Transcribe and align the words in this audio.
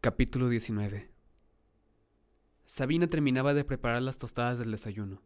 Capítulo 0.00 0.48
19 0.48 1.10
Sabina 2.66 3.08
terminaba 3.08 3.52
de 3.52 3.64
preparar 3.64 4.00
las 4.00 4.16
tostadas 4.16 4.60
del 4.60 4.70
desayuno. 4.70 5.24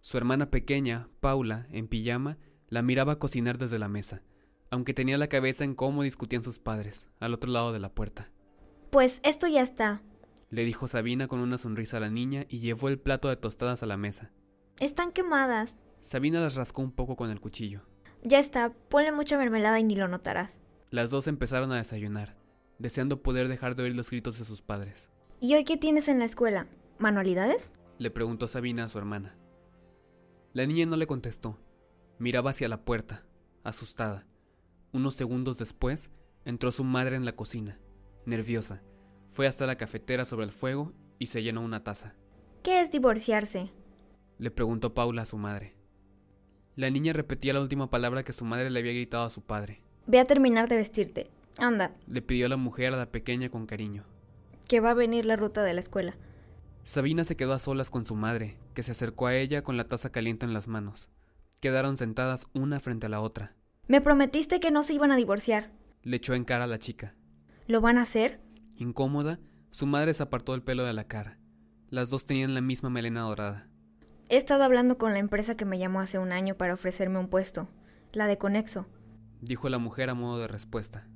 Su 0.00 0.18
hermana 0.18 0.50
pequeña, 0.50 1.08
Paula, 1.20 1.68
en 1.70 1.86
pijama, 1.86 2.36
la 2.68 2.82
miraba 2.82 3.20
cocinar 3.20 3.58
desde 3.58 3.78
la 3.78 3.86
mesa, 3.86 4.24
aunque 4.70 4.92
tenía 4.92 5.18
la 5.18 5.28
cabeza 5.28 5.62
en 5.62 5.76
cómo 5.76 6.02
discutían 6.02 6.42
sus 6.42 6.58
padres, 6.58 7.06
al 7.20 7.32
otro 7.32 7.48
lado 7.48 7.72
de 7.72 7.78
la 7.78 7.94
puerta. 7.94 8.32
Pues 8.90 9.20
esto 9.22 9.46
ya 9.46 9.62
está, 9.62 10.02
le 10.50 10.64
dijo 10.64 10.88
Sabina 10.88 11.28
con 11.28 11.38
una 11.38 11.56
sonrisa 11.56 11.98
a 11.98 12.00
la 12.00 12.10
niña 12.10 12.44
y 12.48 12.58
llevó 12.58 12.88
el 12.88 12.98
plato 12.98 13.28
de 13.28 13.36
tostadas 13.36 13.84
a 13.84 13.86
la 13.86 13.96
mesa. 13.96 14.32
Están 14.80 15.12
quemadas. 15.12 15.76
Sabina 16.00 16.40
las 16.40 16.56
rascó 16.56 16.82
un 16.82 16.90
poco 16.90 17.14
con 17.14 17.30
el 17.30 17.40
cuchillo. 17.40 17.82
Ya 18.24 18.40
está, 18.40 18.72
ponle 18.88 19.12
mucha 19.12 19.38
mermelada 19.38 19.78
y 19.78 19.84
ni 19.84 19.94
lo 19.94 20.08
notarás. 20.08 20.60
Las 20.90 21.10
dos 21.10 21.28
empezaron 21.28 21.70
a 21.70 21.76
desayunar, 21.76 22.34
deseando 22.78 23.22
poder 23.22 23.48
dejar 23.48 23.74
de 23.74 23.84
oír 23.84 23.94
los 23.94 24.10
gritos 24.10 24.38
de 24.38 24.44
sus 24.44 24.62
padres. 24.62 25.08
¿Y 25.40 25.54
hoy 25.54 25.64
qué 25.64 25.76
tienes 25.76 26.08
en 26.08 26.18
la 26.18 26.24
escuela? 26.24 26.66
¿Manualidades? 26.98 27.72
Le 27.98 28.10
preguntó 28.10 28.48
Sabina 28.48 28.84
a 28.84 28.88
su 28.88 28.98
hermana. 28.98 29.36
La 30.52 30.66
niña 30.66 30.86
no 30.86 30.96
le 30.96 31.06
contestó. 31.06 31.58
Miraba 32.18 32.50
hacia 32.50 32.68
la 32.68 32.84
puerta, 32.84 33.24
asustada. 33.64 34.26
Unos 34.92 35.14
segundos 35.14 35.58
después, 35.58 36.10
entró 36.44 36.72
su 36.72 36.82
madre 36.82 37.16
en 37.16 37.24
la 37.24 37.36
cocina, 37.36 37.78
nerviosa. 38.24 38.82
Fue 39.28 39.46
hasta 39.46 39.66
la 39.66 39.76
cafetera 39.76 40.24
sobre 40.24 40.46
el 40.46 40.52
fuego 40.52 40.92
y 41.18 41.26
se 41.26 41.42
llenó 41.42 41.60
una 41.60 41.84
taza. 41.84 42.14
¿Qué 42.62 42.80
es 42.80 42.90
divorciarse? 42.90 43.70
Le 44.38 44.50
preguntó 44.50 44.94
Paula 44.94 45.22
a 45.22 45.26
su 45.26 45.36
madre. 45.36 45.74
La 46.74 46.90
niña 46.90 47.12
repetía 47.12 47.52
la 47.52 47.60
última 47.60 47.90
palabra 47.90 48.24
que 48.24 48.32
su 48.32 48.44
madre 48.44 48.70
le 48.70 48.78
había 48.78 48.92
gritado 48.92 49.24
a 49.24 49.30
su 49.30 49.42
padre. 49.42 49.82
Ve 50.06 50.20
a 50.20 50.24
terminar 50.24 50.68
de 50.68 50.76
vestirte. 50.76 51.30
Anda. 51.58 51.96
Le 52.06 52.22
pidió 52.22 52.48
la 52.48 52.56
mujer 52.56 52.94
a 52.94 52.96
la 52.96 53.10
pequeña 53.10 53.50
con 53.50 53.66
cariño. 53.66 54.04
Que 54.68 54.80
va 54.80 54.90
a 54.90 54.94
venir 54.94 55.26
la 55.26 55.36
ruta 55.36 55.62
de 55.62 55.74
la 55.74 55.80
escuela. 55.80 56.16
Sabina 56.84 57.24
se 57.24 57.36
quedó 57.36 57.52
a 57.52 57.58
solas 57.58 57.90
con 57.90 58.06
su 58.06 58.14
madre, 58.14 58.56
que 58.74 58.82
se 58.82 58.92
acercó 58.92 59.26
a 59.26 59.34
ella 59.34 59.62
con 59.62 59.76
la 59.76 59.88
taza 59.88 60.10
caliente 60.10 60.46
en 60.46 60.54
las 60.54 60.68
manos. 60.68 61.08
Quedaron 61.60 61.98
sentadas 61.98 62.46
una 62.54 62.80
frente 62.80 63.06
a 63.06 63.08
la 63.08 63.20
otra. 63.20 63.56
Me 63.88 64.00
prometiste 64.00 64.60
que 64.60 64.70
no 64.70 64.82
se 64.82 64.94
iban 64.94 65.10
a 65.10 65.16
divorciar. 65.16 65.72
Le 66.02 66.16
echó 66.16 66.34
en 66.34 66.44
cara 66.44 66.64
a 66.64 66.68
la 66.68 66.78
chica. 66.78 67.14
¿Lo 67.66 67.80
van 67.80 67.98
a 67.98 68.02
hacer? 68.02 68.40
Incómoda, 68.76 69.40
su 69.70 69.86
madre 69.86 70.14
se 70.14 70.22
apartó 70.22 70.54
el 70.54 70.62
pelo 70.62 70.84
de 70.84 70.92
la 70.92 71.04
cara. 71.04 71.38
Las 71.90 72.10
dos 72.10 72.24
tenían 72.24 72.54
la 72.54 72.60
misma 72.60 72.90
melena 72.90 73.22
dorada. 73.22 73.68
He 74.28 74.36
estado 74.36 74.62
hablando 74.62 74.98
con 74.98 75.12
la 75.12 75.18
empresa 75.18 75.56
que 75.56 75.64
me 75.64 75.78
llamó 75.78 76.00
hace 76.00 76.18
un 76.18 76.32
año 76.32 76.54
para 76.54 76.74
ofrecerme 76.74 77.18
un 77.18 77.28
puesto, 77.28 77.68
la 78.12 78.26
de 78.26 78.36
Conexo, 78.36 78.86
dijo 79.40 79.68
la 79.68 79.78
mujer 79.78 80.10
a 80.10 80.14
modo 80.14 80.38
de 80.38 80.48
respuesta. 80.48 81.06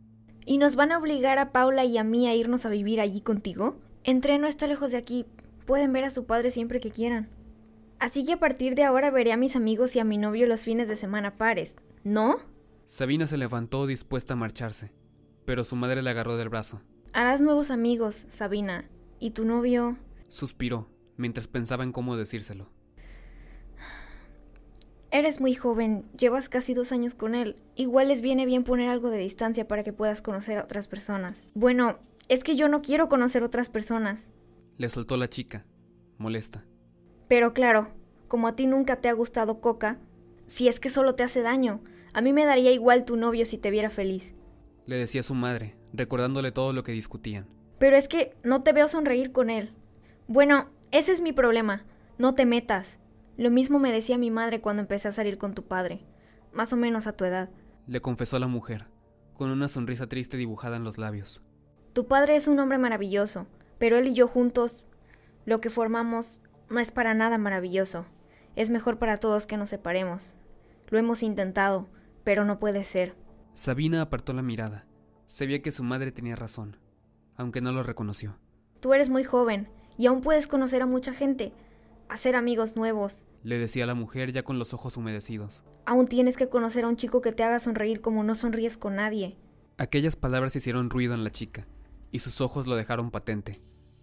¿Y 0.45 0.59
nos 0.59 0.75
van 0.75 0.91
a 0.91 0.99
obligar 0.99 1.39
a 1.39 1.53
Paula 1.53 1.85
y 1.85 1.99
a 1.99 2.05
mí 2.05 2.27
a 2.27 2.35
irnos 2.35 2.67
a 2.67 2.71
vivir 2.71 3.01
allí 3.01 3.21
contigo? 3.21 3.77
Entre 4.03 4.39
no 4.39 4.49
está 4.49 4.67
lejos 4.67 4.91
de 4.91 4.97
aquí. 4.97 5.25
Pueden 5.67 5.93
ver 5.93 6.05
a 6.05 6.11
su 6.11 6.25
padre 6.25 6.51
siempre 6.51 6.81
que 6.81 6.91
quieran. 6.91 7.29
Así 8.01 8.25
que 8.25 8.33
a 8.33 8.41
partir 8.41 8.75
de 8.75 8.83
ahora 8.83 9.11
veré 9.11 9.33
a 9.33 9.37
mis 9.37 9.55
amigos 9.55 9.95
y 9.95 10.01
a 10.01 10.05
mi 10.05 10.19
novio 10.19 10.49
los 10.49 10.65
fines 10.65 10.89
de 10.89 10.97
semana 10.97 11.39
pares, 11.39 11.77
¿no? 12.03 12.39
Sabina 12.87 13.29
se 13.29 13.37
levantó 13.37 13.87
dispuesta 13.87 14.33
a 14.33 14.37
marcharse, 14.37 14.91
pero 15.45 15.63
su 15.63 15.77
madre 15.77 16.03
le 16.03 16.11
agarró 16.11 16.37
del 16.37 16.49
brazo. 16.49 16.83
Harás 17.13 17.41
nuevos 17.41 17.71
amigos, 17.71 18.27
Sabina. 18.29 18.89
¿Y 19.21 19.31
tu 19.31 19.45
novio? 19.45 19.97
Suspiró, 20.29 20.89
mientras 21.17 21.47
pensaba 21.47 21.85
en 21.85 21.93
cómo 21.93 22.17
decírselo. 22.17 22.71
Eres 25.15 25.41
muy 25.41 25.55
joven, 25.55 26.07
llevas 26.19 26.49
casi 26.49 26.73
dos 26.73 26.91
años 26.91 27.15
con 27.15 27.35
él. 27.35 27.57
Igual 27.77 28.09
les 28.09 28.23
viene 28.23 28.47
bien 28.47 28.65
poner 28.65 28.89
algo 28.89 29.11
de 29.11 29.19
distancia 29.19 29.69
para 29.69 29.83
que 29.83 29.93
puedas 29.93 30.23
conocer 30.23 30.57
a 30.57 30.65
otras 30.65 30.89
personas. 30.89 31.45
Bueno, 31.53 31.99
es 32.31 32.43
que 32.43 32.57
yo 32.57 32.67
no 32.69 32.81
quiero 32.81 33.11
conocer 33.11 33.43
otras 33.43 33.69
personas. 33.69 34.31
Le 34.79 34.89
soltó 34.89 35.19
la 35.19 35.29
chica, 35.29 35.67
molesta. 36.17 36.65
Pero 37.29 37.53
claro, 37.53 37.91
como 38.27 38.49
a 38.49 38.57
ti 38.57 38.67
nunca 38.67 39.03
te 39.03 39.11
ha 39.11 39.13
gustado 39.13 39.61
Coca, 39.61 39.99
si 40.49 40.67
es 40.69 40.81
que 40.81 40.89
solo 40.89 41.15
te 41.15 41.25
hace 41.25 41.43
daño, 41.43 41.83
a 42.15 42.23
mí 42.23 42.33
me 42.33 42.47
daría 42.47 42.73
igual 42.73 43.05
tu 43.05 43.19
novio 43.19 43.45
si 43.45 43.59
te 43.59 43.71
viera 43.71 43.91
feliz. 43.91 44.35
Le 44.87 44.97
decía 44.97 45.23
su 45.23 45.35
madre, 45.35 45.77
recordándole 45.93 46.53
todo 46.53 46.73
lo 46.73 46.85
que 46.85 46.93
discutían. 46.93 47.47
Pero 47.79 47.97
es 47.97 48.09
que 48.09 48.35
no 48.45 48.63
te 48.63 48.73
veo 48.73 48.89
sonreír 48.89 49.31
con 49.31 49.51
él. 49.51 49.75
Bueno, 50.27 50.71
ese 50.91 51.13
es 51.13 51.21
mi 51.21 51.35
problema. 51.35 51.85
No 52.17 52.35
te 52.35 52.47
metas. 52.47 52.99
Lo 53.43 53.51
mismo 53.51 53.81
me 53.81 53.91
decía 53.91 54.19
mi 54.19 54.31
madre 54.31 54.61
cuando 54.61 54.83
empecé 54.83 55.09
a 55.09 55.13
salir 55.13 55.37
con 55.37 55.53
tu 55.53 55.65
padre, 55.65 56.05
más 56.53 56.73
o 56.73 56.77
menos 56.77 57.09
a 57.09 57.17
tu 57.17 57.25
edad. 57.25 57.51
Le 57.89 58.01
confesó 58.01 58.39
la 58.39 58.47
mujer, 58.47 58.87
con 59.35 59.51
una 59.51 59.67
sonrisa 59.67 60.07
triste 60.07 60.37
dibujada 60.37 60.77
en 60.77 60.85
los 60.85 60.97
labios. 60.97 61.43
Tu 61.93 62.07
padre 62.07 62.37
es 62.37 62.47
un 62.47 62.61
hombre 62.61 62.79
maravilloso, 62.79 63.49
pero 63.79 63.99
él 63.99 64.07
y 64.07 64.15
yo 64.15 64.29
juntos, 64.29 64.85
lo 65.45 65.61
que 65.61 65.71
formamos, 65.71 66.39
no 66.71 66.79
es 66.79 66.93
para 66.93 67.15
nada 67.15 67.37
maravilloso. 67.37 68.07
Es 68.55 68.71
mejor 68.71 69.01
para 69.01 69.17
todos 69.17 69.49
que 69.49 69.57
nos 69.57 69.71
separemos. 69.71 70.37
Lo 70.89 70.99
hemos 70.99 71.25
intentado, 71.25 71.89
pero 72.23 72.45
no 72.45 72.61
puede 72.61 72.85
ser. 72.85 73.17
Sabina 73.55 74.03
apartó 74.03 74.35
la 74.35 74.43
mirada. 74.43 74.87
Sabía 75.27 75.63
que 75.63 75.73
su 75.73 75.83
madre 75.83 76.13
tenía 76.13 76.37
razón, 76.37 76.77
aunque 77.35 77.61
no 77.61 77.73
lo 77.73 77.83
reconoció. 77.83 78.39
Tú 78.79 78.95
eres 78.95 79.09
muy 79.09 79.25
joven, 79.25 79.69
y 79.99 80.07
aún 80.07 80.21
puedes 80.21 80.47
conocer 80.47 80.81
a 80.83 80.87
mucha 80.87 81.13
gente 81.13 81.53
hacer 82.13 82.37
amigos 82.37 82.77
nuevos. 82.77 83.25
Le 83.43 83.59
decía 83.59 83.87
la 83.87 83.95
mujer 83.95 84.33
ya 84.33 84.43
con 84.43 84.59
los 84.59 84.75
ojos 84.75 84.97
humedecidos. 84.97 85.63
Aún 85.87 86.07
tienes 86.07 86.37
que 86.37 86.49
conocer 86.49 86.85
a 86.85 86.89
un 86.89 86.97
chico 86.97 87.21
que 87.21 87.33
te 87.33 87.43
haga 87.43 87.59
sonreír 87.59 88.01
como 88.01 88.23
no 88.23 88.35
sonríes 88.35 88.77
con 88.77 88.97
nadie. 88.97 89.37
Aquellas 89.79 90.17
palabras 90.17 90.55
hicieron 90.55 90.91
ruido 90.91 91.15
en 91.15 91.25
la 91.25 91.31
chica, 91.31 91.67
y 92.13 92.21
sus 92.21 92.41
ojos 92.41 92.67
lo 92.67 92.77
dejaron 92.77 93.11
patente, 93.11 93.61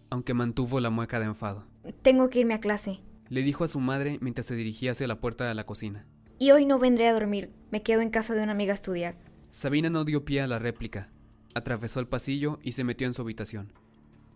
aunque 0.09 0.34
mantuvo 0.34 0.80
la 0.80 0.90
mueca 0.90 1.20
de 1.20 1.28
enfado. 1.28 1.66
Tengo 2.02 2.30
que 2.30 2.40
irme 2.40 2.56
a 2.56 2.59
clase, 2.59 3.00
le 3.30 3.44
dijo 3.44 3.64
a 3.64 3.68
su 3.68 3.80
madre 3.80 4.18
mientras 4.22 4.47
se 4.47 4.56
dirigía 4.56 4.91
hacia 4.91 5.08
la 5.08 5.22
puerta 5.22 5.47
de 5.47 5.53
la 5.53 5.66
cocina. 5.66 6.06
Y 6.40 6.52
hoy 6.52 6.66
no 6.66 6.80
vendré 6.80 7.08
a 7.08 7.14
dormir, 7.14 7.52
me 7.70 7.84
quedo 7.84 8.02
en 8.02 8.09
casa 8.09 8.34
de 8.34 8.41
una 8.41 8.53
amiga 8.53 8.74
a 8.74 8.76
estudiar. 8.76 9.16
Sabina 9.52 9.90
no 9.90 10.03
dio 10.03 10.26
pie 10.26 10.41
a 10.41 10.47
la 10.47 10.58
réplica, 10.58 11.09
atravesó 11.53 12.00
el 12.00 12.08
pasillo 12.08 12.59
y 12.64 12.72
se 12.72 12.84
metió 12.84 13.08
en 13.08 13.14
su 13.14 13.22
habitación. 13.22 13.72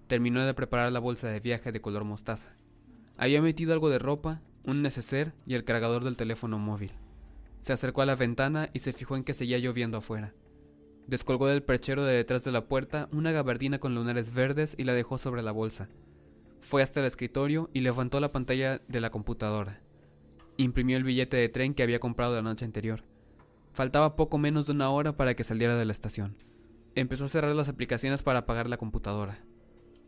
Terminó 0.08 0.46
de 0.46 0.54
preparar 0.54 0.92
la 0.92 1.00
bolsa 1.00 1.28
de 1.30 1.40
viaje 1.40 1.72
de 1.72 1.82
color 1.82 2.04
mostaza. 2.04 2.56
Había 3.18 3.42
metido 3.42 3.74
algo 3.74 3.90
de 3.90 4.00
ropa, 4.00 4.42
un 4.66 4.82
neceser 4.82 5.34
y 5.46 5.54
el 5.54 5.64
cargador 5.64 6.04
del 6.04 6.18
teléfono 6.18 6.58
móvil. 6.58 6.92
Se 7.60 7.72
acercó 7.72 8.02
a 8.02 8.06
la 8.06 8.16
ventana 8.16 8.70
y 8.74 8.80
se 8.80 8.92
fijó 8.92 9.16
en 9.16 9.24
que 9.24 9.34
seguía 9.34 9.60
lloviendo 9.60 9.98
afuera. 9.98 10.34
Descolgó 11.08 11.48
del 11.48 11.64
perchero 11.64 12.04
de 12.04 12.16
detrás 12.16 12.44
de 12.44 12.52
la 12.52 12.68
puerta 12.68 13.10
una 13.12 13.32
gabardina 13.32 13.80
con 13.80 13.94
lunares 13.94 14.34
verdes 14.34 14.76
y 14.78 14.84
la 14.84 14.94
dejó 14.94 15.18
sobre 15.18 15.44
la 15.44 15.52
bolsa. 15.52 15.90
Fue 16.62 16.82
hasta 16.82 17.02
el 17.02 17.06
escritorio 17.06 17.70
y 17.74 17.82
levantó 17.82 18.20
la 18.20 18.32
pantalla 18.32 18.82
de 18.88 19.02
la 19.02 19.12
computadora. 19.12 19.82
Imprimió 20.58 20.98
el 20.98 21.04
billete 21.04 21.38
de 21.38 21.50
tren 21.50 21.74
que 21.74 21.84
había 21.84 22.00
comprado 22.00 22.36
la 22.36 22.42
noche 22.42 22.66
anterior. 22.66 23.04
Faltaba 23.74 24.16
poco 24.16 24.38
menos 24.38 24.68
de 24.68 24.72
una 24.72 24.90
hora 24.90 25.18
para 25.18 25.36
que 25.36 25.44
saliera 25.44 25.78
de 25.78 25.86
la 25.86 25.92
estación. 25.92 26.36
Empezó 26.96 27.26
a 27.26 27.30
cerrar 27.30 27.56
las 27.56 27.70
aplicaciones 27.70 28.24
para 28.24 28.40
apagar 28.40 28.70
la 28.70 28.78
computadora 28.78 29.40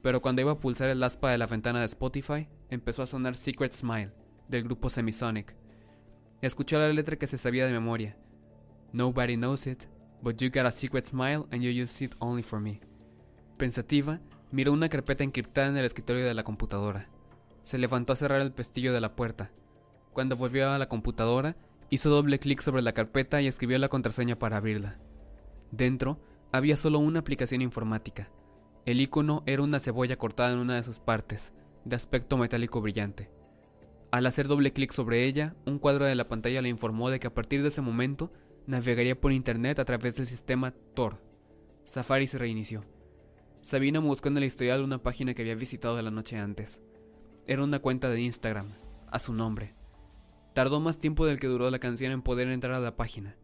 pero 0.05 0.21
cuando 0.21 0.39
iba 0.43 0.51
a 0.51 0.59
pulsar 0.59 0.89
el 0.89 1.01
aspa 1.01 1.31
de 1.31 1.39
la 1.39 1.47
ventana 1.47 1.79
de 1.79 1.87
Spotify, 1.87 2.47
empezó 2.69 3.01
a 3.01 3.07
sonar 3.07 3.35
Secret 3.35 3.73
Smile, 3.73 4.11
del 4.47 4.61
grupo 4.61 4.87
Semisonic. 4.87 5.55
Escuchó 6.43 6.77
la 6.77 6.93
letra 6.93 7.15
que 7.15 7.25
se 7.25 7.39
sabía 7.39 7.65
de 7.65 7.73
memoria. 7.73 8.15
Nobody 8.93 9.35
knows 9.35 9.65
it, 9.65 9.85
but 10.21 10.37
you 10.37 10.51
got 10.51 10.67
a 10.67 10.71
secret 10.71 11.07
smile 11.07 11.47
and 11.49 11.63
you 11.63 11.71
use 11.71 12.03
it 12.03 12.13
only 12.19 12.43
for 12.43 12.59
me. 12.59 12.81
Pensativa, 13.57 14.19
miró 14.51 14.73
una 14.73 14.89
carpeta 14.89 15.23
encriptada 15.23 15.69
en 15.69 15.77
el 15.77 15.85
escritorio 15.85 16.23
de 16.23 16.35
la 16.35 16.43
computadora. 16.43 17.09
Se 17.63 17.79
levantó 17.79 18.13
a 18.13 18.15
cerrar 18.15 18.41
el 18.41 18.51
pestillo 18.51 18.93
de 18.93 19.01
la 19.01 19.15
puerta. 19.15 19.53
Cuando 20.13 20.37
volvió 20.37 20.69
a 20.69 20.77
la 20.77 20.87
computadora, 20.87 21.57
hizo 21.89 22.11
doble 22.11 22.37
clic 22.37 22.61
sobre 22.61 22.83
la 22.83 22.93
carpeta 22.93 23.41
y 23.41 23.47
escribió 23.47 23.79
la 23.79 23.89
contraseña 23.89 24.37
para 24.37 24.57
abrirla. 24.57 24.99
Dentro, 25.71 26.19
había 26.51 26.77
solo 26.77 26.99
una 26.99 27.21
aplicación 27.21 27.63
informática. 27.63 28.29
El 28.85 29.01
icono 29.01 29.41
era 29.47 29.63
una 29.63 29.79
cebolla 29.79 30.15
cortada 30.15 30.53
en 30.53 30.59
una 30.59 30.75
de 30.75 30.83
sus 30.83 30.99
partes, 30.99 31.53
de 31.85 31.95
aspecto 31.95 32.37
metálico 32.37 32.81
brillante. 32.81 33.31
Al 34.11 34.27
hacer 34.27 34.47
doble 34.47 34.73
clic 34.73 34.91
sobre 34.91 35.25
ella, 35.25 35.55
un 35.65 35.79
cuadro 35.79 36.05
de 36.05 36.13
la 36.13 36.27
pantalla 36.27 36.61
le 36.61 36.69
informó 36.69 37.09
de 37.09 37.19
que 37.19 37.25
a 37.25 37.33
partir 37.33 37.63
de 37.63 37.69
ese 37.69 37.81
momento 37.81 38.29
navegaría 38.67 39.19
por 39.19 39.31
internet 39.31 39.79
a 39.79 39.85
través 39.85 40.15
del 40.17 40.27
sistema 40.27 40.71
Tor. 40.93 41.19
Safari 41.83 42.27
se 42.27 42.37
reinició. 42.37 42.85
Sabina 43.63 43.99
buscó 43.99 44.27
en 44.27 44.37
el 44.37 44.43
historial 44.43 44.83
una 44.83 45.01
página 45.01 45.33
que 45.33 45.41
había 45.41 45.55
visitado 45.55 45.99
la 45.99 46.11
noche 46.11 46.37
antes. 46.37 46.79
Era 47.47 47.63
una 47.63 47.79
cuenta 47.79 48.09
de 48.09 48.21
Instagram, 48.21 48.67
a 49.07 49.17
su 49.17 49.33
nombre. 49.33 49.73
Tardó 50.53 50.79
más 50.79 50.99
tiempo 50.99 51.25
del 51.25 51.39
que 51.39 51.47
duró 51.47 51.71
la 51.71 51.79
canción 51.79 52.11
en 52.11 52.21
poder 52.21 52.49
entrar 52.49 52.75
a 52.75 52.79
la 52.79 52.95
página, 52.95 53.35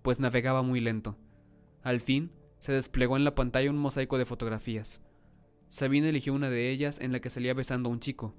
pues 0.00 0.20
navegaba 0.20 0.62
muy 0.62 0.80
lento. 0.80 1.18
Al 1.82 2.00
fin, 2.00 2.32
se 2.66 2.72
desplegó 2.72 3.16
en 3.16 3.22
la 3.22 3.36
pantalla 3.36 3.70
un 3.70 3.78
mosaico 3.78 4.18
de 4.18 4.26
fotografías. 4.26 5.00
Sabina 5.68 6.08
eligió 6.08 6.34
una 6.34 6.50
de 6.50 6.72
ellas 6.72 6.98
en 7.00 7.12
la 7.12 7.20
que 7.20 7.30
salía 7.30 7.54
besando 7.54 7.88
a 7.88 7.92
un 7.92 8.00
chico. 8.00 8.34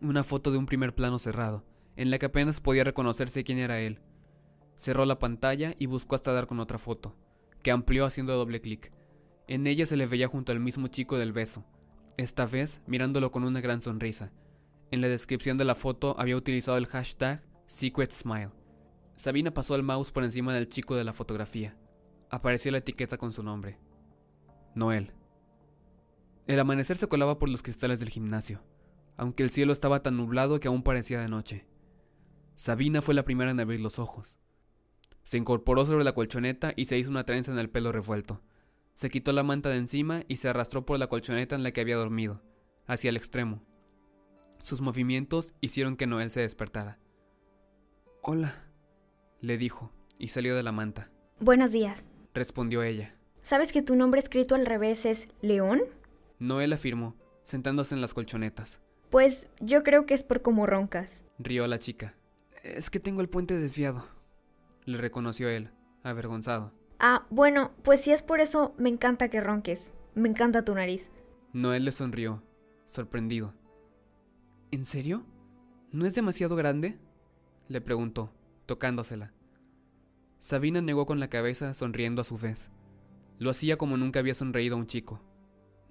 Una 0.00 0.24
foto 0.24 0.50
de 0.50 0.58
un 0.58 0.66
primer 0.66 0.92
plano 0.92 1.20
cerrado, 1.20 1.64
en 1.94 2.10
la 2.10 2.18
que 2.18 2.26
apenas 2.26 2.60
podía 2.60 2.82
reconocerse 2.82 3.44
quién 3.44 3.58
era 3.58 3.78
él. 3.78 4.00
Cerró 4.74 5.04
la 5.04 5.20
pantalla 5.20 5.72
y 5.78 5.86
buscó 5.86 6.16
hasta 6.16 6.32
dar 6.32 6.48
con 6.48 6.58
otra 6.58 6.80
foto, 6.80 7.14
que 7.62 7.70
amplió 7.70 8.06
haciendo 8.06 8.34
doble 8.34 8.60
clic. 8.60 8.90
En 9.46 9.68
ella 9.68 9.86
se 9.86 9.96
le 9.96 10.06
veía 10.06 10.26
junto 10.26 10.50
al 10.50 10.58
mismo 10.58 10.88
chico 10.88 11.16
del 11.16 11.30
beso, 11.30 11.64
esta 12.16 12.44
vez 12.44 12.82
mirándolo 12.88 13.30
con 13.30 13.44
una 13.44 13.60
gran 13.60 13.82
sonrisa. 13.82 14.32
En 14.90 15.00
la 15.00 15.06
descripción 15.06 15.56
de 15.58 15.64
la 15.64 15.76
foto 15.76 16.16
había 16.18 16.36
utilizado 16.36 16.76
el 16.76 16.88
hashtag 16.88 17.40
Secret 17.68 18.10
Smile. 18.10 18.50
Sabina 19.14 19.54
pasó 19.54 19.76
el 19.76 19.84
mouse 19.84 20.10
por 20.10 20.24
encima 20.24 20.52
del 20.52 20.66
chico 20.66 20.96
de 20.96 21.04
la 21.04 21.12
fotografía. 21.12 21.76
Apareció 22.32 22.72
la 22.72 22.78
etiqueta 22.78 23.18
con 23.18 23.34
su 23.34 23.42
nombre. 23.42 23.78
Noel. 24.74 25.12
El 26.46 26.58
amanecer 26.58 26.96
se 26.96 27.06
colaba 27.06 27.38
por 27.38 27.50
los 27.50 27.62
cristales 27.62 28.00
del 28.00 28.08
gimnasio, 28.08 28.62
aunque 29.18 29.42
el 29.42 29.50
cielo 29.50 29.70
estaba 29.70 30.02
tan 30.02 30.16
nublado 30.16 30.58
que 30.58 30.68
aún 30.68 30.82
parecía 30.82 31.20
de 31.20 31.28
noche. 31.28 31.66
Sabina 32.54 33.02
fue 33.02 33.12
la 33.12 33.26
primera 33.26 33.50
en 33.50 33.60
abrir 33.60 33.80
los 33.80 33.98
ojos. 33.98 34.34
Se 35.24 35.36
incorporó 35.36 35.84
sobre 35.84 36.04
la 36.04 36.14
colchoneta 36.14 36.72
y 36.74 36.86
se 36.86 36.96
hizo 36.96 37.10
una 37.10 37.24
trenza 37.24 37.52
en 37.52 37.58
el 37.58 37.68
pelo 37.68 37.92
revuelto. 37.92 38.40
Se 38.94 39.10
quitó 39.10 39.32
la 39.32 39.42
manta 39.42 39.68
de 39.68 39.76
encima 39.76 40.22
y 40.26 40.36
se 40.36 40.48
arrastró 40.48 40.86
por 40.86 40.98
la 40.98 41.08
colchoneta 41.08 41.54
en 41.54 41.62
la 41.62 41.72
que 41.72 41.82
había 41.82 41.96
dormido, 41.96 42.40
hacia 42.86 43.10
el 43.10 43.18
extremo. 43.18 43.62
Sus 44.62 44.80
movimientos 44.80 45.52
hicieron 45.60 45.98
que 45.98 46.06
Noel 46.06 46.30
se 46.30 46.40
despertara. 46.40 46.98
Hola, 48.22 48.72
le 49.42 49.58
dijo, 49.58 49.92
y 50.18 50.28
salió 50.28 50.56
de 50.56 50.62
la 50.62 50.72
manta. 50.72 51.10
Buenos 51.40 51.72
días, 51.72 52.06
respondió 52.34 52.82
ella. 52.82 53.14
¿Sabes 53.42 53.72
que 53.72 53.82
tu 53.82 53.96
nombre 53.96 54.20
escrito 54.20 54.54
al 54.54 54.66
revés 54.66 55.04
es 55.04 55.28
León? 55.40 55.82
Noel 56.38 56.72
afirmó, 56.72 57.16
sentándose 57.44 57.94
en 57.94 58.00
las 58.00 58.14
colchonetas. 58.14 58.80
Pues 59.10 59.48
yo 59.60 59.82
creo 59.82 60.06
que 60.06 60.14
es 60.14 60.22
por 60.24 60.42
cómo 60.42 60.66
roncas. 60.66 61.22
Rió 61.38 61.66
la 61.66 61.78
chica. 61.78 62.14
Es 62.62 62.90
que 62.90 63.00
tengo 63.00 63.20
el 63.20 63.28
puente 63.28 63.58
desviado, 63.58 64.06
le 64.84 64.98
reconoció 64.98 65.48
él, 65.48 65.70
avergonzado. 66.02 66.72
Ah, 66.98 67.26
bueno, 67.30 67.72
pues 67.82 68.00
si 68.00 68.12
es 68.12 68.22
por 68.22 68.40
eso, 68.40 68.74
me 68.78 68.88
encanta 68.88 69.28
que 69.28 69.40
ronques. 69.40 69.92
Me 70.14 70.28
encanta 70.28 70.64
tu 70.64 70.74
nariz. 70.74 71.10
Noel 71.52 71.84
le 71.84 71.92
sonrió, 71.92 72.42
sorprendido. 72.86 73.54
¿En 74.70 74.84
serio? 74.84 75.24
¿No 75.90 76.06
es 76.06 76.14
demasiado 76.14 76.56
grande? 76.56 76.98
le 77.68 77.80
preguntó, 77.80 78.32
tocándosela. 78.66 79.32
Sabina 80.42 80.80
negó 80.80 81.06
con 81.06 81.20
la 81.20 81.28
cabeza, 81.28 81.72
sonriendo 81.72 82.20
a 82.20 82.24
su 82.24 82.36
vez. 82.36 82.72
Lo 83.38 83.48
hacía 83.48 83.76
como 83.76 83.96
nunca 83.96 84.18
había 84.18 84.34
sonreído 84.34 84.74
a 84.74 84.78
un 84.80 84.88
chico. 84.88 85.22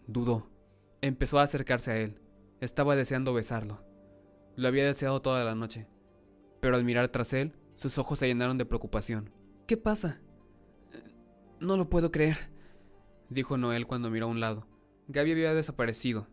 Dudó. 0.07 0.51
Empezó 0.99 1.39
a 1.39 1.43
acercarse 1.43 1.91
a 1.91 1.97
él. 1.97 2.19
Estaba 2.59 2.97
deseando 2.97 3.33
besarlo. 3.33 3.81
Lo 4.57 4.67
había 4.67 4.85
deseado 4.85 5.21
toda 5.21 5.45
la 5.45 5.55
noche. 5.55 5.87
Pero 6.59 6.75
al 6.75 6.83
mirar 6.83 7.07
tras 7.07 7.31
él, 7.31 7.53
sus 7.75 7.97
ojos 7.97 8.19
se 8.19 8.27
llenaron 8.27 8.57
de 8.57 8.65
preocupación. 8.65 9.31
¿Qué 9.67 9.77
pasa? 9.77 10.19
No 11.61 11.77
lo 11.77 11.89
puedo 11.89 12.11
creer, 12.11 12.35
dijo 13.29 13.55
Noel 13.55 13.87
cuando 13.87 14.09
miró 14.09 14.25
a 14.25 14.31
un 14.31 14.41
lado. 14.41 14.67
Gaby 15.07 15.31
había 15.31 15.53
desaparecido. 15.53 16.27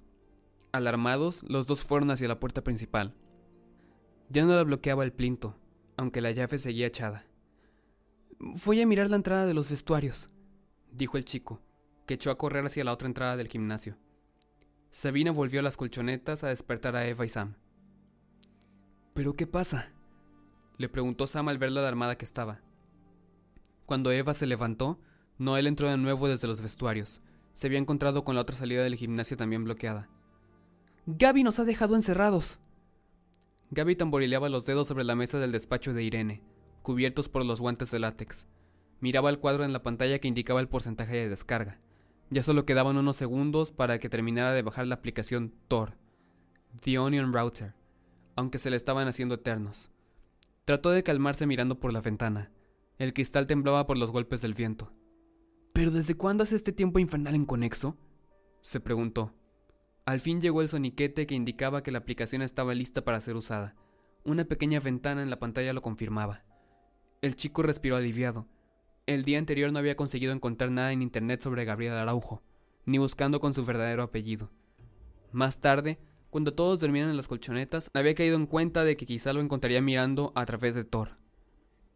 Alarmados, 0.73 1.45
los 1.49 1.69
dos 1.69 1.85
fueron 1.85 2.11
hacia 2.11 2.27
la 2.27 2.41
puerta 2.41 2.65
principal. 2.65 3.15
Ya 4.29 4.45
no 4.45 4.57
la 4.57 4.65
bloqueaba 4.65 5.05
el 5.05 5.13
plinto, 5.13 5.57
aunque 5.97 6.21
la 6.21 6.33
llave 6.33 6.59
seguía 6.59 6.89
echada. 6.89 7.28
Voy 8.41 8.81
a 8.81 8.87
mirar 8.87 9.11
la 9.11 9.17
entrada 9.17 9.47
de 9.47 9.55
los 9.55 9.69
vestuarios, 9.69 10.31
dijo 10.93 11.17
el 11.17 11.25
chico, 11.25 11.61
que 12.07 12.15
echó 12.15 12.31
a 12.31 12.39
correr 12.39 12.65
hacia 12.65 12.85
la 12.85 12.93
otra 12.93 13.09
entrada 13.09 13.37
del 13.37 13.49
gimnasio. 13.49 13.97
Sabina 14.93 15.33
volvió 15.33 15.61
las 15.61 15.77
colchonetas 15.77 16.45
a 16.45 16.49
despertar 16.49 16.95
a 16.95 17.07
Eva 17.07 17.27
y 17.27 17.29
Sam. 17.29 17.57
¿Pero 19.13 19.35
qué 19.35 19.49
pasa? 19.49 19.93
le 20.77 20.89
preguntó 20.89 21.27
Sam 21.27 21.49
al 21.49 21.59
ver 21.59 21.73
la 21.73 21.81
alarmada 21.81 22.17
que 22.17 22.25
estaba. 22.25 22.61
Cuando 23.87 24.13
Eva 24.13 24.35
se 24.35 24.47
levantó, 24.47 25.01
Noel 25.39 25.67
entró 25.67 25.91
de 25.91 25.97
nuevo 25.97 26.29
desde 26.29 26.47
los 26.47 26.61
vestuarios. 26.61 27.21
Se 27.55 27.67
había 27.67 27.81
encontrado 27.81 28.23
con 28.23 28.37
la 28.37 28.43
otra 28.43 28.55
salida 28.55 28.85
del 28.85 28.95
gimnasio 28.95 29.37
también 29.37 29.65
bloqueada. 29.65 30.09
Gaby 31.07 31.43
nos 31.43 31.59
ha 31.59 31.65
dejado 31.65 31.97
encerrados. 31.97 32.61
Gaby 33.73 33.97
tamborileaba 33.97 34.49
los 34.49 34.65
dedos 34.65 34.87
sobre 34.87 35.03
la 35.03 35.17
mesa 35.17 35.41
del 35.41 35.51
despacho 35.51 35.93
de 35.93 36.05
Irene, 36.05 36.43
cubiertos 36.83 37.29
por 37.29 37.45
los 37.45 37.61
guantes 37.61 37.91
de 37.91 37.99
látex. 37.99 38.47
Miraba 39.01 39.31
el 39.31 39.39
cuadro 39.39 39.65
en 39.65 39.73
la 39.73 39.83
pantalla 39.83 40.19
que 40.19 40.29
indicaba 40.29 40.61
el 40.61 40.69
porcentaje 40.69 41.17
de 41.17 41.29
descarga. 41.29 41.79
Ya 42.31 42.43
solo 42.43 42.67
quedaban 42.67 42.97
unos 42.97 43.17
segundos 43.17 43.73
para 43.73 43.99
que 43.99 44.09
terminara 44.09 44.53
de 44.53 44.63
bajar 44.63 44.87
la 44.87 44.97
aplicación 44.97 45.55
Tor, 45.69 45.97
The 46.83 46.99
Onion 46.99 47.33
Router, 47.33 47.75
aunque 48.37 48.59
se 48.59 48.71
le 48.71 48.77
estaban 48.77 49.09
haciendo 49.09 49.37
eternos. 49.37 49.91
Trató 50.65 50.91
de 50.91 51.03
calmarse 51.03 51.47
mirando 51.47 51.81
por 51.81 51.93
la 51.93 52.01
ventana. 52.01 52.51
El 52.99 53.15
cristal 53.15 53.47
temblaba 53.47 53.87
por 53.87 53.97
los 53.97 54.11
golpes 54.11 54.43
del 54.43 54.55
viento. 54.55 54.93
¿Pero 55.73 55.91
desde 55.91 56.17
cuándo 56.17 56.43
hace 56.43 56.57
este 56.57 56.73
tiempo 56.73 56.99
infernal 56.99 57.35
en 57.35 57.47
conexo? 57.47 57.97
se 58.61 58.81
preguntó. 58.81 59.33
Al 60.05 60.21
fin 60.21 60.41
llegó 60.41 60.61
el 60.61 60.69
soniquete 60.69 61.27
que 61.27 61.35
indicaba 61.35 61.83
que 61.83 61.93
la 61.93 61.99
aplicación 61.99 62.43
estaba 62.43 62.75
lista 62.75 63.05
para 63.05 63.21
ser 63.21 63.37
usada. 63.37 63.77
Una 64.25 64.45
pequeña 64.45 64.81
ventana 64.81 65.23
en 65.23 65.31
la 65.31 65.39
pantalla 65.39 65.73
lo 65.73 65.83
confirmaba. 65.83 66.45
El 67.21 67.35
chico 67.35 67.65
respiró 67.65 67.97
aliviado. 67.97 68.47
El 69.07 69.25
día 69.25 69.39
anterior 69.39 69.73
no 69.73 69.81
había 69.81 69.97
conseguido 69.97 70.33
encontrar 70.33 70.71
nada 70.71 70.93
en 70.93 71.03
internet 71.03 71.43
sobre 71.43 71.65
Gabriel 71.65 71.95
Araujo, 71.95 72.43
ni 72.85 72.99
buscando 72.99 73.41
con 73.41 73.55
su 73.55 73.65
verdadero 73.65 74.05
apellido. 74.05 74.51
Más 75.33 75.61
tarde, 75.61 75.99
cuando 76.31 76.55
todos 76.55 76.79
dormían 76.79 77.09
en 77.09 77.17
las 77.17 77.27
colchonetas, 77.27 77.91
había 77.93 78.15
caído 78.15 78.37
en 78.37 78.47
cuenta 78.47 78.85
de 78.85 78.97
que 78.97 79.07
quizá 79.07 79.33
lo 79.33 79.41
encontraría 79.41 79.81
mirando 79.81 80.33
a 80.37 80.47
través 80.47 80.77
de 80.77 80.85
Tor. 80.85 81.17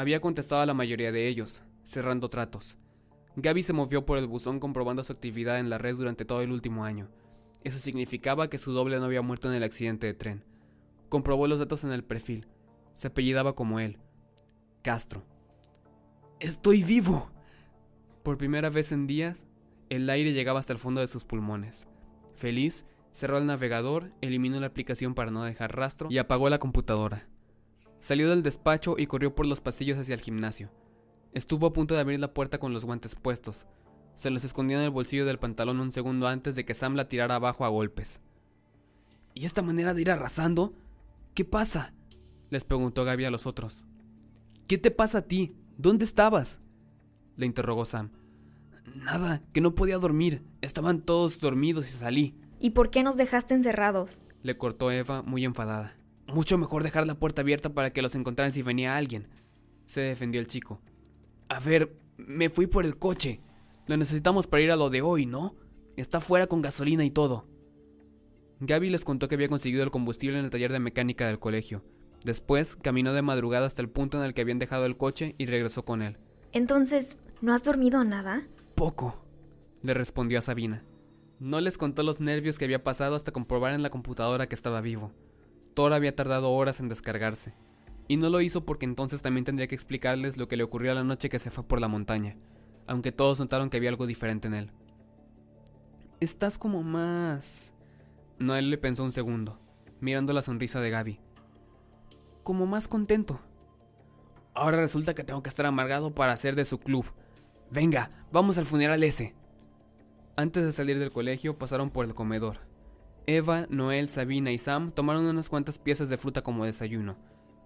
Había 0.00 0.22
contestado 0.22 0.62
a 0.62 0.66
la 0.66 0.72
mayoría 0.72 1.12
de 1.12 1.28
ellos, 1.28 1.62
cerrando 1.84 2.30
tratos. 2.30 2.78
Gaby 3.36 3.62
se 3.62 3.74
movió 3.74 4.06
por 4.06 4.16
el 4.16 4.26
buzón 4.26 4.58
comprobando 4.58 5.04
su 5.04 5.12
actividad 5.12 5.58
en 5.58 5.68
la 5.68 5.76
red 5.76 5.94
durante 5.94 6.24
todo 6.24 6.40
el 6.40 6.52
último 6.52 6.86
año. 6.86 7.10
Eso 7.64 7.78
significaba 7.78 8.48
que 8.48 8.56
su 8.56 8.72
doble 8.72 8.98
no 8.98 9.04
había 9.04 9.20
muerto 9.20 9.50
en 9.50 9.56
el 9.56 9.62
accidente 9.62 10.06
de 10.06 10.14
tren. 10.14 10.42
Comprobó 11.10 11.46
los 11.48 11.58
datos 11.58 11.84
en 11.84 11.92
el 11.92 12.02
perfil. 12.02 12.46
Se 12.94 13.08
apellidaba 13.08 13.54
como 13.54 13.78
él. 13.78 13.98
Castro. 14.80 15.22
Estoy 16.38 16.82
vivo. 16.82 17.30
Por 18.22 18.38
primera 18.38 18.70
vez 18.70 18.92
en 18.92 19.06
días, 19.06 19.44
el 19.90 20.08
aire 20.08 20.32
llegaba 20.32 20.60
hasta 20.60 20.72
el 20.72 20.78
fondo 20.78 21.02
de 21.02 21.08
sus 21.08 21.26
pulmones. 21.26 21.88
Feliz, 22.36 22.86
Cerró 23.12 23.38
el 23.38 23.46
navegador, 23.46 24.12
eliminó 24.20 24.60
la 24.60 24.68
aplicación 24.68 25.14
para 25.14 25.30
no 25.30 25.42
dejar 25.42 25.76
rastro 25.76 26.08
y 26.10 26.18
apagó 26.18 26.48
la 26.48 26.58
computadora. 26.58 27.26
Salió 28.00 28.30
del 28.30 28.42
despacho 28.42 28.96
y 28.98 29.06
corrió 29.06 29.34
por 29.34 29.46
los 29.46 29.60
pasillos 29.60 29.98
hacia 29.98 30.14
el 30.14 30.22
gimnasio. 30.22 30.70
Estuvo 31.32 31.66
a 31.66 31.72
punto 31.72 31.94
de 31.94 32.00
abrir 32.00 32.18
la 32.18 32.34
puerta 32.34 32.58
con 32.58 32.72
los 32.72 32.84
guantes 32.84 33.14
puestos. 33.14 33.66
Se 34.14 34.30
los 34.30 34.42
escondió 34.42 34.78
en 34.78 34.84
el 34.84 34.90
bolsillo 34.90 35.26
del 35.26 35.38
pantalón 35.38 35.80
un 35.80 35.92
segundo 35.92 36.26
antes 36.26 36.56
de 36.56 36.64
que 36.64 36.74
Sam 36.74 36.94
la 36.94 37.08
tirara 37.08 37.36
abajo 37.36 37.64
a 37.64 37.68
golpes. 37.68 38.20
¿Y 39.34 39.44
esta 39.44 39.62
manera 39.62 39.94
de 39.94 40.00
ir 40.00 40.10
arrasando? 40.10 40.74
¿Qué 41.34 41.44
pasa? 41.44 41.94
les 42.48 42.64
preguntó 42.64 43.04
Gaby 43.04 43.26
a 43.26 43.30
los 43.30 43.46
otros. 43.46 43.84
¿Qué 44.66 44.78
te 44.78 44.90
pasa 44.90 45.18
a 45.18 45.22
ti? 45.22 45.54
¿Dónde 45.76 46.04
estabas? 46.04 46.58
le 47.36 47.46
interrogó 47.46 47.84
Sam. 47.84 48.10
Nada, 48.96 49.42
que 49.52 49.60
no 49.60 49.74
podía 49.74 49.98
dormir. 49.98 50.42
Estaban 50.62 51.02
todos 51.02 51.38
dormidos 51.38 51.88
y 51.88 51.92
salí. 51.92 52.34
¿Y 52.58 52.70
por 52.70 52.90
qué 52.90 53.02
nos 53.02 53.16
dejaste 53.16 53.54
encerrados? 53.54 54.20
Le 54.42 54.56
cortó 54.56 54.90
Eva, 54.90 55.22
muy 55.22 55.44
enfadada. 55.44 55.96
Mucho 56.32 56.58
mejor 56.58 56.82
dejar 56.82 57.06
la 57.06 57.18
puerta 57.18 57.42
abierta 57.42 57.70
para 57.70 57.92
que 57.92 58.02
los 58.02 58.14
encontraran 58.14 58.52
si 58.52 58.62
venía 58.62 58.96
alguien. 58.96 59.28
Se 59.86 60.00
defendió 60.00 60.40
el 60.40 60.46
chico. 60.46 60.80
A 61.48 61.58
ver, 61.58 61.96
me 62.16 62.48
fui 62.48 62.66
por 62.66 62.84
el 62.84 62.96
coche. 62.96 63.40
Lo 63.86 63.96
necesitamos 63.96 64.46
para 64.46 64.62
ir 64.62 64.70
a 64.70 64.76
lo 64.76 64.90
de 64.90 65.02
hoy, 65.02 65.26
¿no? 65.26 65.56
Está 65.96 66.20
fuera 66.20 66.46
con 66.46 66.62
gasolina 66.62 67.04
y 67.04 67.10
todo. 67.10 67.46
Gaby 68.60 68.90
les 68.90 69.04
contó 69.04 69.26
que 69.26 69.34
había 69.34 69.48
conseguido 69.48 69.82
el 69.82 69.90
combustible 69.90 70.38
en 70.38 70.44
el 70.44 70.50
taller 70.50 70.70
de 70.70 70.80
mecánica 70.80 71.26
del 71.26 71.38
colegio. 71.38 71.82
Después 72.24 72.76
caminó 72.76 73.14
de 73.14 73.22
madrugada 73.22 73.66
hasta 73.66 73.82
el 73.82 73.88
punto 73.88 74.18
en 74.18 74.24
el 74.24 74.34
que 74.34 74.42
habían 74.42 74.58
dejado 74.58 74.84
el 74.84 74.96
coche 74.96 75.34
y 75.38 75.46
regresó 75.46 75.84
con 75.84 76.02
él. 76.02 76.18
Entonces, 76.52 77.16
¿no 77.40 77.54
has 77.54 77.64
dormido 77.64 78.04
nada? 78.04 78.46
Poco, 78.74 79.24
le 79.82 79.94
respondió 79.94 80.38
a 80.38 80.42
Sabina. 80.42 80.84
No 81.38 81.60
les 81.60 81.78
contó 81.78 82.02
los 82.02 82.20
nervios 82.20 82.58
que 82.58 82.66
había 82.66 82.84
pasado 82.84 83.14
hasta 83.14 83.32
comprobar 83.32 83.72
en 83.72 83.82
la 83.82 83.90
computadora 83.90 84.46
que 84.46 84.54
estaba 84.54 84.82
vivo. 84.82 85.10
Thor 85.74 85.92
había 85.92 86.14
tardado 86.14 86.50
horas 86.52 86.80
en 86.80 86.88
descargarse. 86.88 87.54
Y 88.08 88.16
no 88.16 88.28
lo 88.28 88.40
hizo 88.40 88.64
porque 88.64 88.86
entonces 88.86 89.22
también 89.22 89.44
tendría 89.44 89.68
que 89.68 89.74
explicarles 89.74 90.36
lo 90.36 90.48
que 90.48 90.56
le 90.56 90.64
ocurrió 90.64 90.92
la 90.94 91.04
noche 91.04 91.28
que 91.28 91.38
se 91.38 91.50
fue 91.50 91.64
por 91.64 91.80
la 91.80 91.88
montaña, 91.88 92.36
aunque 92.86 93.12
todos 93.12 93.38
notaron 93.38 93.70
que 93.70 93.76
había 93.76 93.90
algo 93.90 94.06
diferente 94.06 94.48
en 94.48 94.54
él. 94.54 94.72
Estás 96.18 96.58
como 96.58 96.82
más... 96.82 97.72
Noel 98.38 98.70
le 98.70 98.78
pensó 98.78 99.04
un 99.04 99.12
segundo, 99.12 99.60
mirando 100.00 100.32
la 100.32 100.42
sonrisa 100.42 100.80
de 100.80 100.90
Gaby. 100.90 101.20
Como 102.42 102.66
más 102.66 102.88
contento. 102.88 103.40
Ahora 104.54 104.78
resulta 104.78 105.14
que 105.14 105.24
tengo 105.24 105.42
que 105.42 105.50
estar 105.50 105.66
amargado 105.66 106.14
para 106.14 106.32
hacer 106.32 106.56
de 106.56 106.64
su 106.64 106.78
club. 106.78 107.04
Venga, 107.70 108.10
vamos 108.32 108.58
al 108.58 108.66
funeral 108.66 109.02
ese. 109.04 109.34
Antes 110.36 110.64
de 110.64 110.72
salir 110.72 110.98
del 110.98 111.12
colegio 111.12 111.58
pasaron 111.58 111.90
por 111.90 112.06
el 112.06 112.14
comedor. 112.14 112.58
Eva, 113.36 113.66
Noel, 113.70 114.08
Sabina 114.08 114.50
y 114.50 114.58
Sam 114.58 114.90
tomaron 114.90 115.24
unas 115.24 115.48
cuantas 115.48 115.78
piezas 115.78 116.08
de 116.08 116.16
fruta 116.16 116.42
como 116.42 116.64
desayuno, 116.64 117.16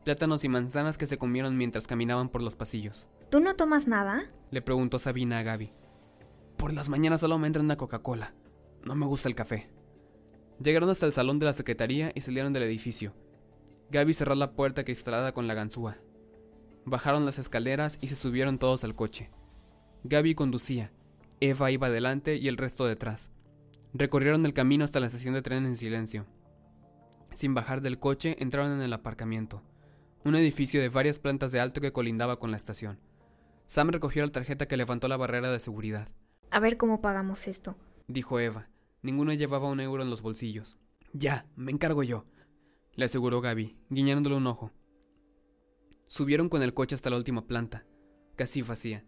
plátanos 0.05 0.45
y 0.45 0.51
manzanas 0.51 0.99
que 0.99 1.07
se 1.07 1.17
comieron 1.17 1.57
mientras 1.57 1.87
caminaban 1.87 2.29
por 2.29 2.43
los 2.43 2.55
pasillos. 2.55 3.09
¿Tú 3.31 3.41
no 3.41 3.57
tomas 3.57 3.89
nada? 3.89 4.31
Le 4.51 4.61
preguntó 4.61 4.99
Sabina 4.99 5.39
a 5.39 5.43
Gaby. 5.43 5.73
Por 6.59 6.75
las 6.75 6.91
mañanas 6.91 7.23
solo 7.23 7.39
me 7.39 7.47
entra 7.47 7.63
una 7.63 7.79
Coca-Cola. 7.79 8.35
No 8.85 8.95
me 8.95 9.07
gusta 9.07 9.27
el 9.31 9.35
café. 9.35 9.71
Llegaron 10.63 10.91
hasta 10.91 11.07
el 11.07 11.15
salón 11.15 11.39
de 11.39 11.47
la 11.47 11.55
secretaría 11.55 12.13
y 12.15 12.21
salieron 12.21 12.53
del 12.53 12.65
edificio. 12.65 13.15
Gaby 13.91 14.13
cerró 14.13 14.35
la 14.35 14.53
puerta 14.53 14.85
cristalada 14.85 15.33
con 15.33 15.47
la 15.47 15.55
ganzúa. 15.55 15.97
Bajaron 16.85 17.25
las 17.25 17.39
escaleras 17.39 17.97
y 18.03 18.09
se 18.09 18.17
subieron 18.17 18.59
todos 18.59 18.85
al 18.85 18.95
coche. 18.95 19.31
Gaby 20.05 20.35
conducía, 20.35 20.93
Eva 21.41 21.71
iba 21.71 21.87
adelante 21.87 22.37
y 22.37 22.49
el 22.49 22.59
resto 22.59 22.85
detrás. 22.85 23.31
Recorrieron 23.97 24.45
el 24.45 24.53
camino 24.53 24.83
hasta 24.85 24.99
la 24.99 25.07
estación 25.07 25.35
de 25.35 25.43
tren 25.43 25.65
en 25.67 25.77
silencio. 25.77 26.27
Sin 27.33 27.55
bajar 27.55 27.81
del 27.81 28.01
coche, 28.01 28.37
entraron 28.41 28.73
en 28.73 28.81
el 28.81 28.93
aparcamiento, 28.93 29.63
un 30.25 30.35
edificio 30.35 30.81
de 30.81 30.89
varias 30.89 31.21
plantas 31.21 31.53
de 31.53 31.61
alto 31.61 31.81
que 31.81 31.93
colindaba 31.93 32.41
con 32.41 32.51
la 32.51 32.57
estación. 32.57 32.99
Sam 33.67 33.91
recogió 33.91 34.27
la 34.27 34.33
tarjeta 34.33 34.67
que 34.67 34.77
levantó 34.77 35.07
la 35.07 35.17
barrera 35.17 35.53
de 35.53 35.61
seguridad. 35.61 36.09
A 36.51 36.59
ver 36.59 36.77
cómo 36.77 37.01
pagamos 37.01 37.47
esto, 37.47 37.77
dijo 38.09 38.41
Eva. 38.41 38.69
Ninguno 39.03 39.33
llevaba 39.33 39.71
un 39.71 39.79
euro 39.79 40.03
en 40.03 40.11
los 40.11 40.23
bolsillos. 40.23 40.77
Ya, 41.13 41.47
me 41.55 41.71
encargo 41.71 42.03
yo, 42.03 42.25
le 42.95 43.05
aseguró 43.05 43.41
Gaby, 43.41 43.77
guiñándole 43.91 44.35
un 44.35 44.49
ojo. 44.49 44.73
Subieron 46.09 46.49
con 46.49 46.63
el 46.63 46.75
coche 46.75 46.97
hasta 46.97 47.11
la 47.11 47.17
última 47.17 47.47
planta, 47.47 47.87
casi 48.35 48.63
vacía. 48.63 49.05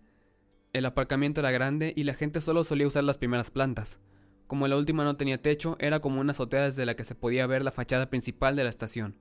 El 0.72 0.86
aparcamiento 0.86 1.40
era 1.40 1.50
grande 1.50 1.92
y 1.96 2.04
la 2.04 2.14
gente 2.14 2.40
solo 2.40 2.62
solía 2.62 2.86
usar 2.86 3.02
las 3.02 3.18
primeras 3.18 3.50
plantas. 3.50 3.98
Como 4.46 4.68
la 4.68 4.76
última 4.76 5.02
no 5.04 5.16
tenía 5.16 5.42
techo, 5.42 5.76
era 5.80 6.00
como 6.00 6.20
una 6.20 6.30
azotea 6.30 6.62
desde 6.62 6.86
la 6.86 6.94
que 6.94 7.04
se 7.04 7.14
podía 7.14 7.46
ver 7.46 7.64
la 7.64 7.72
fachada 7.72 8.10
principal 8.10 8.54
de 8.54 8.64
la 8.64 8.70
estación. 8.70 9.18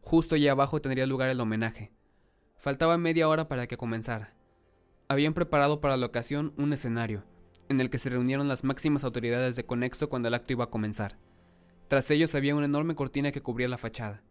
Justo 0.00 0.34
allí 0.34 0.48
abajo 0.48 0.80
tendría 0.80 1.06
lugar 1.06 1.28
el 1.30 1.40
homenaje. 1.40 1.92
Faltaba 2.56 2.96
media 2.96 3.28
hora 3.28 3.48
para 3.48 3.66
que 3.66 3.76
comenzara. 3.76 4.34
Habían 5.08 5.34
preparado 5.34 5.80
para 5.80 5.96
la 5.96 6.06
ocasión 6.06 6.52
un 6.56 6.72
escenario, 6.72 7.24
en 7.68 7.80
el 7.80 7.90
que 7.90 7.98
se 7.98 8.10
reunieron 8.10 8.48
las 8.48 8.62
máximas 8.62 9.02
autoridades 9.02 9.56
de 9.56 9.66
Conexo 9.66 10.08
cuando 10.08 10.28
el 10.28 10.34
acto 10.34 10.52
iba 10.52 10.64
a 10.64 10.70
comenzar. 10.70 11.18
Tras 11.88 12.10
ellos 12.10 12.34
había 12.34 12.54
una 12.54 12.66
enorme 12.66 12.94
cortina 12.94 13.32
que 13.32 13.42
cubría 13.42 13.68
la 13.68 13.78
fachada. 13.78 14.22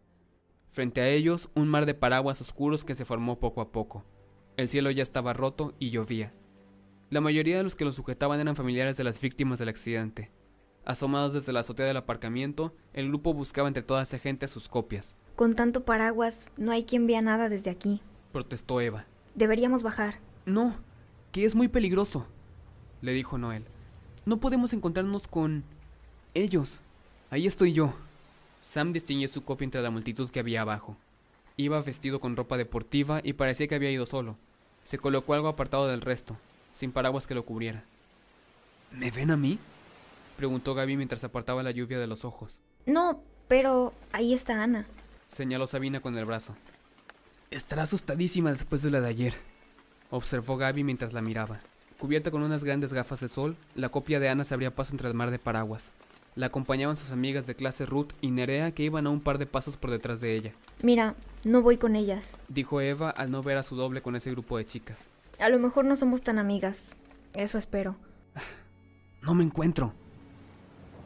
Frente 0.70 1.02
a 1.02 1.08
ellos, 1.08 1.50
un 1.54 1.68
mar 1.68 1.84
de 1.84 1.94
paraguas 1.94 2.40
oscuros 2.40 2.84
que 2.84 2.94
se 2.94 3.04
formó 3.04 3.38
poco 3.38 3.60
a 3.60 3.70
poco. 3.70 4.06
El 4.56 4.70
cielo 4.70 4.90
ya 4.90 5.02
estaba 5.02 5.34
roto 5.34 5.74
y 5.78 5.90
llovía. 5.90 6.32
La 7.12 7.20
mayoría 7.20 7.58
de 7.58 7.62
los 7.62 7.74
que 7.74 7.84
lo 7.84 7.92
sujetaban 7.92 8.40
eran 8.40 8.56
familiares 8.56 8.96
de 8.96 9.04
las 9.04 9.20
víctimas 9.20 9.58
del 9.58 9.68
accidente. 9.68 10.30
Asomados 10.86 11.34
desde 11.34 11.52
la 11.52 11.60
azotea 11.60 11.84
del 11.84 11.98
aparcamiento, 11.98 12.74
el 12.94 13.08
grupo 13.08 13.34
buscaba 13.34 13.68
entre 13.68 13.82
toda 13.82 14.00
esa 14.00 14.18
gente 14.18 14.48
sus 14.48 14.66
copias. 14.66 15.14
Con 15.36 15.52
tanto 15.52 15.84
paraguas, 15.84 16.46
no 16.56 16.72
hay 16.72 16.84
quien 16.84 17.06
vea 17.06 17.20
nada 17.20 17.50
desde 17.50 17.68
aquí. 17.68 18.00
Protestó 18.32 18.80
Eva. 18.80 19.04
Deberíamos 19.34 19.82
bajar. 19.82 20.20
No, 20.46 20.74
que 21.32 21.44
es 21.44 21.54
muy 21.54 21.68
peligroso, 21.68 22.26
le 23.02 23.12
dijo 23.12 23.36
Noel. 23.36 23.66
No 24.24 24.38
podemos 24.38 24.72
encontrarnos 24.72 25.28
con... 25.28 25.64
ellos. 26.32 26.80
Ahí 27.28 27.46
estoy 27.46 27.74
yo. 27.74 27.92
Sam 28.62 28.94
distinguió 28.94 29.28
su 29.28 29.44
copia 29.44 29.66
entre 29.66 29.82
la 29.82 29.90
multitud 29.90 30.30
que 30.30 30.40
había 30.40 30.62
abajo. 30.62 30.96
Iba 31.58 31.82
vestido 31.82 32.20
con 32.20 32.36
ropa 32.36 32.56
deportiva 32.56 33.20
y 33.22 33.34
parecía 33.34 33.68
que 33.68 33.74
había 33.74 33.90
ido 33.90 34.06
solo. 34.06 34.38
Se 34.82 34.96
colocó 34.96 35.34
algo 35.34 35.48
apartado 35.48 35.88
del 35.88 36.00
resto, 36.00 36.38
sin 36.72 36.92
paraguas 36.92 37.26
que 37.26 37.34
lo 37.34 37.44
cubriera. 37.44 37.84
¿Me 38.90 39.10
ven 39.10 39.30
a 39.30 39.36
mí? 39.36 39.58
preguntó 40.36 40.74
Gaby 40.74 40.96
mientras 40.96 41.24
apartaba 41.24 41.62
la 41.62 41.70
lluvia 41.70 41.98
de 41.98 42.06
los 42.06 42.24
ojos. 42.24 42.58
No, 42.86 43.22
pero 43.48 43.92
ahí 44.12 44.34
está 44.34 44.62
Ana. 44.62 44.86
Señaló 45.28 45.66
Sabina 45.66 46.00
con 46.00 46.16
el 46.18 46.24
brazo. 46.24 46.56
Estará 47.50 47.82
asustadísima 47.82 48.50
después 48.52 48.82
de 48.82 48.90
la 48.90 49.00
de 49.00 49.08
ayer, 49.08 49.34
observó 50.10 50.56
Gaby 50.56 50.84
mientras 50.84 51.12
la 51.12 51.22
miraba. 51.22 51.60
Cubierta 51.98 52.30
con 52.30 52.42
unas 52.42 52.64
grandes 52.64 52.92
gafas 52.92 53.20
de 53.20 53.28
sol, 53.28 53.56
la 53.74 53.90
copia 53.90 54.18
de 54.18 54.28
Ana 54.28 54.44
se 54.44 54.54
abría 54.54 54.74
paso 54.74 54.92
entre 54.92 55.08
el 55.08 55.14
mar 55.14 55.30
de 55.30 55.38
paraguas. 55.38 55.92
La 56.34 56.46
acompañaban 56.46 56.96
sus 56.96 57.10
amigas 57.10 57.46
de 57.46 57.54
clase 57.54 57.84
Ruth 57.84 58.12
y 58.22 58.30
Nerea 58.30 58.72
que 58.72 58.82
iban 58.82 59.06
a 59.06 59.10
un 59.10 59.20
par 59.20 59.38
de 59.38 59.46
pasos 59.46 59.76
por 59.76 59.90
detrás 59.90 60.20
de 60.20 60.34
ella. 60.34 60.52
Mira, 60.82 61.14
no 61.44 61.60
voy 61.60 61.76
con 61.76 61.94
ellas, 61.94 62.38
dijo 62.48 62.80
Eva 62.80 63.10
al 63.10 63.30
no 63.30 63.42
ver 63.42 63.58
a 63.58 63.62
su 63.62 63.76
doble 63.76 64.00
con 64.00 64.16
ese 64.16 64.30
grupo 64.30 64.56
de 64.56 64.64
chicas. 64.64 65.08
A 65.42 65.48
lo 65.48 65.58
mejor 65.58 65.84
no 65.84 65.96
somos 65.96 66.22
tan 66.22 66.38
amigas. 66.38 66.94
Eso 67.34 67.58
espero. 67.58 67.96
No 69.22 69.34
me 69.34 69.44
encuentro. 69.44 69.92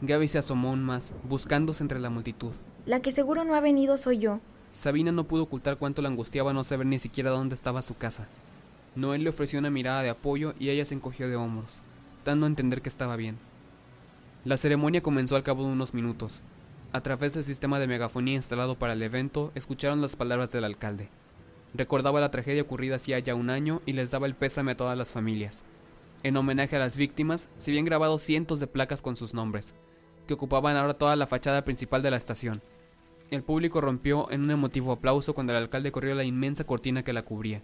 Gaby 0.00 0.28
se 0.28 0.38
asomó 0.38 0.70
aún 0.70 0.82
más, 0.82 1.12
buscándose 1.28 1.82
entre 1.82 1.98
la 1.98 2.08
multitud. 2.08 2.52
La 2.86 3.00
que 3.00 3.12
seguro 3.12 3.44
no 3.44 3.54
ha 3.54 3.60
venido 3.60 3.98
soy 3.98 4.18
yo. 4.18 4.40
Sabina 4.72 5.12
no 5.12 5.24
pudo 5.24 5.42
ocultar 5.42 5.76
cuánto 5.76 6.00
la 6.00 6.08
angustiaba 6.08 6.54
no 6.54 6.64
saber 6.64 6.86
ni 6.86 6.98
siquiera 6.98 7.30
dónde 7.30 7.54
estaba 7.54 7.82
su 7.82 7.94
casa. 7.94 8.26
Noel 8.94 9.22
le 9.22 9.28
ofreció 9.28 9.58
una 9.58 9.68
mirada 9.68 10.02
de 10.02 10.08
apoyo 10.08 10.54
y 10.58 10.70
ella 10.70 10.86
se 10.86 10.94
encogió 10.94 11.28
de 11.28 11.36
hombros, 11.36 11.82
dando 12.24 12.46
a 12.46 12.48
entender 12.48 12.80
que 12.80 12.88
estaba 12.88 13.16
bien. 13.16 13.36
La 14.46 14.56
ceremonia 14.56 15.02
comenzó 15.02 15.36
al 15.36 15.42
cabo 15.42 15.64
de 15.64 15.72
unos 15.72 15.92
minutos. 15.92 16.40
A 16.92 17.02
través 17.02 17.34
del 17.34 17.44
sistema 17.44 17.78
de 17.78 17.86
megafonía 17.86 18.34
instalado 18.34 18.78
para 18.78 18.94
el 18.94 19.02
evento, 19.02 19.52
escucharon 19.54 20.00
las 20.00 20.16
palabras 20.16 20.52
del 20.52 20.64
alcalde. 20.64 21.10
Recordaba 21.76 22.20
la 22.20 22.30
tragedia 22.30 22.62
ocurrida 22.62 22.96
hacía 22.96 23.18
ya 23.18 23.34
un 23.34 23.50
año 23.50 23.82
y 23.84 23.92
les 23.92 24.10
daba 24.10 24.26
el 24.26 24.34
pésame 24.34 24.72
a 24.72 24.76
todas 24.76 24.96
las 24.96 25.10
familias. 25.10 25.62
En 26.22 26.36
homenaje 26.36 26.76
a 26.76 26.78
las 26.78 26.96
víctimas, 26.96 27.50
se 27.58 27.70
habían 27.70 27.84
grabado 27.84 28.18
cientos 28.18 28.60
de 28.60 28.66
placas 28.66 29.02
con 29.02 29.16
sus 29.16 29.34
nombres, 29.34 29.74
que 30.26 30.34
ocupaban 30.34 30.76
ahora 30.76 30.94
toda 30.94 31.16
la 31.16 31.26
fachada 31.26 31.64
principal 31.64 32.02
de 32.02 32.10
la 32.10 32.16
estación. 32.16 32.62
El 33.30 33.42
público 33.42 33.82
rompió 33.82 34.30
en 34.30 34.42
un 34.42 34.50
emotivo 34.50 34.92
aplauso 34.92 35.34
cuando 35.34 35.52
el 35.52 35.58
alcalde 35.58 35.92
corrió 35.92 36.14
la 36.14 36.24
inmensa 36.24 36.64
cortina 36.64 37.02
que 37.02 37.12
la 37.12 37.22
cubría. 37.22 37.62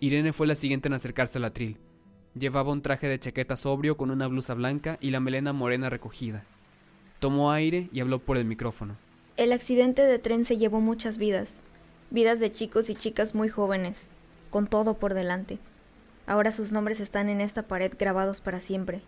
Irene 0.00 0.32
fue 0.32 0.46
la 0.46 0.54
siguiente 0.54 0.88
en 0.88 0.94
acercarse 0.94 1.36
al 1.38 1.44
atril. 1.44 1.76
Llevaba 2.34 2.72
un 2.72 2.80
traje 2.80 3.08
de 3.08 3.18
chaqueta 3.18 3.56
sobrio 3.58 3.96
con 3.96 4.10
una 4.10 4.26
blusa 4.26 4.54
blanca 4.54 4.96
y 5.00 5.10
la 5.10 5.20
melena 5.20 5.52
morena 5.52 5.90
recogida. 5.90 6.44
Tomó 7.20 7.52
aire 7.52 7.90
y 7.92 8.00
habló 8.00 8.20
por 8.20 8.38
el 8.38 8.44
micrófono. 8.46 8.96
El 9.36 9.52
accidente 9.52 10.02
de 10.02 10.18
tren 10.18 10.44
se 10.44 10.56
llevó 10.56 10.80
muchas 10.80 11.18
vidas, 11.18 11.60
vidas 12.10 12.40
de 12.40 12.52
chicos 12.52 12.90
y 12.90 12.94
chicas 12.94 13.34
muy 13.34 13.48
jóvenes, 13.48 14.08
con 14.50 14.66
todo 14.66 14.94
por 14.94 15.14
delante. 15.14 15.58
Ahora 16.26 16.52
sus 16.52 16.72
nombres 16.72 17.00
están 17.00 17.28
en 17.28 17.40
esta 17.40 17.62
pared 17.62 17.92
grabados 17.98 18.40
para 18.40 18.60
siempre. 18.60 19.02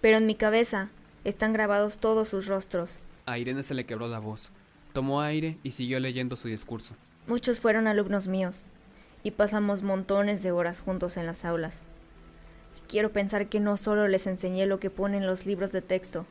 Pero 0.00 0.18
en 0.18 0.26
mi 0.26 0.34
cabeza 0.34 0.90
están 1.24 1.52
grabados 1.52 1.98
todos 1.98 2.28
sus 2.28 2.46
rostros, 2.46 2.98
A 3.26 3.38
Irene 3.38 3.62
se 3.62 3.74
le 3.74 3.86
quebró 3.86 4.08
la 4.08 4.18
voz. 4.18 4.50
Tomó 4.92 5.20
aire 5.20 5.58
y 5.62 5.70
siguió 5.70 6.00
leyendo 6.00 6.36
su 6.36 6.48
discurso. 6.48 6.94
Muchos 7.26 7.60
fueron 7.60 7.86
alumnos 7.86 8.26
míos 8.26 8.66
y 9.22 9.30
pasamos 9.30 9.82
montones 9.82 10.42
de 10.42 10.50
horas 10.50 10.80
juntos 10.80 11.16
en 11.16 11.26
las 11.26 11.44
aulas. 11.44 11.78
Quiero 12.88 13.12
pensar 13.12 13.48
que 13.48 13.60
no 13.60 13.76
solo 13.76 14.08
les 14.08 14.26
enseñé 14.26 14.66
lo 14.66 14.80
que 14.80 14.90
ponen 14.90 15.26
los 15.26 15.46
libros 15.46 15.72
de 15.72 15.82
texto, 15.82 16.26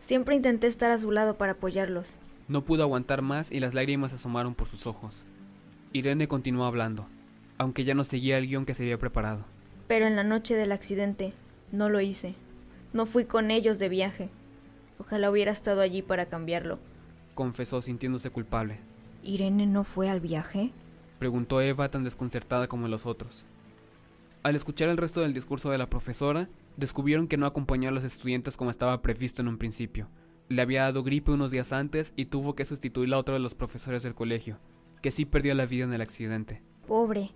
siempre 0.00 0.34
intenté 0.34 0.66
estar 0.66 0.90
a 0.90 0.98
su 0.98 1.12
lado 1.12 1.38
para 1.38 1.52
apoyarlos. 1.52 2.16
No 2.50 2.64
pudo 2.64 2.82
aguantar 2.82 3.22
más 3.22 3.52
y 3.52 3.60
las 3.60 3.74
lágrimas 3.74 4.12
asomaron 4.12 4.56
por 4.56 4.66
sus 4.66 4.88
ojos. 4.88 5.24
Irene 5.92 6.26
continuó 6.26 6.64
hablando, 6.64 7.06
aunque 7.58 7.84
ya 7.84 7.94
no 7.94 8.02
seguía 8.02 8.38
el 8.38 8.48
guion 8.48 8.66
que 8.66 8.74
se 8.74 8.82
había 8.82 8.98
preparado. 8.98 9.44
Pero 9.86 10.08
en 10.08 10.16
la 10.16 10.24
noche 10.24 10.56
del 10.56 10.72
accidente 10.72 11.32
no 11.70 11.88
lo 11.88 12.00
hice. 12.00 12.34
No 12.92 13.06
fui 13.06 13.24
con 13.24 13.52
ellos 13.52 13.78
de 13.78 13.88
viaje. 13.88 14.30
Ojalá 14.98 15.30
hubiera 15.30 15.52
estado 15.52 15.80
allí 15.80 16.02
para 16.02 16.26
cambiarlo. 16.26 16.80
Confesó 17.36 17.82
sintiéndose 17.82 18.30
culpable. 18.30 18.80
¿Irene 19.22 19.68
no 19.68 19.84
fue 19.84 20.08
al 20.08 20.18
viaje? 20.18 20.72
Preguntó 21.20 21.60
Eva 21.60 21.88
tan 21.88 22.02
desconcertada 22.02 22.66
como 22.66 22.88
los 22.88 23.06
otros. 23.06 23.46
Al 24.42 24.56
escuchar 24.56 24.88
el 24.88 24.96
resto 24.96 25.20
del 25.20 25.34
discurso 25.34 25.70
de 25.70 25.78
la 25.78 25.88
profesora, 25.88 26.48
descubrieron 26.76 27.28
que 27.28 27.36
no 27.36 27.46
acompañó 27.46 27.90
a 27.90 27.92
los 27.92 28.02
estudiantes 28.02 28.56
como 28.56 28.70
estaba 28.70 29.02
previsto 29.02 29.40
en 29.40 29.46
un 29.46 29.56
principio. 29.56 30.08
Le 30.50 30.62
había 30.62 30.82
dado 30.82 31.04
gripe 31.04 31.30
unos 31.30 31.52
días 31.52 31.72
antes 31.72 32.12
y 32.16 32.24
tuvo 32.24 32.56
que 32.56 32.64
sustituirla 32.64 33.14
a 33.14 33.20
otro 33.20 33.34
de 33.34 33.40
los 33.40 33.54
profesores 33.54 34.02
del 34.02 34.16
colegio, 34.16 34.58
que 35.00 35.12
sí 35.12 35.24
perdió 35.24 35.54
la 35.54 35.64
vida 35.64 35.84
en 35.84 35.92
el 35.92 36.00
accidente. 36.00 36.60
Pobre. 36.88 37.30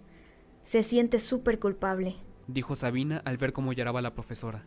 Se 0.64 0.83
siente 0.83 1.21
súper 1.21 1.61
culpable, 1.61 2.16
dijo 2.49 2.75
Sabina 2.75 3.23
al 3.25 3.37
ver 3.37 3.52
cómo 3.52 3.73
lloraba 3.73 4.02
la 4.02 4.14
profesora. 4.14 4.66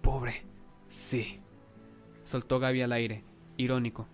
Pobre. 0.00 0.46
Sí. 0.88 1.40
Soltó 2.22 2.58
Gaby 2.58 2.80
al 2.80 2.92
aire, 2.92 3.22
irónico. 3.58 4.08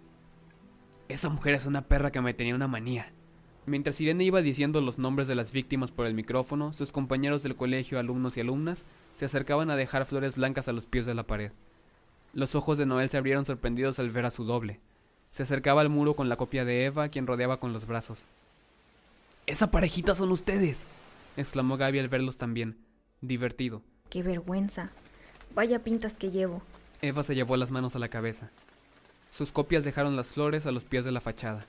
Esa 1.09 1.29
mujer 1.29 1.55
es 1.55 1.67
una 1.67 1.87
perra 1.87 2.11
que 2.11 2.21
me 2.21 2.35
tenía 2.35 2.57
una 2.57 2.67
manía. 2.67 3.13
Mientras 3.67 4.01
Irene 4.01 4.25
iba 4.25 4.43
diciendo 4.43 4.81
los 4.81 4.99
nombres 4.99 5.29
de 5.29 5.37
las 5.37 5.53
víctimas 5.53 5.93
por 5.93 6.07
el 6.07 6.15
micrófono, 6.15 6.73
sus 6.73 6.91
compañeros 6.91 7.45
del 7.45 7.55
colegio, 7.55 8.01
alumnos 8.01 8.37
y 8.37 8.41
alumnas, 8.41 8.85
se 9.15 9.27
acercaban 9.27 9.71
a 9.71 9.77
dejar 9.77 10.07
flores 10.07 10.35
blancas 10.35 10.67
a 10.67 10.73
los 10.73 10.87
pies 10.87 11.07
de 11.07 11.15
la 11.15 11.29
pared. 11.29 11.53
Los 12.33 12.55
ojos 12.55 12.79
de 12.79 12.87
Noel 12.87 13.11
se 13.11 13.17
abrieron 13.17 13.45
sorprendidos 13.45 13.99
al 13.99 14.11
ver 14.11 14.25
a 14.25 14.31
su 14.31 14.45
doble. 14.45 14.81
Se 15.33 15.43
acercaba 15.43 15.81
al 15.81 15.89
muro 15.89 16.15
con 16.15 16.29
la 16.29 16.37
copia 16.37 16.65
de 16.65 16.85
Eva, 16.85 17.09
quien 17.09 17.27
rodeaba 17.27 17.59
con 17.59 17.73
los 17.73 17.87
brazos. 17.87 18.27
¡Esa 19.47 19.71
parejita 19.71 20.15
son 20.15 20.31
ustedes! 20.31 20.87
exclamó 21.37 21.77
Gaby 21.77 21.99
al 21.99 22.09
verlos 22.09 22.37
también, 22.37 22.77
divertido. 23.21 23.83
¡Qué 24.11 24.23
vergüenza! 24.23 24.91
Vaya 25.55 25.83
pintas 25.83 26.15
que 26.15 26.31
llevo. 26.31 26.63
Eva 27.03 27.23
se 27.23 27.35
llevó 27.35 27.57
las 27.57 27.71
manos 27.71 27.97
a 27.97 27.99
la 27.99 28.09
cabeza. 28.09 28.51
Sus 29.31 29.53
copias 29.53 29.85
dejaron 29.85 30.17
las 30.17 30.29
flores 30.29 30.67
a 30.67 30.73
los 30.73 30.85
pies 30.85 31.05
de 31.05 31.13
la 31.13 31.21
fachada. 31.21 31.65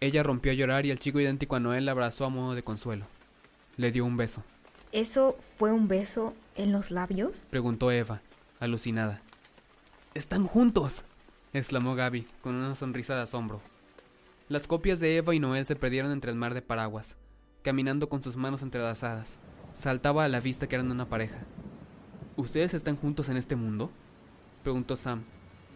Ella 0.00 0.22
rompió 0.22 0.52
a 0.52 0.54
llorar 0.54 0.86
y 0.86 0.90
el 0.90 0.98
chico 0.98 1.20
idéntico 1.20 1.56
a 1.56 1.60
Noel 1.60 1.84
la 1.84 1.92
abrazó 1.92 2.24
a 2.24 2.30
modo 2.30 2.54
de 2.54 2.62
consuelo. 2.62 3.06
Le 3.76 3.92
dio 3.92 4.04
un 4.04 4.16
beso. 4.16 4.42
¿Eso 4.92 5.36
fue 5.56 5.72
un 5.72 5.88
beso 5.88 6.34
en 6.56 6.72
los 6.72 6.90
labios? 6.90 7.44
Preguntó 7.50 7.90
Eva, 7.90 8.22
alucinada. 8.60 9.22
¡Están 10.12 10.44
juntos! 10.44 11.04
exclamó 11.52 11.94
Gaby, 11.94 12.26
con 12.42 12.56
una 12.56 12.74
sonrisa 12.74 13.14
de 13.14 13.22
asombro. 13.22 13.60
Las 14.48 14.66
copias 14.66 14.98
de 14.98 15.16
Eva 15.16 15.36
y 15.36 15.38
Noel 15.38 15.66
se 15.66 15.76
perdieron 15.76 16.10
entre 16.10 16.32
el 16.32 16.36
mar 16.36 16.52
de 16.52 16.62
paraguas, 16.62 17.16
caminando 17.62 18.08
con 18.08 18.20
sus 18.20 18.36
manos 18.36 18.62
entrelazadas. 18.62 19.38
Saltaba 19.72 20.24
a 20.24 20.28
la 20.28 20.40
vista 20.40 20.66
que 20.66 20.74
eran 20.74 20.90
una 20.90 21.08
pareja. 21.08 21.38
¿Ustedes 22.36 22.74
están 22.74 22.96
juntos 22.96 23.28
en 23.28 23.36
este 23.36 23.54
mundo? 23.54 23.88
preguntó 24.64 24.96
Sam, 24.96 25.22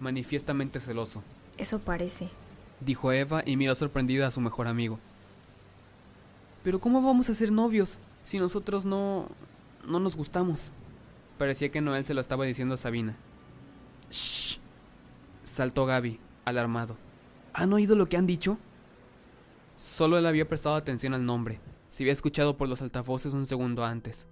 manifiestamente 0.00 0.80
celoso. 0.80 1.22
Eso 1.56 1.78
parece, 1.78 2.28
dijo 2.80 3.12
Eva 3.12 3.44
y 3.46 3.56
miró 3.56 3.76
sorprendida 3.76 4.26
a 4.26 4.32
su 4.32 4.40
mejor 4.40 4.66
amigo. 4.66 4.98
Pero 6.64 6.80
¿cómo 6.80 7.00
vamos 7.02 7.30
a 7.30 7.34
ser 7.34 7.52
novios 7.52 8.00
si 8.24 8.40
nosotros 8.40 8.84
no... 8.84 9.28
no 9.86 10.00
nos 10.00 10.16
gustamos? 10.16 10.72
Parecía 11.38 11.68
que 11.68 11.80
Noel 11.80 12.04
se 12.04 12.14
lo 12.14 12.20
estaba 12.20 12.44
diciendo 12.44 12.74
a 12.74 12.78
Sabina. 12.78 13.14
Saltó 15.44 15.86
Gaby, 15.86 16.20
alarmado. 16.44 16.96
¿Han 17.52 17.72
oído 17.72 17.96
lo 17.96 18.08
que 18.08 18.16
han 18.16 18.26
dicho? 18.26 18.58
Solo 19.76 20.18
él 20.18 20.26
había 20.26 20.48
prestado 20.48 20.76
atención 20.76 21.14
al 21.14 21.26
nombre. 21.26 21.60
Se 21.90 22.02
había 22.02 22.12
escuchado 22.12 22.56
por 22.56 22.68
los 22.68 22.82
altavoces 22.82 23.34
un 23.34 23.46
segundo 23.46 23.84
antes. 23.84 24.26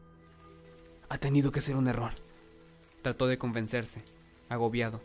Ha 1.08 1.18
tenido 1.18 1.52
que 1.52 1.60
ser 1.60 1.76
un 1.76 1.88
error. 1.88 2.12
Trató 3.02 3.26
de 3.26 3.38
convencerse, 3.38 4.04
agobiado. 4.48 5.00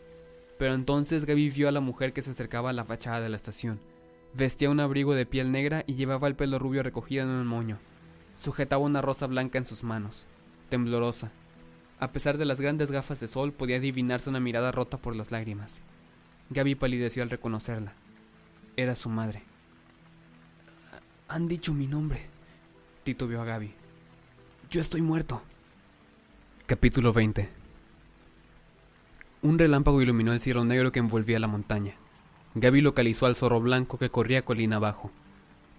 Pero 0.58 0.74
entonces 0.74 1.24
Gaby 1.24 1.50
vio 1.50 1.68
a 1.68 1.72
la 1.72 1.80
mujer 1.80 2.12
que 2.12 2.22
se 2.22 2.30
acercaba 2.30 2.70
a 2.70 2.72
la 2.72 2.84
fachada 2.84 3.20
de 3.20 3.28
la 3.28 3.36
estación. 3.36 3.80
Vestía 4.34 4.70
un 4.70 4.80
abrigo 4.80 5.14
de 5.14 5.26
piel 5.26 5.52
negra 5.52 5.84
y 5.86 5.94
llevaba 5.94 6.28
el 6.28 6.36
pelo 6.36 6.58
rubio 6.58 6.82
recogido 6.82 7.22
en 7.24 7.30
un 7.30 7.46
moño. 7.46 7.78
Sujetaba 8.36 8.82
una 8.82 9.02
rosa 9.02 9.26
blanca 9.26 9.58
en 9.58 9.66
sus 9.66 9.82
manos, 9.82 10.26
temblorosa. 10.68 11.32
A 12.00 12.12
pesar 12.12 12.38
de 12.38 12.44
las 12.44 12.60
grandes 12.60 12.90
gafas 12.90 13.18
de 13.18 13.26
sol, 13.26 13.52
podía 13.52 13.76
adivinarse 13.76 14.30
una 14.30 14.40
mirada 14.40 14.70
rota 14.70 14.98
por 14.98 15.16
las 15.16 15.32
lágrimas. 15.32 15.80
Gaby 16.50 16.76
palideció 16.76 17.22
al 17.22 17.30
reconocerla. 17.30 17.92
Era 18.76 18.94
su 18.94 19.08
madre. 19.08 19.42
Han 21.26 21.48
dicho 21.48 21.74
mi 21.74 21.86
nombre, 21.86 22.20
titubeó 23.04 23.42
a 23.42 23.44
Gaby. 23.44 23.74
Yo 24.70 24.80
estoy 24.80 25.02
muerto. 25.02 25.42
Capítulo 26.66 27.12
20 27.12 27.48
Un 29.42 29.58
relámpago 29.58 30.00
iluminó 30.00 30.32
el 30.32 30.40
cielo 30.40 30.64
negro 30.64 30.92
que 30.92 31.00
envolvía 31.00 31.38
la 31.38 31.48
montaña. 31.48 31.94
Gaby 32.54 32.80
localizó 32.80 33.26
al 33.26 33.36
zorro 33.36 33.60
blanco 33.60 33.98
que 33.98 34.10
corría 34.10 34.44
colina 34.44 34.76
abajo. 34.76 35.10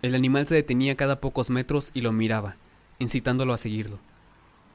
El 0.01 0.15
animal 0.15 0.47
se 0.47 0.55
detenía 0.55 0.95
cada 0.95 1.21
pocos 1.21 1.49
metros 1.49 1.91
y 1.93 2.01
lo 2.01 2.11
miraba, 2.11 2.57
incitándolo 2.99 3.53
a 3.53 3.57
seguirlo. 3.57 3.99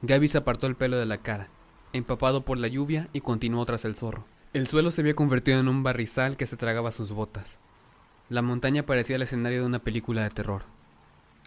Gaby 0.05 0.27
se 0.27 0.37
apartó 0.37 0.67
el 0.67 0.75
pelo 0.75 0.97
de 0.97 1.05
la 1.07 1.17
cara, 1.17 1.47
empapado 1.91 2.45
por 2.45 2.59
la 2.59 2.67
lluvia, 2.67 3.09
y 3.11 3.21
continuó 3.21 3.65
tras 3.65 3.85
el 3.85 3.95
zorro. 3.95 4.25
El 4.53 4.67
suelo 4.67 4.91
se 4.91 5.01
había 5.01 5.15
convertido 5.15 5.59
en 5.59 5.67
un 5.67 5.81
barrizal 5.81 6.37
que 6.37 6.45
se 6.45 6.57
tragaba 6.57 6.91
sus 6.91 7.11
botas. 7.11 7.57
La 8.29 8.43
montaña 8.43 8.85
parecía 8.85 9.15
el 9.15 9.23
escenario 9.23 9.61
de 9.61 9.65
una 9.65 9.79
película 9.79 10.23
de 10.23 10.29
terror. 10.29 10.63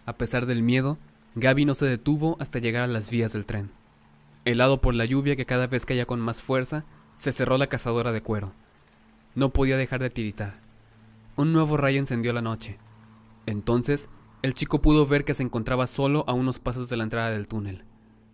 A 0.05 0.17
pesar 0.17 0.45
del 0.45 0.61
miedo, 0.61 0.97
Gaby 1.35 1.63
no 1.63 1.73
se 1.73 1.85
detuvo 1.85 2.35
hasta 2.39 2.59
llegar 2.59 2.83
a 2.83 2.87
las 2.87 3.09
vías 3.09 3.31
del 3.31 3.45
tren. 3.45 3.71
Helado 4.43 4.81
por 4.81 4.93
la 4.93 5.05
lluvia 5.05 5.37
que 5.37 5.45
cada 5.45 5.67
vez 5.67 5.85
caía 5.85 6.05
con 6.05 6.19
más 6.19 6.41
fuerza, 6.41 6.85
se 7.15 7.31
cerró 7.31 7.57
la 7.57 7.67
cazadora 7.67 8.11
de 8.11 8.21
cuero. 8.21 8.51
No 9.35 9.51
podía 9.51 9.77
dejar 9.77 10.01
de 10.01 10.09
tiritar. 10.09 10.59
Un 11.37 11.53
nuevo 11.53 11.77
rayo 11.77 11.99
encendió 11.99 12.33
la 12.33 12.41
noche. 12.41 12.77
Entonces, 13.45 14.09
el 14.41 14.53
chico 14.53 14.81
pudo 14.81 15.05
ver 15.05 15.23
que 15.23 15.33
se 15.33 15.43
encontraba 15.43 15.87
solo 15.87 16.25
a 16.27 16.33
unos 16.33 16.59
pasos 16.59 16.89
de 16.89 16.97
la 16.97 17.03
entrada 17.03 17.31
del 17.31 17.47
túnel. 17.47 17.85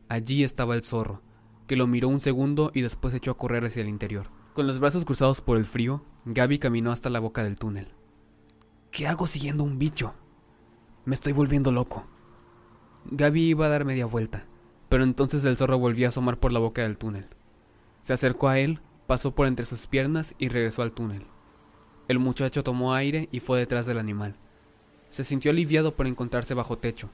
Allí 0.07 0.43
estaba 0.43 0.75
el 0.75 0.83
zorro, 0.83 1.21
que 1.67 1.75
lo 1.75 1.87
miró 1.87 2.09
un 2.09 2.21
segundo 2.21 2.71
y 2.73 2.81
después 2.81 3.13
echó 3.13 3.31
a 3.31 3.37
correr 3.37 3.65
hacia 3.65 3.81
el 3.81 3.89
interior. 3.89 4.27
Con 4.53 4.67
los 4.67 4.79
brazos 4.79 5.03
cruzados 5.03 5.41
por 5.41 5.57
el 5.57 5.65
frío, 5.65 6.03
Gaby 6.25 6.59
caminó 6.59 6.91
hasta 6.91 7.09
la 7.09 7.19
boca 7.19 7.43
del 7.43 7.57
túnel. 7.57 7.89
¿Qué 8.91 9.07
hago 9.07 9.27
siguiendo 9.27 9.63
un 9.63 9.79
bicho? 9.79 10.13
Me 11.05 11.15
estoy 11.15 11.33
volviendo 11.33 11.71
loco. 11.71 12.07
Gaby 13.05 13.41
iba 13.49 13.65
a 13.65 13.69
dar 13.69 13.83
media 13.83 14.05
vuelta, 14.05 14.45
pero 14.89 15.03
entonces 15.03 15.43
el 15.43 15.57
zorro 15.57 15.77
volvió 15.77 16.07
a 16.07 16.09
asomar 16.09 16.39
por 16.39 16.53
la 16.53 16.59
boca 16.59 16.83
del 16.83 16.97
túnel. 16.97 17.27
Se 18.03 18.13
acercó 18.13 18.47
a 18.47 18.59
él, 18.59 18.79
pasó 19.07 19.35
por 19.35 19.47
entre 19.47 19.65
sus 19.65 19.87
piernas 19.87 20.35
y 20.37 20.49
regresó 20.49 20.83
al 20.83 20.91
túnel. 20.91 21.25
El 22.07 22.19
muchacho 22.19 22.63
tomó 22.63 22.93
aire 22.93 23.27
y 23.31 23.39
fue 23.39 23.59
detrás 23.59 23.85
del 23.87 23.97
animal. 23.97 24.35
Se 25.09 25.23
sintió 25.23 25.51
aliviado 25.51 25.95
por 25.95 26.07
encontrarse 26.07 26.53
bajo 26.53 26.77
techo. 26.77 27.09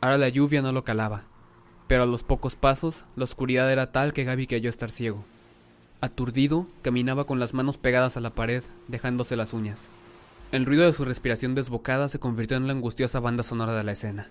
Ahora 0.00 0.18
la 0.18 0.28
lluvia 0.28 0.62
no 0.62 0.72
lo 0.72 0.84
calaba, 0.84 1.24
pero 1.86 2.02
a 2.02 2.06
los 2.06 2.22
pocos 2.22 2.56
pasos 2.56 3.04
la 3.16 3.24
oscuridad 3.24 3.70
era 3.70 3.92
tal 3.92 4.12
que 4.12 4.24
Gaby 4.24 4.46
creyó 4.46 4.70
estar 4.70 4.90
ciego. 4.90 5.24
Aturdido, 6.00 6.66
caminaba 6.82 7.24
con 7.24 7.38
las 7.38 7.54
manos 7.54 7.78
pegadas 7.78 8.16
a 8.16 8.20
la 8.20 8.30
pared, 8.30 8.62
dejándose 8.88 9.36
las 9.36 9.52
uñas. 9.52 9.88
El 10.52 10.66
ruido 10.66 10.84
de 10.84 10.92
su 10.92 11.04
respiración 11.04 11.54
desbocada 11.54 12.08
se 12.08 12.18
convirtió 12.18 12.56
en 12.56 12.66
la 12.66 12.72
angustiosa 12.72 13.18
banda 13.20 13.42
sonora 13.42 13.74
de 13.74 13.84
la 13.84 13.92
escena. 13.92 14.28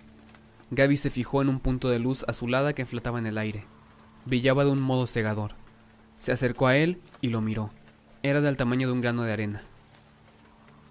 Gaby 0.72 0.98
se 0.98 1.10
fijó 1.10 1.42
en 1.42 1.50
un 1.50 1.60
punto 1.60 1.90
de 1.90 2.00
luz 2.00 2.24
azulada 2.28 2.74
que 2.74 2.86
flotaba 2.86 3.20
en 3.20 3.28
el 3.28 3.38
aire. 3.38 3.66
Brillaba 4.26 4.64
de 4.64 4.72
un 4.72 4.82
modo 4.82 5.08
cegador. 5.08 5.52
Se 6.20 6.32
acercó 6.32 6.68
a 6.68 6.78
él 6.78 7.02
y 7.22 7.30
lo 7.30 7.42
miró. 7.42 7.70
Era 8.24 8.42
del 8.42 8.58
tamaño 8.58 8.88
de 8.88 8.94
un 8.94 9.02
grano 9.02 9.24
de 9.24 9.34
arena. 9.34 9.64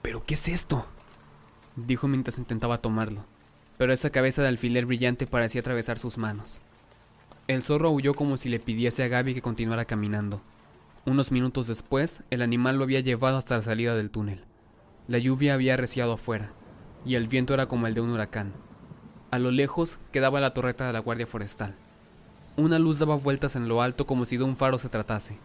¿Pero 0.03 0.25
qué 0.25 0.35
es 0.35 0.49
esto? 0.49 0.87
dijo 1.77 2.07
mientras 2.07 2.39
intentaba 2.39 2.79
tomarlo, 2.79 3.25
pero 3.79 3.93
esa 3.93 4.11
cabeza 4.11 4.43
de 4.43 4.49
alfiler 4.49 4.87
brillante 4.87 5.27
parecía 5.27 5.61
atravesar 5.61 5.99
sus 5.99 6.19
manos. 6.19 6.61
El 7.47 7.63
zorro 7.63 7.89
aulló 7.89 8.15
como 8.15 8.37
si 8.37 8.49
le 8.49 8.61
pidiese 8.61 9.03
a 9.03 9.09
Gaby 9.09 9.35
que 9.35 9.43
continuara 9.43 9.85
caminando. 9.85 10.41
Unos 11.05 11.31
minutos 11.31 11.67
después, 11.67 12.23
el 12.31 12.41
animal 12.41 12.79
lo 12.79 12.85
había 12.85 13.01
llevado 13.01 13.37
hasta 13.37 13.57
la 13.57 13.63
salida 13.63 13.95
del 13.95 14.11
túnel. 14.11 14.45
La 15.07 15.19
lluvia 15.19 15.53
había 15.53 15.75
arreciado 15.75 16.15
afuera, 16.15 16.53
y 17.05 17.17
el 17.17 17.29
viento 17.29 17.53
era 17.53 17.67
como 17.67 17.87
el 17.87 17.93
de 17.93 18.01
un 18.01 18.11
huracán. 18.11 18.55
A 19.31 19.39
lo 19.39 19.51
lejos 19.51 19.99
quedaba 20.13 20.41
la 20.41 20.55
torreta 20.55 20.87
de 20.87 20.95
la 20.95 21.01
Guardia 21.01 21.27
Forestal. 21.27 21.75
Una 22.57 22.79
luz 22.79 22.99
daba 22.99 23.17
vueltas 23.17 23.57
en 23.57 23.69
lo 23.69 23.83
alto 23.83 24.07
como 24.07 24.25
si 24.25 24.37
de 24.37 24.45
un 24.45 24.57
faro 24.57 24.79
se 24.79 24.89
tratase. 24.89 25.37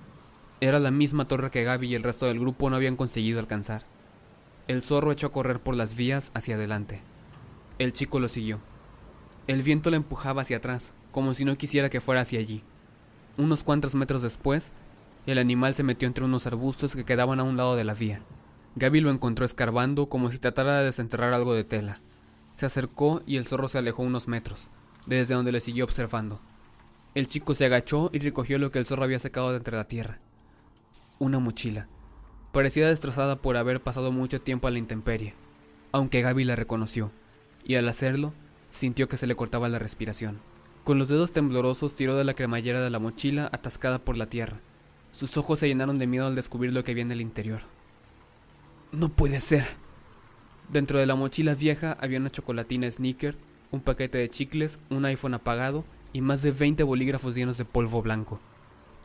Era 0.61 0.79
la 0.79 0.91
misma 0.91 1.27
torre 1.27 1.51
que 1.51 1.63
Gaby 1.63 1.87
y 1.87 1.95
el 1.95 2.03
resto 2.03 2.27
del 2.27 2.39
grupo 2.39 2.69
no 2.69 2.75
habían 2.75 2.95
conseguido 2.95 3.39
alcanzar. 3.39 3.83
El 4.67 4.83
zorro 4.83 5.11
echó 5.11 5.27
a 5.27 5.31
correr 5.31 5.59
por 5.59 5.75
las 5.75 5.95
vías 5.95 6.31
hacia 6.35 6.55
adelante. 6.55 7.01
El 7.79 7.93
chico 7.93 8.19
lo 8.19 8.27
siguió. 8.27 8.59
El 9.47 9.63
viento 9.63 9.89
le 9.89 9.95
empujaba 9.95 10.41
hacia 10.41 10.57
atrás, 10.57 10.93
como 11.13 11.33
si 11.33 11.45
no 11.45 11.57
quisiera 11.57 11.89
que 11.89 12.01
fuera 12.01 12.19
hacia 12.19 12.39
allí. 12.39 12.61
Unos 13.37 13.63
cuantos 13.63 13.95
metros 13.95 14.21
después, 14.21 14.73
el 15.25 15.37
animal 15.37 15.75
se 15.75 15.83
metió 15.83 16.05
entre 16.05 16.25
unos 16.25 16.45
arbustos 16.45 16.93
que 16.93 17.05
quedaban 17.05 17.39
a 17.39 17.43
un 17.43 17.55
lado 17.55 17.77
de 17.77 17.85
la 17.85 17.93
vía. 17.93 18.21
Gaby 18.75 18.99
lo 18.99 19.11
encontró 19.11 19.45
escarbando 19.45 20.09
como 20.09 20.29
si 20.29 20.39
tratara 20.39 20.79
de 20.79 20.85
desenterrar 20.85 21.33
algo 21.33 21.53
de 21.53 21.63
tela. 21.63 22.01
Se 22.53 22.65
acercó 22.65 23.21
y 23.25 23.37
el 23.37 23.45
zorro 23.45 23.69
se 23.69 23.77
alejó 23.77 24.03
unos 24.03 24.27
metros, 24.27 24.69
desde 25.05 25.35
donde 25.35 25.53
le 25.53 25.61
siguió 25.61 25.85
observando. 25.85 26.41
El 27.15 27.27
chico 27.27 27.55
se 27.55 27.65
agachó 27.65 28.09
y 28.11 28.19
recogió 28.19 28.59
lo 28.59 28.71
que 28.71 28.79
el 28.79 28.85
zorro 28.85 29.05
había 29.05 29.19
sacado 29.19 29.51
de 29.51 29.57
entre 29.57 29.77
la 29.77 29.87
tierra. 29.87 30.19
Una 31.17 31.39
mochila. 31.39 31.87
Parecía 32.51 32.89
destrozada 32.89 33.37
por 33.37 33.55
haber 33.55 33.81
pasado 33.81 34.11
mucho 34.11 34.41
tiempo 34.41 34.67
a 34.67 34.71
la 34.71 34.79
intemperie, 34.79 35.33
aunque 35.93 36.21
Gaby 36.21 36.43
la 36.43 36.57
reconoció, 36.57 37.11
y 37.69 37.75
al 37.75 37.87
hacerlo, 37.87 38.33
sintió 38.71 39.07
que 39.07 39.15
se 39.15 39.27
le 39.27 39.35
cortaba 39.35 39.69
la 39.69 39.77
respiración. 39.77 40.39
Con 40.83 40.97
los 40.97 41.07
dedos 41.07 41.31
temblorosos 41.31 41.93
tiró 41.93 42.15
de 42.15 42.23
la 42.23 42.33
cremallera 42.33 42.81
de 42.81 42.89
la 42.89 42.97
mochila 42.97 43.47
atascada 43.51 43.99
por 43.99 44.17
la 44.17 44.25
tierra. 44.25 44.59
Sus 45.11 45.37
ojos 45.37 45.59
se 45.59 45.67
llenaron 45.67 45.99
de 45.99 46.07
miedo 46.07 46.25
al 46.25 46.33
descubrir 46.33 46.73
lo 46.73 46.83
que 46.83 46.93
había 46.93 47.03
en 47.03 47.11
el 47.11 47.21
interior. 47.21 47.61
No 48.91 49.09
puede 49.09 49.39
ser. 49.39 49.67
Dentro 50.73 50.97
de 50.97 51.05
la 51.05 51.13
mochila 51.13 51.53
vieja 51.53 51.95
había 52.01 52.17
una 52.17 52.31
chocolatina 52.31 52.89
sneaker, 52.89 53.37
un 53.69 53.81
paquete 53.81 54.17
de 54.17 54.31
chicles, 54.31 54.79
un 54.89 55.05
iPhone 55.05 55.35
apagado 55.35 55.85
y 56.11 56.21
más 56.21 56.41
de 56.41 56.49
20 56.49 56.81
bolígrafos 56.81 57.35
llenos 57.35 57.59
de 57.59 57.65
polvo 57.65 58.01
blanco. 58.01 58.39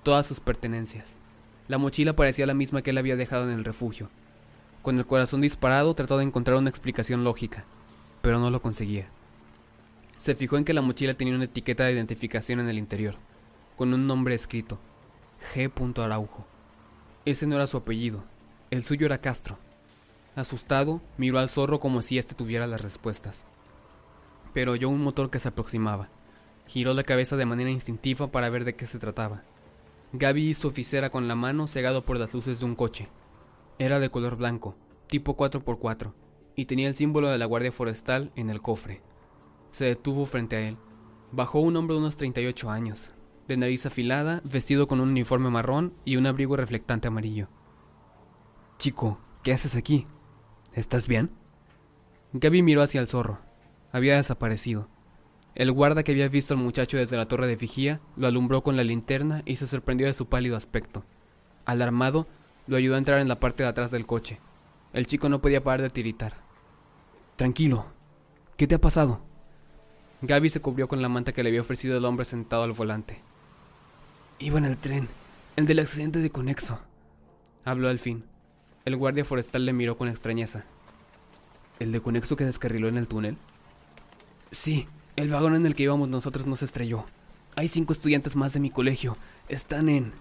Todas 0.04 0.26
sus 0.26 0.40
pertenencias. 0.40 1.18
La 1.68 1.76
mochila 1.76 2.16
parecía 2.16 2.46
la 2.46 2.54
misma 2.54 2.80
que 2.80 2.92
él 2.92 2.98
había 2.98 3.16
dejado 3.16 3.44
en 3.44 3.58
el 3.58 3.64
refugio. 3.66 4.08
Con 4.80 4.96
el 4.96 5.04
corazón 5.04 5.42
disparado 5.42 5.92
trató 5.92 6.16
de 6.16 6.24
encontrar 6.24 6.56
una 6.56 6.70
explicación 6.70 7.24
lógica, 7.24 7.66
pero 8.24 8.38
no 8.38 8.50
lo 8.50 8.62
conseguía. 8.62 9.06
Se 10.16 10.34
fijó 10.34 10.56
en 10.56 10.64
que 10.64 10.72
la 10.72 10.80
mochila 10.80 11.12
tenía 11.12 11.34
una 11.34 11.44
etiqueta 11.44 11.84
de 11.84 11.92
identificación 11.92 12.58
en 12.58 12.70
el 12.70 12.78
interior, 12.78 13.16
con 13.76 13.92
un 13.92 14.06
nombre 14.06 14.34
escrito, 14.34 14.78
G. 15.52 15.70
Araujo. 16.02 16.46
Ese 17.26 17.46
no 17.46 17.56
era 17.56 17.66
su 17.66 17.76
apellido, 17.76 18.24
el 18.70 18.82
suyo 18.82 19.04
era 19.04 19.18
Castro. 19.20 19.58
Asustado, 20.36 21.02
miró 21.18 21.38
al 21.38 21.50
zorro 21.50 21.80
como 21.80 22.00
si 22.00 22.16
éste 22.16 22.34
tuviera 22.34 22.66
las 22.66 22.80
respuestas. 22.80 23.44
Pero 24.54 24.72
oyó 24.72 24.88
un 24.88 25.02
motor 25.02 25.28
que 25.28 25.38
se 25.38 25.48
aproximaba. 25.48 26.08
Giró 26.66 26.94
la 26.94 27.02
cabeza 27.02 27.36
de 27.36 27.44
manera 27.44 27.68
instintiva 27.68 28.28
para 28.28 28.48
ver 28.48 28.64
de 28.64 28.74
qué 28.74 28.86
se 28.86 28.98
trataba. 28.98 29.42
Gaby 30.14 30.48
hizo 30.48 30.68
oficera 30.68 31.10
con 31.10 31.28
la 31.28 31.34
mano 31.34 31.66
cegado 31.66 32.06
por 32.06 32.18
las 32.18 32.32
luces 32.32 32.58
de 32.58 32.64
un 32.64 32.74
coche. 32.74 33.06
Era 33.78 34.00
de 34.00 34.08
color 34.08 34.36
blanco, 34.36 34.76
tipo 35.08 35.36
4x4, 35.36 36.14
y 36.56 36.66
tenía 36.66 36.88
el 36.88 36.96
símbolo 36.96 37.28
de 37.28 37.38
la 37.38 37.46
Guardia 37.46 37.72
Forestal 37.72 38.32
en 38.36 38.50
el 38.50 38.60
cofre. 38.62 39.02
Se 39.72 39.84
detuvo 39.84 40.26
frente 40.26 40.56
a 40.56 40.68
él. 40.68 40.76
Bajó 41.32 41.60
un 41.60 41.76
hombre 41.76 41.94
de 41.94 42.00
unos 42.00 42.16
38 42.16 42.70
años, 42.70 43.10
de 43.48 43.56
nariz 43.56 43.86
afilada, 43.86 44.40
vestido 44.44 44.86
con 44.86 45.00
un 45.00 45.10
uniforme 45.10 45.50
marrón 45.50 45.94
y 46.04 46.16
un 46.16 46.26
abrigo 46.26 46.56
reflectante 46.56 47.08
amarillo. 47.08 47.48
Chico, 48.78 49.18
¿qué 49.42 49.52
haces 49.52 49.74
aquí? 49.76 50.06
¿Estás 50.72 51.08
bien? 51.08 51.30
Gaby 52.32 52.62
miró 52.62 52.82
hacia 52.82 53.00
el 53.00 53.08
zorro. 53.08 53.40
Había 53.92 54.16
desaparecido. 54.16 54.88
El 55.54 55.70
guarda 55.70 56.02
que 56.02 56.12
había 56.12 56.28
visto 56.28 56.54
al 56.54 56.60
muchacho 56.60 56.96
desde 56.96 57.16
la 57.16 57.28
torre 57.28 57.46
de 57.46 57.54
vigía 57.54 58.00
lo 58.16 58.26
alumbró 58.26 58.62
con 58.62 58.76
la 58.76 58.82
linterna 58.82 59.42
y 59.44 59.56
se 59.56 59.68
sorprendió 59.68 60.06
de 60.06 60.14
su 60.14 60.28
pálido 60.28 60.56
aspecto. 60.56 61.04
Alarmado, 61.64 62.26
lo 62.66 62.76
ayudó 62.76 62.96
a 62.96 62.98
entrar 62.98 63.20
en 63.20 63.28
la 63.28 63.38
parte 63.38 63.62
de 63.62 63.68
atrás 63.68 63.90
del 63.90 64.06
coche. 64.06 64.40
El 64.92 65.06
chico 65.06 65.28
no 65.28 65.40
podía 65.40 65.62
parar 65.62 65.82
de 65.82 65.90
tiritar. 65.90 66.43
Tranquilo. 67.36 67.86
¿Qué 68.56 68.68
te 68.68 68.76
ha 68.76 68.80
pasado? 68.80 69.20
Gaby 70.22 70.50
se 70.50 70.60
cubrió 70.60 70.86
con 70.86 71.02
la 71.02 71.08
manta 71.08 71.32
que 71.32 71.42
le 71.42 71.48
había 71.48 71.60
ofrecido 71.60 71.96
el 71.96 72.04
hombre 72.04 72.24
sentado 72.24 72.62
al 72.62 72.72
volante. 72.72 73.20
Iba 74.38 74.58
en 74.58 74.64
el 74.64 74.78
tren, 74.78 75.08
el 75.56 75.66
del 75.66 75.80
accidente 75.80 76.20
de 76.20 76.30
Conexo. 76.30 76.78
Habló 77.64 77.88
al 77.88 77.98
fin. 77.98 78.24
El 78.84 78.96
guardia 78.96 79.24
forestal 79.24 79.66
le 79.66 79.72
miró 79.72 79.96
con 79.96 80.08
extrañeza. 80.08 80.64
¿El 81.80 81.90
de 81.90 82.00
Conexo 82.00 82.36
que 82.36 82.44
descarriló 82.44 82.88
en 82.88 82.98
el 82.98 83.08
túnel? 83.08 83.36
Sí, 84.52 84.86
el 85.16 85.28
vagón 85.28 85.56
en 85.56 85.66
el 85.66 85.74
que 85.74 85.82
íbamos 85.82 86.08
nosotros 86.08 86.46
no 86.46 86.54
se 86.54 86.66
estrelló. 86.66 87.04
Hay 87.56 87.66
cinco 87.68 87.92
estudiantes 87.92 88.36
más 88.36 88.52
de 88.52 88.60
mi 88.60 88.70
colegio. 88.70 89.16
Están 89.48 89.88
en... 89.88 90.12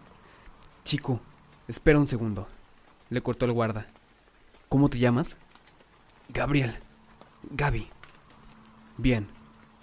Chico, 0.84 1.22
espera 1.68 2.00
un 2.00 2.08
segundo. 2.08 2.48
Le 3.10 3.22
cortó 3.22 3.46
el 3.46 3.54
guarda. 3.54 3.86
¿Cómo 4.68 4.90
te 4.90 4.98
llamas? 4.98 5.38
Gabriel. 6.30 6.76
Gaby. 7.52 7.88
Bien, 8.98 9.28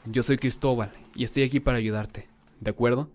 yo 0.06 0.22
soy 0.22 0.36
Cristóbal 0.36 0.92
y 1.14 1.24
estoy 1.24 1.42
aquí 1.42 1.60
para 1.60 1.78
ayudarte, 1.78 2.28
¿de 2.60 2.70
acuerdo? 2.70 3.08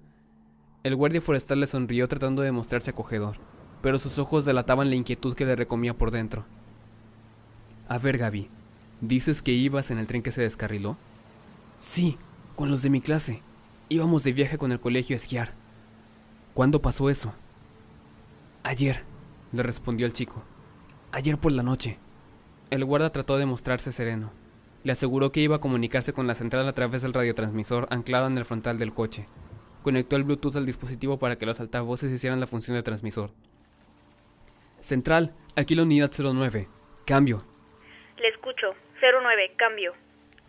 El 0.84 0.96
guardia 0.96 1.22
forestal 1.22 1.60
le 1.60 1.68
sonrió 1.68 2.08
tratando 2.08 2.42
de 2.42 2.52
mostrarse 2.52 2.92
acogedor, 2.92 3.38
pero 3.82 3.98
sus 3.98 4.20
ojos 4.20 4.46
delataban 4.46 4.90
la 4.90 4.96
inquietud 4.96 5.36
que 5.36 5.46
le 5.46 5.56
recomía 5.56 5.98
por 5.98 6.12
dentro. 6.12 6.46
A 7.88 7.98
ver, 7.98 8.18
Gaby, 8.18 8.50
¿dices 9.02 9.42
que 9.42 9.52
ibas 9.52 9.90
en 9.90 9.98
el 9.98 10.08
tren 10.08 10.22
que 10.22 10.32
se 10.32 10.42
descarriló? 10.42 10.98
Sí, 11.80 12.18
con 12.56 12.70
los 12.70 12.82
de 12.82 12.90
mi 12.90 13.02
clase. 13.02 13.42
Íbamos 13.90 14.24
de 14.24 14.34
viaje 14.34 14.58
con 14.58 14.72
el 14.72 14.80
colegio 14.80 15.16
a 15.16 15.18
esquiar. 15.18 15.54
¿Cuándo 16.54 16.82
pasó 16.82 17.10
eso? 17.10 17.34
Ayer, 18.64 19.04
le 19.52 19.64
respondió 19.64 20.06
el 20.06 20.14
chico. 20.14 20.44
Ayer 21.12 21.38
por 21.38 21.52
la 21.52 21.64
noche. 21.64 22.00
El 22.72 22.84
guarda 22.84 23.12
trató 23.12 23.38
de 23.38 23.46
mostrarse 23.46 23.92
sereno. 23.92 24.32
Le 24.84 24.92
aseguró 24.92 25.32
que 25.32 25.40
iba 25.40 25.58
a 25.58 25.60
comunicarse 25.60 26.14
con 26.14 26.28
la 26.28 26.36
central 26.36 26.68
a 26.68 26.74
través 26.74 27.02
del 27.02 27.14
radiotransmisor 27.14 27.88
anclado 27.90 28.28
en 28.28 28.38
el 28.38 28.46
frontal 28.46 28.78
del 28.78 28.94
coche. 28.94 29.28
Conectó 29.84 30.16
el 30.16 30.24
Bluetooth 30.24 30.56
al 30.56 30.66
dispositivo 30.66 31.20
para 31.20 31.38
que 31.38 31.46
los 31.46 31.60
altavoces 31.60 32.12
hicieran 32.12 32.40
la 32.40 32.48
función 32.48 32.76
de 32.76 32.84
transmisor. 32.84 33.32
Central, 34.82 35.34
aquí 35.56 35.76
la 35.76 35.84
unidad 35.84 36.12
09. 36.12 36.68
Cambio. 37.06 37.44
Le 38.18 38.30
escucho. 38.30 38.68
09, 39.02 39.52
cambio. 39.58 39.94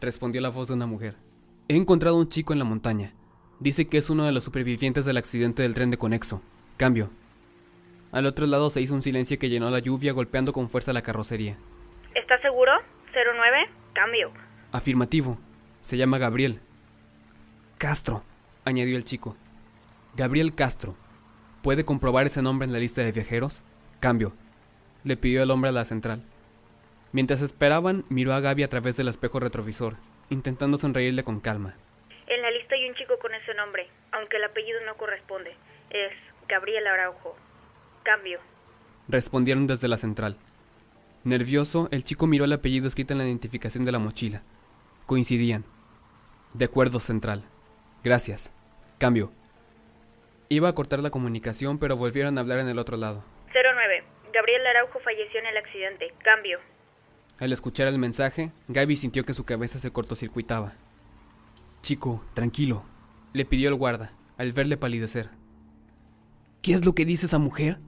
Respondió 0.01 0.41
la 0.41 0.49
voz 0.49 0.69
de 0.69 0.75
una 0.75 0.87
mujer. 0.87 1.17
He 1.69 1.77
encontrado 1.77 2.17
un 2.17 2.29
chico 2.29 2.53
en 2.53 2.59
la 2.59 2.65
montaña. 2.65 3.13
Dice 3.61 3.89
que 3.89 3.99
es 3.99 4.09
uno 4.09 4.25
de 4.25 4.33
los 4.33 4.45
supervivientes 4.45 5.05
del 5.05 5.17
accidente 5.17 5.63
del 5.63 5.75
tren 5.75 5.91
de 5.91 5.99
Conexo. 5.99 6.41
Cambio. 6.77 7.11
Al 8.13 8.27
otro 8.27 8.47
lado 8.47 8.71
se 8.71 8.81
hizo 8.81 8.95
un 8.95 9.03
silencio 9.03 9.39
que 9.39 9.49
llenó 9.49 9.69
la 9.69 9.81
lluvia 9.81 10.13
golpeando 10.13 10.53
con 10.53 10.71
fuerza 10.71 10.93
la 10.93 11.03
carrocería. 11.03 11.59
¿Estás 12.17 12.41
seguro? 12.41 12.73
09, 13.13 13.69
cambio. 13.93 14.33
Afirmativo. 14.73 15.37
Se 15.83 15.99
llama 15.99 16.17
Gabriel. 16.17 16.61
Castro, 17.77 18.25
añadió 18.65 18.97
el 18.97 19.05
chico. 19.05 19.37
Gabriel 20.15 20.55
Castro. 20.55 20.97
¿Puede 21.63 21.85
comprobar 21.85 22.25
ese 22.25 22.41
nombre 22.41 22.65
en 22.65 22.73
la 22.73 22.79
lista 22.79 23.03
de 23.03 23.13
viajeros? 23.13 23.63
Cambio. 24.01 24.33
Le 25.05 25.19
pidió 25.19 25.43
el 25.43 25.51
hombre 25.51 25.69
a 25.69 25.73
la 25.75 25.85
central. 25.85 26.23
Mientras 27.13 27.43
esperaban, 27.43 28.07
miró 28.09 28.33
a 28.33 28.41
Gaby 28.41 28.63
a 28.63 28.69
través 28.71 28.97
del 28.97 29.09
espejo 29.09 29.39
retrovisor, 29.39 29.97
intentando 30.31 30.79
sonreírle 30.79 31.23
con 31.23 31.41
calma. 31.41 31.75
En 32.29 32.41
la 32.41 32.51
lista 32.51 32.77
hay 32.77 32.89
un 32.89 32.95
chico 32.95 33.19
con 33.19 33.35
ese 33.35 33.53
nombre, 33.53 33.89
aunque 34.13 34.39
el 34.39 34.45
apellido 34.45 34.81
no 34.87 34.97
corresponde. 34.97 35.55
Es 35.91 36.13
Gabriel 36.49 36.87
Araujo. 36.87 37.37
Cambio. 38.05 38.41
Respondieron 39.07 39.67
desde 39.67 39.87
la 39.87 39.99
central. 39.99 40.39
Nervioso, 41.27 41.89
el 41.91 42.05
chico 42.05 42.29
miró 42.29 42.45
el 42.45 42.53
apellido 42.53 42.87
escrito 42.87 43.13
en 43.13 43.19
la 43.19 43.25
identificación 43.25 43.85
de 43.85 43.91
la 43.91 43.99
mochila. 43.99 44.43
Coincidían. 45.07 45.65
De 46.55 46.67
acuerdo, 46.67 47.01
central. 47.01 47.43
Gracias. 48.05 48.55
Cambio. 48.99 49.33
Iba 50.49 50.69
a 50.69 50.75
cortar 50.77 51.01
la 51.01 51.11
comunicación, 51.11 51.81
pero 51.81 51.97
volvieron 51.97 52.39
a 52.39 52.43
hablar 52.43 52.61
en 52.61 52.69
el 52.69 52.79
otro 52.79 52.97
lado. 52.97 53.25
09. 53.53 54.05
Gabriel 54.33 54.67
Araujo 54.69 55.01
falleció 55.01 55.41
en 55.41 55.47
el 55.47 55.57
accidente. 55.57 56.15
Cambio. 56.23 56.61
Al 57.41 57.53
escuchar 57.53 57.89
el 57.89 57.99
mensaje, 57.99 58.53
Gaby 58.69 58.95
sintió 58.95 59.25
que 59.25 59.35
su 59.35 59.45
cabeza 59.45 59.81
se 59.81 59.91
cortocircuitaba. 59.91 60.75
Chico, 61.83 62.25
tranquilo, 62.35 62.85
le 63.33 63.45
pidió 63.45 63.69
el 63.69 63.75
guarda, 63.75 64.13
al 64.39 64.53
verle 64.53 64.77
palidecer. 64.77 65.31
¿Qué 66.63 66.73
es 66.73 66.85
lo 66.85 66.95
que 66.95 67.05
dice 67.05 67.27
esa 67.27 67.39
mujer? 67.39 67.79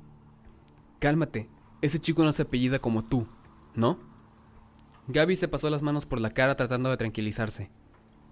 Cálmate, 0.99 1.49
ese 1.81 1.99
chico 2.01 2.25
no 2.25 2.33
se 2.33 2.43
apellida 2.43 2.79
como 2.79 3.05
tú, 3.05 3.27
¿no? 3.75 3.99
Gaby 5.07 5.37
se 5.37 5.49
pasó 5.49 5.71
las 5.71 5.83
manos 5.83 6.07
por 6.07 6.21
la 6.21 6.35
cara 6.35 6.57
tratando 6.57 6.91
de 6.91 6.97
tranquilizarse. 6.97 7.71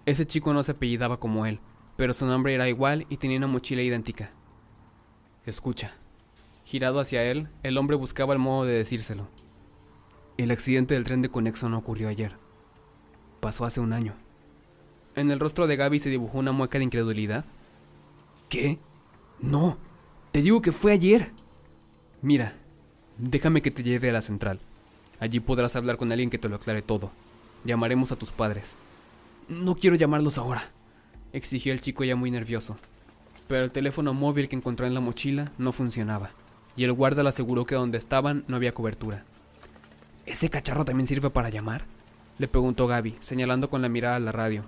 Ese 0.05 0.27
chico 0.27 0.53
no 0.53 0.63
se 0.63 0.73
apellidaba 0.73 1.19
como 1.19 1.45
él, 1.45 1.59
pero 1.95 2.13
su 2.13 2.25
nombre 2.25 2.53
era 2.53 2.69
igual 2.69 3.05
y 3.09 3.17
tenía 3.17 3.37
una 3.37 3.47
mochila 3.47 3.81
idéntica. 3.81 4.31
Escucha. 5.45 5.95
Girado 6.65 6.99
hacia 6.99 7.23
él, 7.23 7.47
el 7.63 7.77
hombre 7.77 7.95
buscaba 7.95 8.33
el 8.33 8.39
modo 8.39 8.65
de 8.65 8.73
decírselo. 8.73 9.27
El 10.37 10.51
accidente 10.51 10.93
del 10.93 11.05
tren 11.05 11.21
de 11.21 11.29
Conexo 11.29 11.69
no 11.69 11.77
ocurrió 11.77 12.09
ayer. 12.09 12.35
Pasó 13.39 13.65
hace 13.65 13.79
un 13.79 13.93
año. 13.93 14.13
En 15.15 15.31
el 15.31 15.39
rostro 15.39 15.65
de 15.65 15.77
Gaby 15.77 15.99
se 15.99 16.09
dibujó 16.09 16.37
una 16.37 16.51
mueca 16.51 16.77
de 16.77 16.83
incredulidad. 16.83 17.45
¿Qué? 18.49 18.77
No. 19.39 19.77
Te 20.31 20.41
digo 20.41 20.61
que 20.61 20.71
fue 20.71 20.91
ayer. 20.91 21.31
Mira, 22.21 22.53
déjame 23.17 23.61
que 23.61 23.71
te 23.71 23.83
lleve 23.83 24.09
a 24.09 24.13
la 24.13 24.21
central. 24.21 24.59
Allí 25.19 25.39
podrás 25.39 25.75
hablar 25.75 25.97
con 25.97 26.11
alguien 26.11 26.29
que 26.29 26.37
te 26.37 26.49
lo 26.49 26.55
aclare 26.55 26.81
todo. 26.81 27.11
Llamaremos 27.63 28.11
a 28.11 28.15
tus 28.15 28.31
padres. 28.31 28.75
No 29.47 29.75
quiero 29.75 29.95
llamarlos 29.95 30.37
ahora, 30.37 30.63
exigió 31.33 31.73
el 31.73 31.81
chico 31.81 32.03
ya 32.03 32.15
muy 32.15 32.31
nervioso. 32.31 32.77
Pero 33.47 33.63
el 33.63 33.71
teléfono 33.71 34.13
móvil 34.13 34.49
que 34.49 34.55
encontró 34.55 34.85
en 34.85 34.93
la 34.93 34.99
mochila 34.99 35.51
no 35.57 35.71
funcionaba, 35.71 36.31
y 36.75 36.83
el 36.83 36.93
guarda 36.93 37.23
le 37.23 37.29
aseguró 37.29 37.65
que 37.65 37.75
donde 37.75 37.97
estaban 37.97 38.43
no 38.47 38.57
había 38.57 38.73
cobertura. 38.73 39.23
¿Ese 40.25 40.49
cacharro 40.49 40.83
también 40.83 41.07
sirve 41.07 41.29
para 41.29 41.49
llamar? 41.49 41.85
Le 42.37 42.47
preguntó 42.47 42.87
Gaby, 42.87 43.15
señalando 43.19 43.69
con 43.69 43.81
la 43.81 43.89
mirada 43.89 44.17
a 44.17 44.19
la 44.19 44.33
radio. 44.33 44.65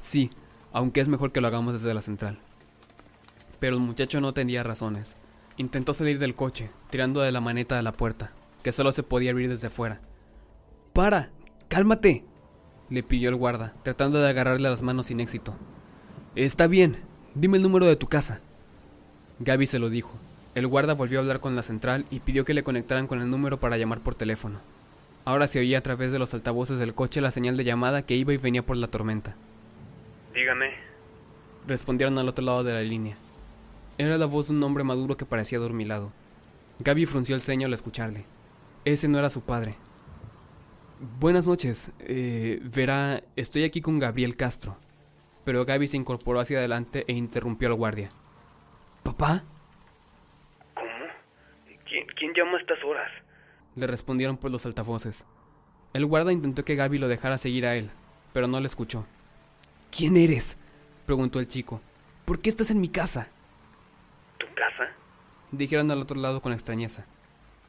Sí, 0.00 0.30
aunque 0.72 1.00
es 1.00 1.08
mejor 1.08 1.30
que 1.30 1.40
lo 1.40 1.46
hagamos 1.46 1.74
desde 1.74 1.94
la 1.94 2.02
central. 2.02 2.38
Pero 3.60 3.76
el 3.76 3.82
muchacho 3.82 4.20
no 4.20 4.34
tenía 4.34 4.62
razones. 4.62 5.16
Intentó 5.60 5.92
salir 5.92 6.18
del 6.18 6.34
coche, 6.34 6.70
tirando 6.88 7.20
de 7.20 7.32
la 7.32 7.42
maneta 7.42 7.76
de 7.76 7.82
la 7.82 7.92
puerta, 7.92 8.32
que 8.62 8.72
solo 8.72 8.92
se 8.92 9.02
podía 9.02 9.30
abrir 9.30 9.50
desde 9.50 9.68
fuera. 9.68 10.00
¡Para! 10.94 11.28
¡Cálmate! 11.68 12.24
le 12.88 13.02
pidió 13.02 13.28
el 13.28 13.36
guarda, 13.36 13.74
tratando 13.82 14.22
de 14.22 14.30
agarrarle 14.30 14.70
las 14.70 14.80
manos 14.80 15.08
sin 15.08 15.20
éxito. 15.20 15.54
Está 16.34 16.66
bien, 16.66 16.96
dime 17.34 17.58
el 17.58 17.62
número 17.62 17.84
de 17.84 17.96
tu 17.96 18.06
casa. 18.06 18.40
Gaby 19.40 19.66
se 19.66 19.78
lo 19.78 19.90
dijo. 19.90 20.14
El 20.54 20.66
guarda 20.66 20.94
volvió 20.94 21.18
a 21.18 21.20
hablar 21.20 21.40
con 21.40 21.54
la 21.54 21.62
central 21.62 22.06
y 22.10 22.20
pidió 22.20 22.46
que 22.46 22.54
le 22.54 22.62
conectaran 22.62 23.06
con 23.06 23.20
el 23.20 23.28
número 23.28 23.60
para 23.60 23.76
llamar 23.76 24.00
por 24.00 24.14
teléfono. 24.14 24.60
Ahora 25.26 25.46
se 25.46 25.58
oía 25.58 25.76
a 25.76 25.82
través 25.82 26.10
de 26.10 26.18
los 26.18 26.32
altavoces 26.32 26.78
del 26.78 26.94
coche 26.94 27.20
la 27.20 27.32
señal 27.32 27.58
de 27.58 27.64
llamada 27.64 28.06
que 28.06 28.16
iba 28.16 28.32
y 28.32 28.38
venía 28.38 28.64
por 28.64 28.78
la 28.78 28.88
tormenta. 28.88 29.36
Dígame. 30.32 30.70
Respondieron 31.66 32.16
al 32.16 32.30
otro 32.30 32.46
lado 32.46 32.64
de 32.64 32.72
la 32.72 32.80
línea. 32.80 33.18
Era 34.00 34.16
la 34.16 34.24
voz 34.24 34.48
de 34.48 34.54
un 34.54 34.62
hombre 34.62 34.82
maduro 34.82 35.18
que 35.18 35.26
parecía 35.26 35.58
dormilado. 35.58 36.10
Gaby 36.78 37.04
frunció 37.04 37.34
el 37.34 37.42
ceño 37.42 37.66
al 37.66 37.74
escucharle. 37.74 38.24
Ese 38.86 39.08
no 39.08 39.18
era 39.18 39.28
su 39.28 39.42
padre. 39.42 39.74
Buenas 41.18 41.46
noches. 41.46 41.92
Eh, 41.98 42.60
verá, 42.62 43.22
estoy 43.36 43.62
aquí 43.64 43.82
con 43.82 43.98
Gabriel 43.98 44.36
Castro. 44.36 44.78
Pero 45.44 45.66
Gaby 45.66 45.86
se 45.86 45.98
incorporó 45.98 46.40
hacia 46.40 46.56
adelante 46.56 47.04
e 47.08 47.12
interrumpió 47.12 47.68
al 47.68 47.74
guardia. 47.74 48.08
¿Papá? 49.02 49.44
¿Cómo? 50.72 50.88
¿Quién, 51.86 52.06
quién 52.16 52.32
llama 52.32 52.56
a 52.56 52.60
estas 52.62 52.82
horas? 52.82 53.10
Le 53.76 53.86
respondieron 53.86 54.38
por 54.38 54.50
los 54.50 54.64
altavoces. 54.64 55.26
El 55.92 56.06
guarda 56.06 56.32
intentó 56.32 56.64
que 56.64 56.74
Gaby 56.74 56.96
lo 56.96 57.08
dejara 57.08 57.36
seguir 57.36 57.66
a 57.66 57.76
él, 57.76 57.90
pero 58.32 58.46
no 58.46 58.60
le 58.60 58.66
escuchó. 58.66 59.04
¿Quién 59.94 60.16
eres? 60.16 60.56
preguntó 61.04 61.38
el 61.38 61.48
chico. 61.48 61.82
¿Por 62.24 62.40
qué 62.40 62.48
estás 62.48 62.70
en 62.70 62.80
mi 62.80 62.88
casa? 62.88 63.28
¿Tu 64.50 64.54
casa? 64.56 64.92
Dijeron 65.52 65.90
al 65.90 66.02
otro 66.02 66.18
lado 66.18 66.42
con 66.42 66.52
extrañeza. 66.52 67.06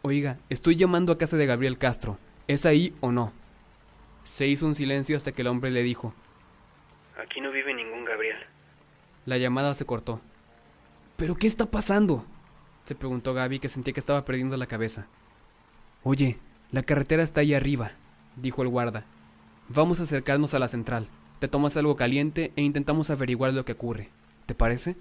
Oiga, 0.01 0.37
estoy 0.49 0.75
llamando 0.75 1.13
a 1.13 1.17
casa 1.17 1.37
de 1.37 1.45
Gabriel 1.45 1.77
Castro. 1.77 2.17
¿Es 2.47 2.65
ahí 2.65 2.93
o 3.01 3.11
no? 3.11 3.33
Se 4.23 4.47
hizo 4.47 4.65
un 4.65 4.75
silencio 4.75 5.15
hasta 5.15 5.31
que 5.31 5.41
el 5.41 5.47
hombre 5.47 5.71
le 5.71 5.83
dijo. 5.83 6.13
Aquí 7.23 7.39
no 7.39 7.51
vive 7.51 7.73
ningún 7.73 8.05
Gabriel. 8.05 8.37
La 9.25 9.37
llamada 9.37 9.73
se 9.73 9.85
cortó. 9.85 10.21
¿Pero 11.17 11.35
qué 11.35 11.47
está 11.47 11.65
pasando? 11.65 12.25
se 12.83 12.95
preguntó 12.95 13.33
Gaby 13.33 13.59
que 13.59 13.69
sentía 13.69 13.93
que 13.93 13.99
estaba 13.99 14.25
perdiendo 14.25 14.57
la 14.57 14.65
cabeza. 14.65 15.07
Oye, 16.03 16.39
la 16.71 16.83
carretera 16.83 17.21
está 17.23 17.41
ahí 17.41 17.53
arriba, 17.53 17.91
dijo 18.35 18.63
el 18.63 18.69
guarda. 18.69 19.05
Vamos 19.69 19.99
a 19.99 20.03
acercarnos 20.03 20.53
a 20.53 20.59
la 20.59 20.67
central. 20.67 21.07
Te 21.39 21.47
tomas 21.47 21.77
algo 21.77 21.95
caliente 21.95 22.51
e 22.55 22.63
intentamos 22.63 23.09
averiguar 23.09 23.53
lo 23.53 23.65
que 23.65 23.73
ocurre. 23.73 24.09
¿Te 24.45 24.55
parece? 24.55 24.95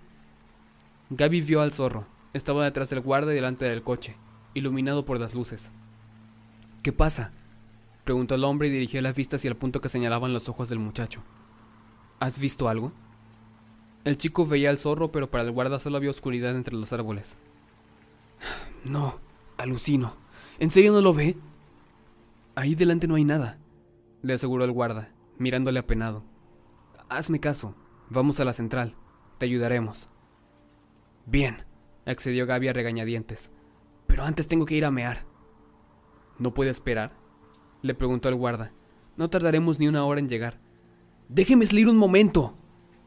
Gaby 1.11 1.41
vio 1.41 1.61
al 1.61 1.73
zorro. 1.73 2.07
Estaba 2.33 2.65
detrás 2.65 2.89
del 2.91 3.01
guarda 3.01 3.33
y 3.33 3.35
delante 3.35 3.65
del 3.65 3.83
coche, 3.83 4.17
iluminado 4.55 5.05
por 5.05 5.19
las 5.19 5.35
luces. 5.35 5.73
¿Qué 6.83 6.93
pasa? 6.93 7.33
preguntó 8.05 8.37
el 8.37 8.45
hombre 8.45 8.69
y 8.69 8.71
dirigió 8.71 9.03
la 9.03 9.13
vista 9.13 9.37
hacia 9.37 9.49
el 9.49 9.57
punto 9.57 9.81
que 9.81 9.89
señalaban 9.89 10.33
los 10.33 10.49
ojos 10.49 10.69
del 10.69 10.79
muchacho. 10.79 11.23
¿Has 12.21 12.39
visto 12.39 12.69
algo? 12.69 12.93
El 14.05 14.19
chico 14.19 14.47
veía 14.47 14.71
al 14.71 14.79
zorro, 14.79 15.11
pero 15.11 15.31
para 15.31 15.43
el 15.43 15.51
guarda 15.51 15.81
solo 15.81 15.97
había 15.97 16.11
oscuridad 16.11 16.57
entre 16.57 16.77
los 16.77 16.93
árboles. 16.93 17.37
No, 18.85 19.21
alucino. 19.59 20.15
¿En 20.59 20.71
serio 20.71 20.93
no 20.93 21.03
lo 21.03 21.13
ve? 21.13 21.37
Ahí 22.55 22.75
delante 22.75 23.07
no 23.07 23.17
hay 23.17 23.25
nada, 23.25 23.59
le 24.23 24.35
aseguró 24.35 24.65
el 24.65 24.73
guarda, 24.73 25.11
mirándole 25.39 25.81
apenado. 25.81 26.23
Hazme 27.09 27.41
caso, 27.41 27.75
vamos 28.11 28.41
a 28.41 28.45
la 28.45 28.53
central, 28.53 28.95
te 29.39 29.47
ayudaremos. 29.47 30.10
Bien, 31.31 31.59
accedió 32.07 32.45
Gaby 32.45 32.69
a 32.69 32.73
regañadientes. 32.73 33.53
Pero 34.09 34.25
antes 34.25 34.49
tengo 34.49 34.67
que 34.67 34.75
ir 34.75 34.85
a 34.85 34.91
mear. 34.91 35.19
¿No 36.41 36.53
puede 36.53 36.71
esperar? 36.71 37.13
Le 37.83 37.95
preguntó 37.95 38.29
el 38.29 38.35
guarda. 38.35 38.73
No 39.17 39.31
tardaremos 39.31 39.79
ni 39.79 39.87
una 39.87 40.05
hora 40.05 40.19
en 40.19 40.29
llegar. 40.29 40.59
Déjeme 41.29 41.67
salir 41.67 41.87
un 41.89 41.99
momento, 41.99 42.57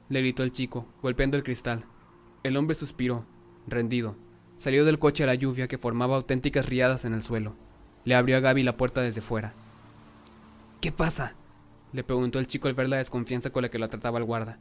le 0.08 0.22
gritó 0.22 0.44
el 0.44 0.54
chico, 0.54 0.88
golpeando 1.02 1.36
el 1.36 1.44
cristal. 1.44 1.84
El 2.44 2.56
hombre 2.56 2.76
suspiró, 2.76 3.26
rendido. 3.68 4.16
Salió 4.56 4.86
del 4.86 5.00
coche 5.00 5.26
a 5.26 5.28
la 5.28 5.36
lluvia 5.36 5.68
que 5.68 5.78
formaba 5.78 6.16
auténticas 6.16 6.70
riadas 6.70 7.04
en 7.04 7.14
el 7.14 7.24
suelo. 7.24 7.56
Le 8.06 8.16
abrió 8.16 8.38
a 8.38 8.40
Gaby 8.40 8.64
la 8.64 8.78
puerta 8.78 9.02
desde 9.02 9.20
fuera. 9.20 9.54
¿Qué 10.80 10.94
pasa? 10.94 11.36
le 11.92 12.06
preguntó 12.06 12.40
el 12.40 12.48
chico 12.48 12.70
al 12.70 12.74
ver 12.74 12.88
la 12.88 12.98
desconfianza 12.98 13.50
con 13.50 13.64
la 13.64 13.70
que 13.70 13.80
lo 13.80 13.90
trataba 13.90 14.18
el 14.18 14.24
guarda. 14.24 14.60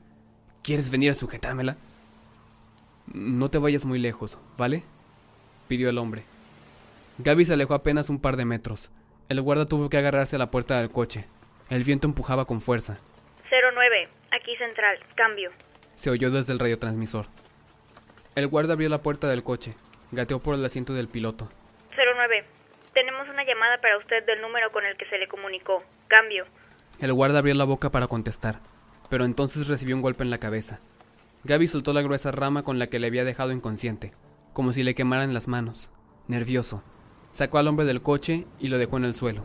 ¿Quieres 0.63 0.91
venir 0.91 1.13
a 1.13 1.15
sujetármela? 1.15 1.77
No 3.13 3.51
te 3.51 3.59
vayas 3.59 3.85
muy 3.85 3.99
lejos, 3.99 4.39
¿vale? 4.57 4.85
pidió 5.69 5.89
el 5.89 5.97
hombre. 5.97 6.23
Gaby 7.19 7.47
se 7.47 7.55
alejó 7.55 7.73
apenas 7.73 8.11
un 8.11 8.21
par 8.21 8.37
de 8.37 8.45
metros. 8.45 8.91
El 9.31 9.41
guarda 9.41 9.65
tuvo 9.65 9.89
que 9.89 9.97
agarrarse 9.97 10.37
a 10.37 10.39
la 10.39 10.51
puerta 10.51 10.79
del 10.79 10.91
coche. 10.91 11.25
El 11.71 11.85
viento 11.85 12.07
empujaba 12.07 12.45
con 12.45 12.61
fuerza. 12.61 12.99
09, 13.51 14.09
aquí 14.33 14.55
central, 14.57 14.99
cambio. 15.15 15.51
Se 15.95 16.11
oyó 16.11 16.31
desde 16.31 16.53
el 16.53 16.59
radiotransmisor. 16.59 17.27
El 18.35 18.49
guarda 18.49 18.75
abrió 18.75 18.89
la 18.89 19.03
puerta 19.03 19.29
del 19.29 19.43
coche. 19.43 19.75
Gateó 20.11 20.41
por 20.41 20.55
el 20.55 20.65
asiento 20.65 20.93
del 20.93 21.09
piloto. 21.09 21.49
09, 21.97 22.45
tenemos 22.93 23.29
una 23.29 23.45
llamada 23.45 23.79
para 23.81 23.97
usted 23.99 24.27
del 24.27 24.43
número 24.43 24.71
con 24.73 24.85
el 24.85 24.97
que 24.97 25.07
se 25.07 25.19
le 25.19 25.29
comunicó. 25.29 25.83
Cambio. 26.09 26.45
El 27.01 27.13
guarda 27.15 27.39
abrió 27.39 27.55
la 27.55 27.65
boca 27.65 27.91
para 27.91 28.09
contestar, 28.09 28.61
pero 29.09 29.25
entonces 29.25 29.69
recibió 29.69 29.97
un 29.97 30.03
golpe 30.03 30.23
en 30.23 30.31
la 30.31 30.39
cabeza. 30.39 30.81
Gaby 31.45 31.67
soltó 31.67 31.93
la 31.93 32.03
gruesa 32.03 32.31
rama 32.31 32.63
con 32.63 32.79
la 32.79 32.87
que 32.87 33.01
le 33.01 33.09
había 33.09 33.25
dejado 33.25 33.51
inconsciente, 33.51 34.13
como 34.53 34.73
si 34.73 34.85
le 34.85 34.95
quemaran 34.95 35.35
las 35.35 35.49
manos. 35.49 35.91
Nervioso, 36.29 36.85
sacó 37.31 37.59
al 37.59 37.67
hombre 37.67 37.85
del 37.85 38.01
coche 38.01 38.47
y 38.61 38.69
lo 38.69 38.79
dejó 38.79 38.97
en 38.97 39.05
el 39.05 39.17
suelo. 39.17 39.45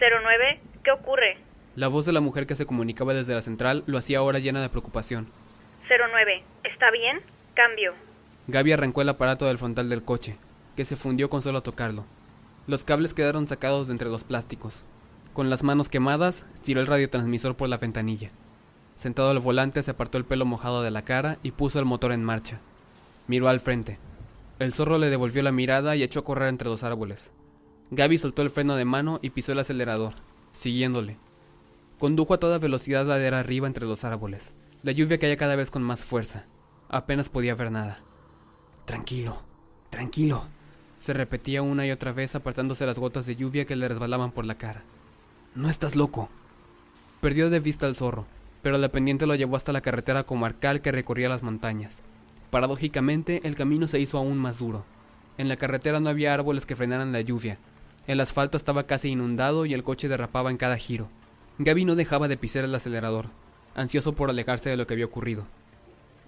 09, 0.00 0.60
¿qué 0.82 0.90
ocurre? 0.90 1.36
La 1.76 1.88
voz 1.88 2.06
de 2.06 2.12
la 2.12 2.20
mujer 2.20 2.46
que 2.46 2.54
se 2.54 2.64
comunicaba 2.64 3.12
desde 3.12 3.34
la 3.34 3.42
central 3.42 3.84
lo 3.86 3.98
hacía 3.98 4.18
ahora 4.18 4.38
llena 4.38 4.62
de 4.62 4.70
preocupación. 4.70 5.28
09, 5.88 6.42
¿está 6.64 6.90
bien? 6.90 7.20
Cambio. 7.54 7.92
Gaby 8.46 8.72
arrancó 8.72 9.02
el 9.02 9.08
aparato 9.10 9.46
del 9.46 9.58
frontal 9.58 9.90
del 9.90 10.04
coche, 10.04 10.38
que 10.76 10.86
se 10.86 10.96
fundió 10.96 11.28
con 11.28 11.42
solo 11.42 11.62
tocarlo. 11.62 12.06
Los 12.66 12.84
cables 12.84 13.12
quedaron 13.12 13.46
sacados 13.46 13.88
de 13.88 13.92
entre 13.92 14.08
los 14.08 14.24
plásticos. 14.24 14.84
Con 15.34 15.50
las 15.50 15.62
manos 15.62 15.90
quemadas, 15.90 16.46
tiró 16.62 16.80
el 16.80 16.86
radiotransmisor 16.86 17.54
por 17.54 17.68
la 17.68 17.76
ventanilla. 17.76 18.30
Sentado 18.98 19.30
al 19.30 19.38
volante, 19.38 19.80
se 19.84 19.92
apartó 19.92 20.18
el 20.18 20.24
pelo 20.24 20.44
mojado 20.44 20.82
de 20.82 20.90
la 20.90 21.02
cara 21.02 21.38
y 21.44 21.52
puso 21.52 21.78
el 21.78 21.84
motor 21.84 22.10
en 22.10 22.24
marcha. 22.24 22.58
Miró 23.28 23.48
al 23.48 23.60
frente. 23.60 23.96
El 24.58 24.72
zorro 24.72 24.98
le 24.98 25.08
devolvió 25.08 25.40
la 25.44 25.52
mirada 25.52 25.94
y 25.94 26.02
echó 26.02 26.18
a 26.18 26.24
correr 26.24 26.48
entre 26.48 26.68
los 26.68 26.82
árboles. 26.82 27.30
Gaby 27.92 28.18
soltó 28.18 28.42
el 28.42 28.50
freno 28.50 28.74
de 28.74 28.84
mano 28.84 29.20
y 29.22 29.30
pisó 29.30 29.52
el 29.52 29.60
acelerador, 29.60 30.14
siguiéndole. 30.50 31.16
Condujo 32.00 32.34
a 32.34 32.40
toda 32.40 32.58
velocidad 32.58 33.06
ladera 33.06 33.38
arriba 33.38 33.68
entre 33.68 33.86
los 33.86 34.02
árboles. 34.02 34.52
La 34.82 34.90
lluvia 34.90 35.18
caía 35.18 35.36
cada 35.36 35.54
vez 35.54 35.70
con 35.70 35.84
más 35.84 36.00
fuerza. 36.00 36.46
Apenas 36.88 37.28
podía 37.28 37.54
ver 37.54 37.70
nada. 37.70 38.00
Tranquilo, 38.84 39.44
tranquilo, 39.90 40.42
se 40.98 41.12
repetía 41.12 41.62
una 41.62 41.86
y 41.86 41.92
otra 41.92 42.10
vez 42.10 42.34
apartándose 42.34 42.84
las 42.84 42.98
gotas 42.98 43.26
de 43.26 43.36
lluvia 43.36 43.64
que 43.64 43.76
le 43.76 43.86
resbalaban 43.86 44.32
por 44.32 44.44
la 44.44 44.58
cara. 44.58 44.82
No 45.54 45.70
estás 45.70 45.94
loco. 45.94 46.30
Perdió 47.20 47.48
de 47.48 47.60
vista 47.60 47.86
al 47.86 47.94
zorro, 47.94 48.26
pero 48.62 48.78
la 48.78 48.88
pendiente 48.88 49.26
lo 49.26 49.34
llevó 49.34 49.56
hasta 49.56 49.72
la 49.72 49.80
carretera 49.80 50.24
comarcal 50.24 50.80
que 50.80 50.92
recorría 50.92 51.28
las 51.28 51.42
montañas. 51.42 52.02
Paradójicamente, 52.50 53.40
el 53.44 53.54
camino 53.54 53.88
se 53.88 54.00
hizo 54.00 54.18
aún 54.18 54.38
más 54.38 54.58
duro. 54.58 54.84
En 55.36 55.48
la 55.48 55.56
carretera 55.56 56.00
no 56.00 56.08
había 56.08 56.34
árboles 56.34 56.66
que 56.66 56.76
frenaran 56.76 57.12
la 57.12 57.20
lluvia. 57.20 57.58
El 58.06 58.20
asfalto 58.20 58.56
estaba 58.56 58.84
casi 58.84 59.10
inundado 59.10 59.66
y 59.66 59.74
el 59.74 59.82
coche 59.82 60.08
derrapaba 60.08 60.50
en 60.50 60.56
cada 60.56 60.76
giro. 60.78 61.08
Gaby 61.58 61.84
no 61.84 61.94
dejaba 61.94 62.28
de 62.28 62.36
pisar 62.36 62.64
el 62.64 62.74
acelerador, 62.74 63.26
ansioso 63.74 64.14
por 64.14 64.30
alejarse 64.30 64.70
de 64.70 64.76
lo 64.76 64.86
que 64.86 64.94
había 64.94 65.04
ocurrido. 65.04 65.46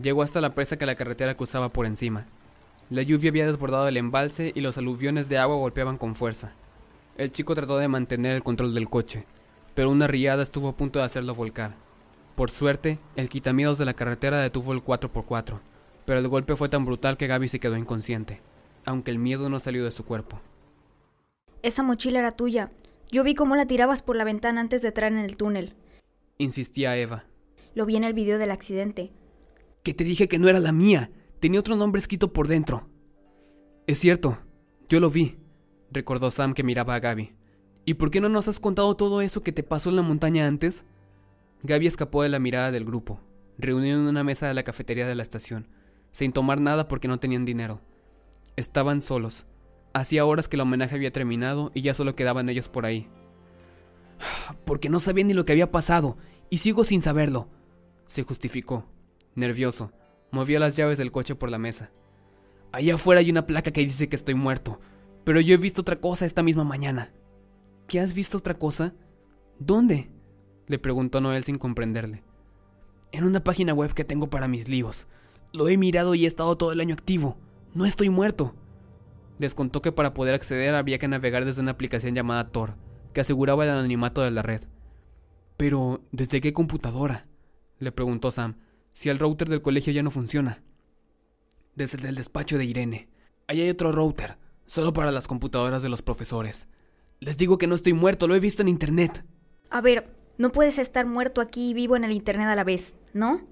Llegó 0.01 0.23
hasta 0.23 0.41
la 0.41 0.55
presa 0.55 0.77
que 0.77 0.87
la 0.87 0.95
carretera 0.95 1.37
cruzaba 1.37 1.71
por 1.71 1.87
encima. 1.87 2.27
La 2.91 3.03
lluvia 3.03 3.31
había 3.31 3.47
desbordado 3.47 3.89
el 3.89 3.97
embalse 3.97 4.53
y 4.55 4.61
los 4.61 4.77
aluviones 4.77 5.29
de 5.29 5.39
agua 5.39 5.57
golpeaban 5.57 5.99
con 5.99 6.15
fuerza. 6.15 6.53
El 7.17 7.31
chico 7.31 7.55
trató 7.55 7.79
de 7.79 7.89
mantener 7.89 8.35
el 8.35 8.43
control 8.43 8.75
del 8.75 8.89
coche, 8.89 9.25
pero 9.75 9.91
una 9.91 10.07
riada 10.07 10.43
estuvo 10.43 10.69
a 10.69 10.77
punto 10.77 10.99
de 10.99 11.05
hacerlo 11.05 11.35
volcar. 11.35 11.75
Por 12.37 12.51
suerte, 12.51 12.99
el 13.17 13.29
quitamiedos 13.29 13.79
de 13.79 13.85
la 13.85 13.95
carretera 13.95 14.41
detuvo 14.41 14.73
el 14.73 14.83
4x4, 14.83 15.61
pero 16.07 16.19
el 16.19 16.29
golpe 16.29 16.57
fue 16.57 16.69
tan 16.69 16.85
brutal 16.85 17.17
que 17.17 17.27
Gaby 17.27 17.49
se 17.49 17.61
quedó 17.61 17.77
inconsciente. 17.77 18.41
aunque 18.87 19.11
el 19.11 19.19
miedo 19.19 19.51
no 19.51 19.61
salió 19.61 19.85
de 19.85 19.91
su 19.91 20.05
cuerpo. 20.07 20.41
Esa 21.63 21.83
mochila 21.83 22.19
era 22.21 22.31
tuya. 22.31 22.71
Yo 23.13 23.23
vi 23.25 23.35
cómo 23.35 23.55
la 23.55 23.67
tirabas 23.67 24.01
por 24.03 24.17
la 24.17 24.25
ventana 24.25 24.61
antes 24.61 24.81
de 24.81 24.89
entrar 24.89 25.13
en 25.13 25.19
el 25.19 25.37
túnel. 25.37 25.75
Insistía 26.39 26.97
Eva. 26.97 27.27
Lo 27.75 27.85
vi 27.85 27.97
en 27.97 28.05
el 28.05 28.15
video 28.15 28.39
del 28.39 28.51
accidente. 28.51 29.13
Que 29.83 29.93
te 29.93 30.05
dije 30.05 30.29
que 30.29 30.39
no 30.39 30.49
era 30.49 30.61
la 30.61 30.73
mía. 30.73 31.11
Tenía 31.41 31.61
otro 31.61 31.77
nombre 31.77 31.99
escrito 31.99 32.33
por 32.33 32.49
dentro. 32.49 32.89
Es 33.87 33.99
cierto, 33.99 34.39
yo 34.89 34.99
lo 35.01 35.11
vi, 35.11 35.37
recordó 35.91 36.31
Sam 36.31 36.55
que 36.55 36.63
miraba 36.63 36.95
a 36.95 37.01
Gaby. 37.01 37.35
¿Y 37.85 37.95
por 37.95 38.11
qué 38.11 38.21
no 38.21 38.29
nos 38.29 38.49
has 38.49 38.61
contado 38.61 38.97
todo 38.97 39.21
eso 39.21 39.43
que 39.43 39.53
te 39.53 39.63
pasó 39.63 39.91
en 39.91 39.97
la 39.97 40.03
montaña 40.03 40.47
antes? 40.47 40.85
Gaby 41.63 41.87
escapó 41.87 42.23
de 42.23 42.29
la 42.29 42.39
mirada 42.39 42.71
del 42.71 42.85
grupo, 42.85 43.21
reunido 43.59 43.99
en 43.99 44.07
una 44.07 44.25
mesa 44.25 44.49
de 44.49 44.55
la 44.55 44.63
cafetería 44.63 45.07
de 45.07 45.15
la 45.15 45.23
estación, 45.23 45.69
sin 46.11 46.33
tomar 46.33 46.61
nada 46.61 46.89
porque 46.89 47.09
no 47.09 47.19
tenían 47.19 47.45
dinero. 47.45 47.81
Estaban 48.57 49.03
solos. 49.03 49.47
Hacía 49.93 50.25
horas 50.25 50.49
que 50.49 50.57
el 50.57 50.63
homenaje 50.63 50.95
había 50.95 51.13
terminado 51.13 51.71
y 51.75 51.83
ya 51.83 51.95
solo 51.95 52.15
quedaban 52.15 52.49
ellos 52.49 52.69
por 52.69 52.87
ahí. 52.87 53.09
Porque 54.65 54.89
no 54.89 55.01
sabía 55.01 55.25
ni 55.25 55.35
lo 55.35 55.45
que 55.45 55.53
había 55.53 55.73
pasado, 55.73 56.17
y 56.49 56.59
sigo 56.59 56.85
sin 56.85 57.03
saberlo. 57.03 57.49
Se 58.07 58.23
justificó, 58.23 58.87
nervioso. 59.35 59.93
Movió 60.31 60.61
las 60.61 60.77
llaves 60.77 60.99
del 60.99 61.11
coche 61.11 61.35
por 61.35 61.51
la 61.51 61.59
mesa. 61.59 61.91
Allá 62.73 62.95
afuera 62.95 63.21
hay 63.21 63.31
una 63.31 63.47
placa 63.47 63.73
que 63.73 63.81
dice 63.81 64.09
que 64.09 64.17
estoy 64.17 64.35
muerto, 64.35 64.81
pero 65.25 65.41
yo 65.41 65.55
he 65.55 65.59
visto 65.59 65.81
otra 65.81 65.97
cosa 65.97 66.25
esta 66.25 66.43
misma 66.43 66.65
mañana. 66.65 67.13
¿Qué 67.89 67.99
has 67.99 68.15
visto 68.15 68.39
otra 68.39 68.55
cosa? 68.55 68.95
¿Dónde? 69.59 70.11
Le 70.71 70.79
preguntó 70.79 71.21
Noel 71.21 71.43
sin 71.43 71.59
comprenderle. 71.59 72.23
En 73.11 73.25
una 73.25 73.43
página 73.43 73.75
web 73.75 73.93
que 73.93 74.05
tengo 74.05 74.31
para 74.31 74.47
mis 74.47 74.69
líos. 74.69 75.09
Lo 75.53 75.69
he 75.69 75.77
mirado 75.77 76.15
y 76.15 76.25
he 76.25 76.29
estado 76.29 76.57
todo 76.57 76.71
el 76.71 76.81
año 76.81 76.95
activo. 76.95 77.37
No 77.75 77.87
estoy 77.87 78.09
muerto. 78.09 78.55
Les 79.41 79.53
contó 79.53 79.83
que 79.83 79.91
para 79.91 80.15
poder 80.15 80.33
acceder 80.33 80.77
había 80.77 81.01
que 81.01 81.09
navegar 81.09 81.45
desde 81.45 81.61
una 81.61 81.73
aplicación 81.73 82.15
llamada 82.15 82.53
Tor, 82.53 82.75
que 83.13 83.21
aseguraba 83.21 83.65
el 83.65 83.71
anonimato 83.71 84.23
de 84.23 84.31
la 84.31 84.43
red. 84.43 84.63
Pero, 85.57 86.03
¿desde 86.13 86.41
qué 86.41 86.53
computadora? 86.53 87.27
le 87.81 87.91
preguntó 87.91 88.31
Sam, 88.31 88.55
si 88.93 89.09
el 89.09 89.19
router 89.19 89.49
del 89.49 89.63
colegio 89.63 89.93
ya 89.93 90.05
no 90.05 90.13
funciona. 90.13 90.63
Desde 91.75 92.09
el 92.09 92.15
despacho 92.15 92.59
de 92.59 92.65
Irene. 92.65 93.09
Ahí 93.49 93.61
hay 93.61 93.71
otro 93.71 93.91
router, 93.91 94.37
solo 94.67 94.93
para 94.93 95.11
las 95.11 95.27
computadoras 95.27 95.83
de 95.83 95.89
los 95.89 96.03
profesores. 96.03 96.69
Les 97.19 97.37
digo 97.39 97.59
que 97.59 97.67
no 97.67 97.75
estoy 97.75 97.93
muerto, 97.93 98.29
lo 98.29 98.37
he 98.37 98.41
visto 98.41 98.63
en 98.63 98.69
internet. 98.69 99.25
A 99.69 99.81
ver, 99.81 100.20
no 100.41 100.53
puedes 100.53 100.79
estar 100.79 101.05
muerto 101.05 101.43
aquí 101.43 101.69
y 101.69 101.75
vivo 101.75 101.97
en 101.97 102.05
el 102.05 102.13
internet 102.13 102.49
a 102.49 102.55
la 102.55 102.65
vez, 102.65 102.95
¿no? 103.13 103.43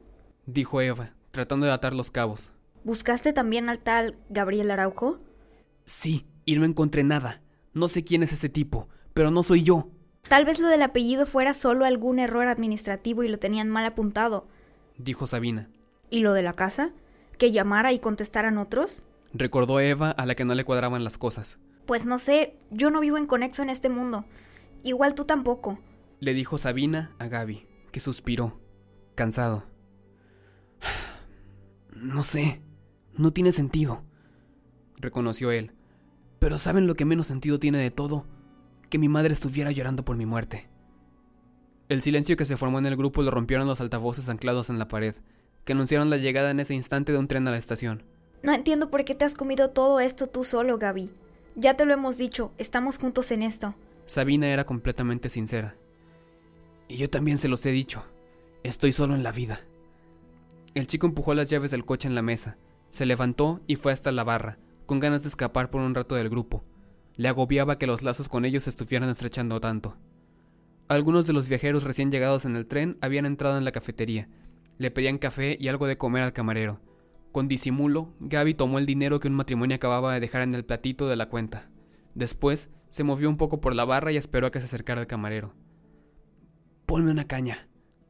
Dijo 0.47 0.81
Eva, 0.81 1.13
tratando 1.33 1.67
de 1.67 1.73
atar 1.73 1.93
los 1.93 2.11
cabos. 2.11 2.51
¿Buscaste 2.83 3.35
también 3.35 3.69
al 3.69 3.79
tal 3.79 4.17
Gabriel 4.31 4.71
Araujo? 4.71 5.19
Sí, 5.85 6.25
y 6.47 6.57
no 6.57 6.65
encontré 6.65 7.05
nada. 7.05 7.43
No 7.75 7.89
sé 7.89 8.05
quién 8.05 8.23
es 8.23 8.33
ese 8.33 8.49
tipo, 8.49 8.89
pero 9.13 9.31
no 9.31 9.43
soy 9.43 9.65
yo. 9.65 9.91
Tal 10.31 10.47
vez 10.47 10.61
lo 10.61 10.69
del 10.69 10.81
apellido 10.81 11.27
fuera 11.27 11.53
solo 11.53 11.85
algún 11.85 12.19
error 12.19 12.49
administrativo 12.49 13.23
y 13.23 13.29
lo 13.29 13.39
tenían 13.39 13.69
mal 13.69 13.85
apuntado, 13.85 14.49
dijo 14.97 15.27
Sabina. 15.27 15.69
¿Y 16.09 16.21
lo 16.21 16.33
de 16.33 16.41
la 16.41 16.55
casa? 16.55 16.93
¿Que 17.37 17.53
llamara 17.53 17.93
y 17.93 17.99
contestaran 17.99 18.57
otros? 18.57 19.03
Recordó 19.35 19.79
Eva 19.81 20.11
a 20.11 20.25
la 20.25 20.35
que 20.35 20.47
no 20.47 20.55
le 20.55 20.65
cuadraban 20.65 21.05
las 21.05 21.19
cosas. 21.19 21.59
Pues 21.85 22.07
no 22.07 22.19
sé, 22.19 22.57
yo 22.71 22.91
no 22.91 23.01
vivo 23.01 23.19
en 23.19 23.27
conexo 23.27 23.63
en 23.63 23.69
este 23.69 23.91
mundo. 23.91 24.25
Igual 24.85 25.15
tú 25.15 25.27
tampoco. 25.27 25.79
Le 26.21 26.35
dijo 26.35 26.59
Sabina 26.59 27.15
a 27.19 27.29
Gaby, 27.29 27.67
que 27.93 28.01
suspiró, 28.01 28.61
cansado. 29.15 29.65
No 31.95 32.23
sé, 32.23 32.63
no 33.17 33.33
tiene 33.33 33.51
sentido, 33.51 34.05
reconoció 34.99 35.51
él. 35.51 35.73
Pero 36.39 36.59
¿saben 36.59 36.87
lo 36.87 36.95
que 36.95 37.05
menos 37.05 37.27
sentido 37.27 37.59
tiene 37.59 37.79
de 37.79 37.91
todo? 37.91 38.25
Que 38.89 38.99
mi 38.99 39.09
madre 39.09 39.33
estuviera 39.33 39.73
llorando 39.73 40.05
por 40.05 40.17
mi 40.17 40.25
muerte. 40.25 40.69
El 41.89 42.03
silencio 42.03 42.37
que 42.37 42.45
se 42.45 42.57
formó 42.57 42.79
en 42.79 42.87
el 42.87 42.97
grupo 42.97 43.23
lo 43.23 43.33
rompieron 43.33 43.67
los 43.67 43.81
altavoces 43.81 44.29
anclados 44.29 44.71
en 44.71 44.79
la 44.79 44.87
pared, 44.87 45.17
que 45.65 45.73
anunciaron 45.73 46.11
la 46.11 46.19
llegada 46.19 46.51
en 46.51 46.61
ese 46.61 46.75
instante 46.75 47.11
de 47.11 47.19
un 47.19 47.27
tren 47.27 47.49
a 47.49 47.51
la 47.51 47.59
estación. 47.59 48.05
No 48.43 48.53
entiendo 48.53 48.91
por 48.91 49.05
qué 49.05 49.15
te 49.15 49.25
has 49.25 49.35
comido 49.35 49.71
todo 49.71 49.99
esto 49.99 50.29
tú 50.29 50.45
solo, 50.45 50.79
Gaby. 50.79 51.11
Ya 51.57 51.75
te 51.75 51.85
lo 51.85 51.95
hemos 51.95 52.17
dicho, 52.17 52.53
estamos 52.59 52.99
juntos 52.99 53.33
en 53.33 53.43
esto. 53.43 53.75
Sabina 54.07 54.47
era 54.49 54.65
completamente 54.65 55.29
sincera. 55.29 55.75
Y 56.89 56.97
yo 56.97 57.11
también 57.11 57.39
se 57.39 57.49
los 57.49 57.65
he 57.67 57.71
dicho. 57.71 58.05
Estoy 58.63 58.93
solo 58.93 59.15
en 59.15 59.23
la 59.23 59.33
vida. 59.33 59.61
El 60.75 60.87
chico 60.87 61.07
empujó 61.07 61.35
las 61.35 61.51
llaves 61.51 61.71
del 61.71 61.85
coche 61.85 62.09
en 62.09 62.15
la 62.15 62.23
mesa, 62.23 62.57
se 62.91 63.07
levantó 63.07 63.61
y 63.67 63.77
fue 63.77 63.93
hasta 63.93 64.13
la 64.13 64.25
barra, 64.25 64.59
con 64.87 65.01
ganas 65.01 65.23
de 65.23 65.29
escapar 65.29 65.71
por 65.71 65.81
un 65.81 65.95
rato 65.95 66.15
del 66.15 66.29
grupo. 66.29 66.65
Le 67.17 67.29
agobiaba 67.29 67.79
que 67.79 67.87
los 67.87 68.03
lazos 68.03 68.29
con 68.29 68.45
ellos 68.45 68.67
estuvieran 68.69 69.09
estrechando 69.09 69.61
tanto. 69.61 69.97
Algunos 70.89 71.27
de 71.27 71.33
los 71.33 71.49
viajeros 71.49 71.85
recién 71.85 72.11
llegados 72.11 72.45
en 72.45 72.57
el 72.57 72.67
tren 72.67 72.97
habían 73.01 73.27
entrado 73.27 73.59
en 73.59 73.65
la 73.65 73.73
cafetería. 73.73 74.29
Le 74.79 74.91
pedían 74.91 75.19
café 75.19 75.57
y 75.61 75.69
algo 75.69 75.87
de 75.87 75.99
comer 75.99 76.23
al 76.23 76.33
camarero. 76.33 76.81
Con 77.33 77.49
disimulo, 77.49 78.15
Gaby 78.21 78.55
tomó 78.55 78.79
el 78.79 78.87
dinero 78.87 79.21
que 79.21 79.29
un 79.29 79.35
matrimonio 79.35 79.77
acababa 79.77 80.15
de 80.15 80.21
dejar 80.21 80.43
en 80.43 80.55
el 80.55 80.65
platito 80.65 81.09
de 81.09 81.17
la 81.17 81.29
cuenta. 81.29 81.69
Después, 82.15 82.71
se 82.89 83.05
movió 83.05 83.29
un 83.29 83.37
poco 83.37 83.61
por 83.61 83.75
la 83.75 83.85
barra 83.85 84.13
y 84.13 84.17
esperó 84.17 84.47
a 84.47 84.51
que 84.51 84.61
se 84.61 84.65
acercara 84.65 85.03
el 85.03 85.07
camarero. 85.07 85.53
Ponme 86.89 87.11
una 87.11 87.27
caña, 87.27 87.69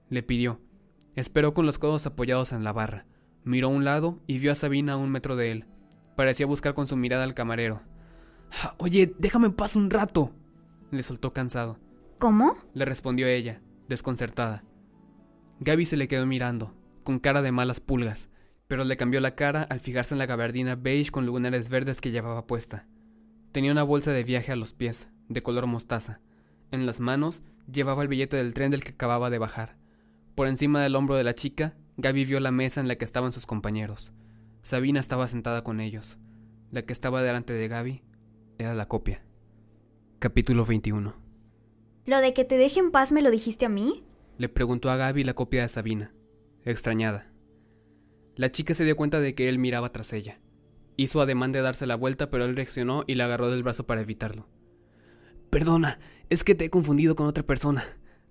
le 0.09 0.23
pidió. 0.23 0.61
Esperó 1.17 1.53
con 1.53 1.67
los 1.67 1.81
codos 1.81 2.07
apoyados 2.07 2.53
en 2.53 2.63
la 2.63 2.73
barra. 2.73 3.07
Miró 3.43 3.67
a 3.67 3.71
un 3.73 3.85
lado 3.85 4.21
y 4.29 4.39
vio 4.39 4.53
a 4.53 4.55
Sabina 4.55 4.93
a 4.93 4.97
un 4.97 5.11
metro 5.11 5.35
de 5.35 5.51
él. 5.51 5.65
Parecía 6.15 6.47
buscar 6.47 6.75
con 6.75 6.87
su 6.87 6.97
mirada 6.97 7.25
al 7.25 7.35
camarero. 7.35 7.83
Oye, 8.77 9.13
déjame 9.19 9.47
en 9.49 9.55
paz 9.55 9.75
un 9.75 9.91
rato, 9.91 10.33
le 10.93 11.03
soltó 11.03 11.33
cansado. 11.33 11.81
¿Cómo? 12.21 12.57
le 12.73 12.85
respondió 12.85 13.27
ella, 13.27 13.61
desconcertada. 13.89 14.63
Gaby 15.59 15.85
se 15.85 15.97
le 15.97 16.07
quedó 16.07 16.25
mirando, 16.25 16.73
con 17.03 17.19
cara 17.19 17.43
de 17.43 17.51
malas 17.51 17.81
pulgas, 17.81 18.31
pero 18.69 18.85
le 18.85 18.97
cambió 18.97 19.21
la 19.21 19.35
cara 19.35 19.65
al 19.65 19.81
fijarse 19.81 20.15
en 20.15 20.21
la 20.21 20.27
gabardina 20.27 20.77
beige 20.77 21.11
con 21.11 21.27
lunares 21.27 21.69
verdes 21.69 22.01
que 22.01 22.13
llevaba 22.13 22.47
puesta. 22.47 22.87
Tenía 23.51 23.73
una 23.73 23.83
bolsa 23.83 24.13
de 24.13 24.23
viaje 24.23 24.53
a 24.53 24.57
los 24.57 24.73
pies, 24.73 25.09
de 25.29 25.43
color 25.43 25.67
mostaza. 25.67 26.21
En 26.71 26.87
las 26.87 27.01
manos 27.01 27.43
llevaba 27.73 28.03
el 28.03 28.09
billete 28.09 28.37
del 28.37 28.55
tren 28.55 28.71
del 28.71 28.83
que 28.83 28.91
acababa 28.91 29.31
de 29.31 29.39
bajar. 29.39 29.77
Por 30.35 30.49
encima 30.49 30.83
del 30.83 30.97
hombro 30.97 31.17
de 31.17 31.25
la 31.25 31.35
chica, 31.35 31.77
Gaby 31.97 32.25
vio 32.25 32.41
la 32.41 32.51
mesa 32.51 32.81
en 32.81 32.89
la 32.89 32.97
que 32.97 33.05
estaban 33.05 33.33
sus 33.33 33.47
compañeros. 33.47 34.13
Sabina 34.63 35.01
estaba 35.01 35.27
sentada 35.29 35.63
con 35.63 35.81
ellos. 35.81 36.19
La 36.71 36.83
que 36.83 36.93
estaba 36.93 37.23
delante 37.23 37.53
de 37.53 37.69
Gaby 37.69 38.03
era 38.59 38.75
la 38.75 38.87
copia. 38.87 39.25
Capítulo 40.19 40.65
21 40.65 41.15
¿Lo 42.07 42.19
de 42.21 42.33
que 42.35 42.45
te 42.45 42.57
deje 42.57 42.81
en 42.81 42.91
paz 42.91 43.13
me 43.13 43.23
lo 43.23 43.31
dijiste 43.31 43.67
a 43.67 43.69
mí? 43.69 44.03
Le 44.39 44.49
preguntó 44.49 44.91
a 44.91 44.97
Gaby 44.97 45.25
la 45.25 45.35
copia 45.35 45.63
de 45.63 45.69
Sabina, 45.69 46.13
extrañada. 46.65 47.31
La 48.37 48.53
chica 48.53 48.75
se 48.75 48.85
dio 48.85 48.97
cuenta 48.97 49.21
de 49.21 49.35
que 49.35 49.49
él 49.49 49.59
miraba 49.59 49.93
tras 49.93 50.13
ella. 50.13 50.41
Hizo 50.97 51.21
ademán 51.21 51.53
de 51.53 51.61
darse 51.61 51.87
la 51.87 51.97
vuelta, 51.97 52.31
pero 52.31 52.45
él 52.45 52.57
reaccionó 52.57 53.05
y 53.07 53.15
la 53.15 53.25
agarró 53.25 53.51
del 53.51 53.63
brazo 53.63 53.87
para 53.87 54.01
evitarlo. 54.01 54.49
Perdona, 55.51 55.99
es 56.29 56.45
que 56.45 56.55
te 56.55 56.67
he 56.67 56.71
confundido 56.71 57.15
con 57.17 57.27
otra 57.27 57.45
persona, 57.45 57.83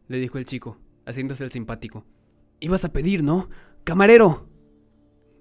le 0.08 0.20
dijo 0.20 0.38
el 0.38 0.46
chico, 0.46 0.78
haciéndose 1.06 1.44
el 1.44 1.52
simpático. 1.52 2.06
Ibas 2.60 2.86
a 2.86 2.94
pedir, 2.94 3.24
¿no? 3.24 3.50
¡Camarero! 3.84 4.48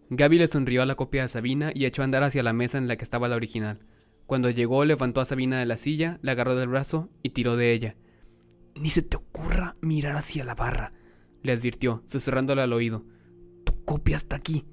Gaby 0.09 0.39
le 0.39 0.47
sonrió 0.47 0.83
a 0.83 0.87
la 0.87 0.95
copia 0.95 1.23
de 1.23 1.29
Sabina 1.29 1.73
y 1.75 1.85
echó 1.85 2.03
a 2.03 2.05
andar 2.05 2.23
hacia 2.23 2.43
la 2.43 2.53
mesa 2.53 2.79
en 2.79 2.89
la 2.89 2.97
que 2.97 3.05
estaba 3.05 3.29
la 3.29 3.37
original. 3.37 3.85
Cuando 4.27 4.51
llegó, 4.51 4.85
levantó 4.85 5.21
a 5.21 5.25
Sabina 5.25 5.59
de 5.59 5.67
la 5.67 5.77
silla, 5.77 6.19
la 6.23 6.33
agarró 6.33 6.55
del 6.55 6.69
brazo 6.69 7.11
y 7.23 7.31
tiró 7.31 7.57
de 7.57 7.73
ella. 7.73 7.97
Ni 8.75 8.89
se 8.91 9.03
te 9.03 9.17
ocurra 9.17 9.77
mirar 9.81 10.17
hacia 10.17 10.45
la 10.45 10.55
barra, 10.55 10.93
le 11.43 11.53
advirtió, 11.53 12.03
susurrándole 12.07 12.62
al 12.62 12.73
oído. 12.73 13.05
Tu 13.65 13.85
copia 13.85 14.17
está 14.17 14.37
aquí. 14.37 14.65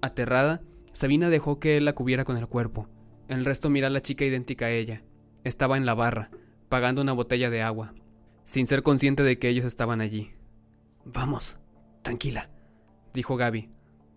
Aterrada, 0.00 0.62
Sabina 0.92 1.28
dejó 1.28 1.58
que 1.58 1.76
él 1.76 1.84
la 1.84 1.94
cubiera 1.94 2.24
con 2.24 2.36
el 2.36 2.46
cuerpo. 2.46 2.88
El 3.28 3.44
resto 3.44 3.70
miró 3.70 3.86
a 3.88 3.90
la 3.90 4.00
chica 4.00 4.24
idéntica 4.24 4.66
a 4.66 4.70
ella. 4.70 5.02
Estaba 5.46 5.76
en 5.76 5.86
la 5.86 5.94
barra, 5.94 6.32
pagando 6.68 7.02
una 7.02 7.12
botella 7.12 7.50
de 7.50 7.62
agua, 7.62 7.94
sin 8.42 8.66
ser 8.66 8.82
consciente 8.82 9.22
de 9.22 9.38
que 9.38 9.48
ellos 9.48 9.64
estaban 9.64 10.00
allí. 10.00 10.32
Vamos, 11.04 11.56
tranquila, 12.02 12.50
dijo 13.14 13.36
Gaby. 13.36 13.70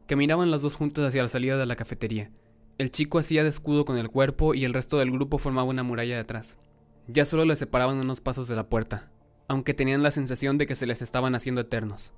Caminaban 0.08 0.50
los 0.50 0.64
dos 0.64 0.76
juntos 0.76 1.06
hacia 1.06 1.22
la 1.22 1.30
salida 1.30 1.56
de 1.58 1.68
la 1.68 1.76
cafetería. 1.76 2.32
El 2.80 2.90
chico 2.90 3.20
hacía 3.20 3.44
de 3.44 3.50
escudo 3.50 3.86
con 3.86 4.00
el 4.00 4.10
cuerpo 4.10 4.56
y 4.56 4.66
el 4.66 4.74
resto 4.74 4.98
del 4.98 5.12
grupo 5.12 5.38
formaba 5.38 5.70
una 5.70 5.84
muralla 5.84 6.18
detrás. 6.18 6.58
Ya 7.06 7.26
solo 7.26 7.46
les 7.46 7.60
separaban 7.60 7.98
unos 7.98 8.22
pasos 8.22 8.48
de 8.48 8.56
la 8.56 8.68
puerta, 8.68 9.12
aunque 9.48 9.76
tenían 9.76 10.02
la 10.02 10.10
sensación 10.10 10.58
de 10.58 10.66
que 10.66 10.74
se 10.74 10.88
les 10.88 11.04
estaban 11.04 11.36
haciendo 11.36 11.62
eternos. 11.62 12.12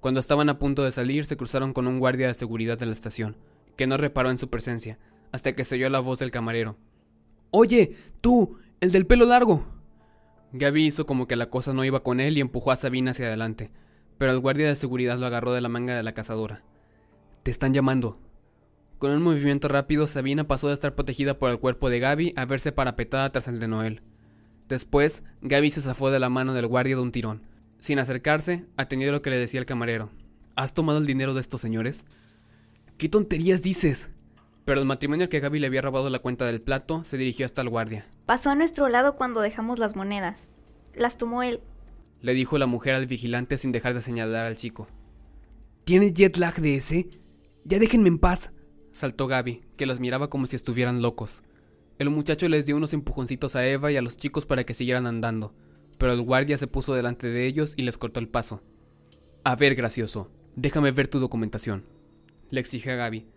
Cuando 0.00 0.18
estaban 0.18 0.48
a 0.48 0.58
punto 0.58 0.82
de 0.82 0.90
salir, 0.90 1.26
se 1.26 1.36
cruzaron 1.36 1.72
con 1.72 1.86
un 1.86 2.00
guardia 2.00 2.26
de 2.26 2.34
seguridad 2.34 2.76
de 2.76 2.86
la 2.86 2.92
estación, 2.92 3.36
que 3.76 3.86
no 3.86 3.98
reparó 3.98 4.32
en 4.32 4.38
su 4.38 4.50
presencia, 4.50 4.98
hasta 5.30 5.52
que 5.54 5.64
se 5.64 5.76
oyó 5.76 5.88
la 5.90 6.00
voz 6.00 6.18
del 6.18 6.32
camarero. 6.32 6.76
Oye, 7.50 7.96
tú, 8.20 8.58
el 8.80 8.92
del 8.92 9.06
pelo 9.06 9.24
largo. 9.24 9.64
Gaby 10.52 10.86
hizo 10.86 11.06
como 11.06 11.26
que 11.26 11.36
la 11.36 11.50
cosa 11.50 11.72
no 11.72 11.84
iba 11.84 12.02
con 12.02 12.20
él 12.20 12.38
y 12.38 12.40
empujó 12.40 12.72
a 12.72 12.76
Sabina 12.76 13.10
hacia 13.10 13.26
adelante, 13.26 13.70
pero 14.18 14.32
el 14.32 14.40
guardia 14.40 14.68
de 14.68 14.76
seguridad 14.76 15.18
lo 15.18 15.26
agarró 15.26 15.52
de 15.52 15.60
la 15.60 15.68
manga 15.68 15.96
de 15.96 16.02
la 16.02 16.14
cazadora. 16.14 16.62
Te 17.42 17.50
están 17.50 17.72
llamando. 17.72 18.18
Con 18.98 19.12
un 19.12 19.22
movimiento 19.22 19.68
rápido, 19.68 20.06
Sabina 20.06 20.48
pasó 20.48 20.68
de 20.68 20.74
estar 20.74 20.94
protegida 20.94 21.38
por 21.38 21.50
el 21.50 21.58
cuerpo 21.58 21.88
de 21.88 22.00
Gaby 22.00 22.34
a 22.36 22.44
verse 22.44 22.72
parapetada 22.72 23.30
tras 23.30 23.48
el 23.48 23.60
de 23.60 23.68
Noel. 23.68 24.02
Después, 24.68 25.22
Gaby 25.42 25.70
se 25.70 25.80
zafó 25.80 26.10
de 26.10 26.18
la 26.18 26.28
mano 26.28 26.52
del 26.52 26.66
guardia 26.66 26.96
de 26.96 27.02
un 27.02 27.12
tirón. 27.12 27.42
Sin 27.78 27.98
acercarse, 27.98 28.66
atendió 28.76 29.12
lo 29.12 29.22
que 29.22 29.30
le 29.30 29.38
decía 29.38 29.60
el 29.60 29.66
camarero. 29.66 30.10
¿Has 30.56 30.74
tomado 30.74 30.98
el 30.98 31.06
dinero 31.06 31.32
de 31.32 31.40
estos 31.40 31.60
señores? 31.60 32.04
¿Qué 32.96 33.08
tonterías 33.08 33.62
dices? 33.62 34.10
Pero 34.68 34.80
el 34.80 34.86
matrimonio 34.86 35.24
al 35.24 35.30
que 35.30 35.40
Gaby 35.40 35.60
le 35.60 35.66
había 35.66 35.80
robado 35.80 36.10
la 36.10 36.18
cuenta 36.18 36.44
del 36.44 36.60
plato 36.60 37.02
se 37.02 37.16
dirigió 37.16 37.46
hasta 37.46 37.62
el 37.62 37.70
guardia. 37.70 38.04
Pasó 38.26 38.50
a 38.50 38.54
nuestro 38.54 38.90
lado 38.90 39.16
cuando 39.16 39.40
dejamos 39.40 39.78
las 39.78 39.96
monedas. 39.96 40.46
Las 40.94 41.16
tomó 41.16 41.42
él. 41.42 41.62
Le 42.20 42.34
dijo 42.34 42.58
la 42.58 42.66
mujer 42.66 42.94
al 42.94 43.06
vigilante 43.06 43.56
sin 43.56 43.72
dejar 43.72 43.94
de 43.94 44.02
señalar 44.02 44.44
al 44.44 44.58
chico. 44.58 44.86
¿Tienes 45.84 46.12
jet 46.12 46.36
lag 46.36 46.60
de 46.60 46.76
ese? 46.76 47.08
Ya 47.64 47.78
déjenme 47.78 48.08
en 48.08 48.18
paz. 48.18 48.52
Saltó 48.92 49.26
Gaby, 49.26 49.62
que 49.78 49.86
los 49.86 50.00
miraba 50.00 50.28
como 50.28 50.46
si 50.46 50.56
estuvieran 50.56 51.00
locos. 51.00 51.42
El 51.98 52.10
muchacho 52.10 52.46
les 52.46 52.66
dio 52.66 52.76
unos 52.76 52.92
empujoncitos 52.92 53.56
a 53.56 53.66
Eva 53.66 53.90
y 53.90 53.96
a 53.96 54.02
los 54.02 54.18
chicos 54.18 54.44
para 54.44 54.64
que 54.64 54.74
siguieran 54.74 55.06
andando, 55.06 55.54
pero 55.96 56.12
el 56.12 56.20
guardia 56.20 56.58
se 56.58 56.66
puso 56.66 56.92
delante 56.92 57.28
de 57.28 57.46
ellos 57.46 57.72
y 57.74 57.84
les 57.84 57.96
cortó 57.96 58.20
el 58.20 58.28
paso. 58.28 58.62
A 59.44 59.56
ver, 59.56 59.74
gracioso, 59.76 60.30
déjame 60.56 60.90
ver 60.90 61.08
tu 61.08 61.20
documentación. 61.20 61.84
Le 62.50 62.60
exige 62.60 62.92
a 62.92 62.96
Gaby. 62.96 63.28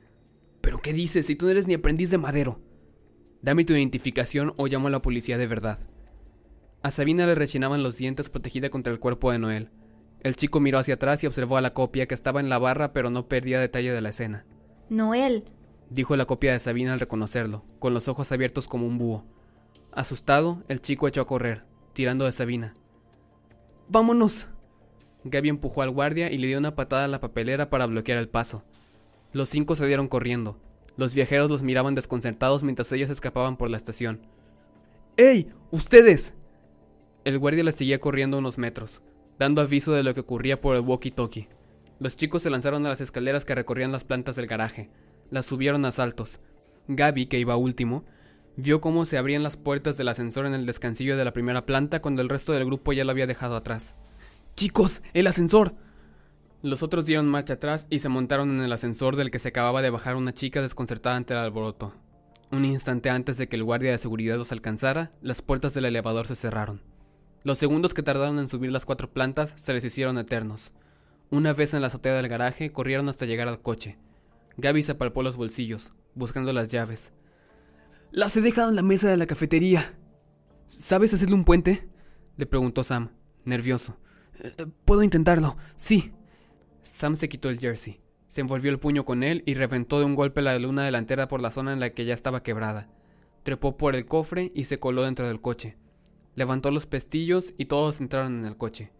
¿Pero 0.62 0.80
qué 0.82 0.94
dices 0.94 1.26
si 1.26 1.36
tú 1.36 1.46
no 1.46 1.52
eres 1.52 1.68
ni 1.68 1.74
aprendiz 1.74 2.10
de 2.10 2.18
madero? 2.18 2.60
Dame 3.42 3.66
tu 3.66 3.74
identificación 3.74 4.54
o 4.58 4.68
llamo 4.68 4.88
a 4.88 4.92
la 4.92 5.02
policía 5.02 5.38
de 5.38 5.48
verdad. 5.48 5.80
A 6.84 6.92
Sabina 6.92 7.26
le 7.26 7.36
rechinaban 7.36 7.84
los 7.84 7.98
dientes 7.98 8.30
protegida 8.30 8.70
contra 8.70 8.94
el 8.94 9.00
cuerpo 9.00 9.32
de 9.32 9.40
Noel. 9.40 9.70
El 10.22 10.36
chico 10.36 10.60
miró 10.60 10.78
hacia 10.78 10.96
atrás 10.96 11.24
y 11.24 11.28
observó 11.28 11.58
a 11.58 11.62
la 11.62 11.74
copia 11.74 12.08
que 12.08 12.14
estaba 12.14 12.40
en 12.40 12.50
la 12.50 12.60
barra 12.60 12.94
pero 12.94 13.10
no 13.10 13.28
perdía 13.28 13.60
detalle 13.60 13.92
de 13.92 14.02
la 14.02 14.10
escena. 14.10 14.46
Noel, 14.90 15.46
dijo 15.90 16.16
la 16.16 16.26
copia 16.26 16.52
de 16.52 16.60
Sabina 16.60 16.94
al 16.94 17.00
reconocerlo, 17.00 17.66
con 17.80 17.94
los 17.94 18.08
ojos 18.08 18.32
abiertos 18.32 18.68
como 18.68 18.86
un 18.86 18.98
búho. 18.98 19.26
Asustado, 19.92 20.64
el 20.68 20.82
chico 20.82 21.08
echó 21.08 21.22
a 21.22 21.28
correr, 21.28 21.64
tirando 21.94 22.26
de 22.26 22.32
Sabina. 22.32 22.76
¡Vámonos! 23.90 24.48
Gaby 25.24 25.50
empujó 25.50 25.82
al 25.82 25.92
guardia 25.92 26.32
y 26.32 26.38
le 26.38 26.48
dio 26.48 26.58
una 26.58 26.76
patada 26.76 27.06
a 27.06 27.08
la 27.08 27.20
papelera 27.20 27.70
para 27.70 27.86
bloquear 27.86 28.18
el 28.18 28.30
paso. 28.30 28.64
Los 29.34 29.50
cinco 29.50 29.76
se 29.76 29.88
dieron 29.88 30.08
corriendo. 30.08 30.58
Los 30.98 31.16
viajeros 31.16 31.50
los 31.50 31.64
miraban 31.64 31.96
desconcertados 31.96 32.64
mientras 32.64 32.92
ellos 32.92 33.10
escapaban 33.10 33.58
por 33.58 33.70
la 33.70 33.78
estación. 33.78 34.20
¡Ey! 35.18 35.52
¡Ustedes! 35.72 36.34
El 37.24 37.40
guardia 37.40 37.64
les 37.64 37.76
seguía 37.76 38.00
corriendo 38.00 38.38
unos 38.38 38.58
metros, 38.58 39.02
dando 39.40 39.62
aviso 39.62 39.94
de 39.94 40.04
lo 40.04 40.14
que 40.14 40.22
ocurría 40.22 40.60
por 40.60 40.76
el 40.76 40.84
walkie-talkie. 40.84 41.48
Los 42.00 42.16
chicos 42.16 42.42
se 42.42 42.50
lanzaron 42.50 42.86
a 42.86 42.90
las 42.90 43.00
escaleras 43.00 43.46
que 43.46 43.56
recorrían 43.56 43.92
las 43.92 44.04
plantas 44.04 44.36
del 44.36 44.48
garaje. 44.48 44.90
Las 45.30 45.46
subieron 45.46 45.86
a 45.86 45.92
saltos. 45.92 46.40
Gaby, 46.88 47.28
que 47.28 47.40
iba 47.40 47.56
último, 47.56 48.04
vio 48.58 48.82
cómo 48.82 49.06
se 49.06 49.18
abrían 49.18 49.44
las 49.44 49.56
puertas 49.56 49.98
del 49.98 50.10
ascensor 50.10 50.46
en 50.46 50.56
el 50.56 50.66
descansillo 50.66 51.16
de 51.16 51.24
la 51.24 51.34
primera 51.34 51.66
planta 51.66 52.02
cuando 52.02 52.22
el 52.22 52.30
resto 52.30 52.54
del 52.54 52.66
grupo 52.66 52.92
ya 52.92 53.06
lo 53.06 53.12
había 53.12 53.28
dejado 53.28 53.56
atrás. 53.56 53.94
¡Chicos! 54.56 55.02
¡El 55.14 55.28
ascensor! 55.28 55.76
Los 56.64 56.84
otros 56.84 57.06
dieron 57.06 57.28
marcha 57.28 57.56
atrás 57.56 57.88
y 57.90 58.00
se 58.00 58.10
montaron 58.10 58.52
en 58.52 58.62
el 58.62 58.72
ascensor 58.72 59.16
del 59.16 59.32
que 59.32 59.40
se 59.40 59.48
acababa 59.48 59.82
de 59.82 59.90
bajar 59.90 60.16
una 60.16 60.34
chica 60.34 60.62
desconcertada 60.62 61.16
ante 61.16 61.34
el 61.34 61.40
alboroto. 61.40 61.94
Un 62.52 62.66
instante 62.66 63.10
antes 63.10 63.38
de 63.38 63.48
que 63.48 63.56
el 63.56 63.64
guardia 63.64 63.92
de 63.92 63.98
seguridad 63.98 64.38
los 64.38 64.52
alcanzara, 64.52 65.12
las 65.22 65.42
puertas 65.42 65.74
del 65.74 65.86
elevador 65.86 66.28
se 66.28 66.36
cerraron. 66.36 66.84
Los 67.44 67.58
segundos 67.58 67.96
que 67.96 68.04
tardaron 68.04 68.38
en 68.38 68.48
subir 68.48 68.72
las 68.72 68.86
cuatro 68.86 69.12
plantas 69.12 69.54
se 69.56 69.74
les 69.74 69.84
hicieron 69.84 70.20
eternos. 70.20 70.72
Una 71.32 71.54
vez 71.54 71.74
en 71.74 71.82
la 71.82 71.88
azotea 71.88 72.14
del 72.14 72.28
garaje, 72.28 72.72
corrieron 72.72 73.10
hasta 73.10 73.26
llegar 73.26 73.48
al 73.48 73.62
coche. 73.62 73.98
Gaby 74.58 74.84
se 74.84 74.94
palpó 74.94 75.24
los 75.24 75.38
bolsillos, 75.38 75.92
buscando 76.14 76.54
las 76.54 76.70
llaves. 76.70 77.12
Las 78.12 78.38
he 78.38 78.42
dejado 78.42 78.70
en 78.70 78.76
la 78.76 78.84
mesa 78.84 79.10
de 79.10 79.18
la 79.18 79.26
cafetería. 79.26 79.98
¿Sabes 80.68 81.14
hacerle 81.14 81.36
un 81.36 81.46
puente? 81.46 81.90
le 82.38 82.46
preguntó 82.46 82.84
Sam, 82.84 83.10
nervioso. 83.46 83.98
Eh, 84.44 84.68
puedo 84.86 85.02
intentarlo, 85.02 85.58
sí. 85.76 86.12
Sam 86.84 87.16
se 87.16 87.30
quitó 87.30 87.50
el 87.50 87.60
jersey, 87.60 88.02
se 88.28 88.42
envolvió 88.42 88.72
el 88.72 88.80
puño 88.80 89.06
con 89.06 89.24
él 89.24 89.44
y 89.46 89.56
reventó 89.56 90.00
de 90.00 90.06
un 90.06 90.16
golpe 90.16 90.42
la 90.42 90.58
luna 90.58 90.84
delantera 90.84 91.28
por 91.28 91.42
la 91.42 91.52
zona 91.52 91.74
en 91.74 91.80
la 91.80 91.90
que 91.90 92.06
ya 92.06 92.14
estaba 92.14 92.44
quebrada. 92.44 92.90
Trepó 93.44 93.76
por 93.76 93.96
el 93.96 94.06
cofre 94.06 94.52
y 94.56 94.64
se 94.64 94.78
coló 94.78 95.04
dentro 95.04 95.28
del 95.28 95.42
coche. 95.42 95.78
Levantó 96.36 96.72
los 96.72 96.86
pestillos 96.86 97.54
y 97.58 97.66
todos 97.66 98.00
entraron 98.00 98.40
en 98.40 98.46
el 98.46 98.56
coche. 98.56 98.92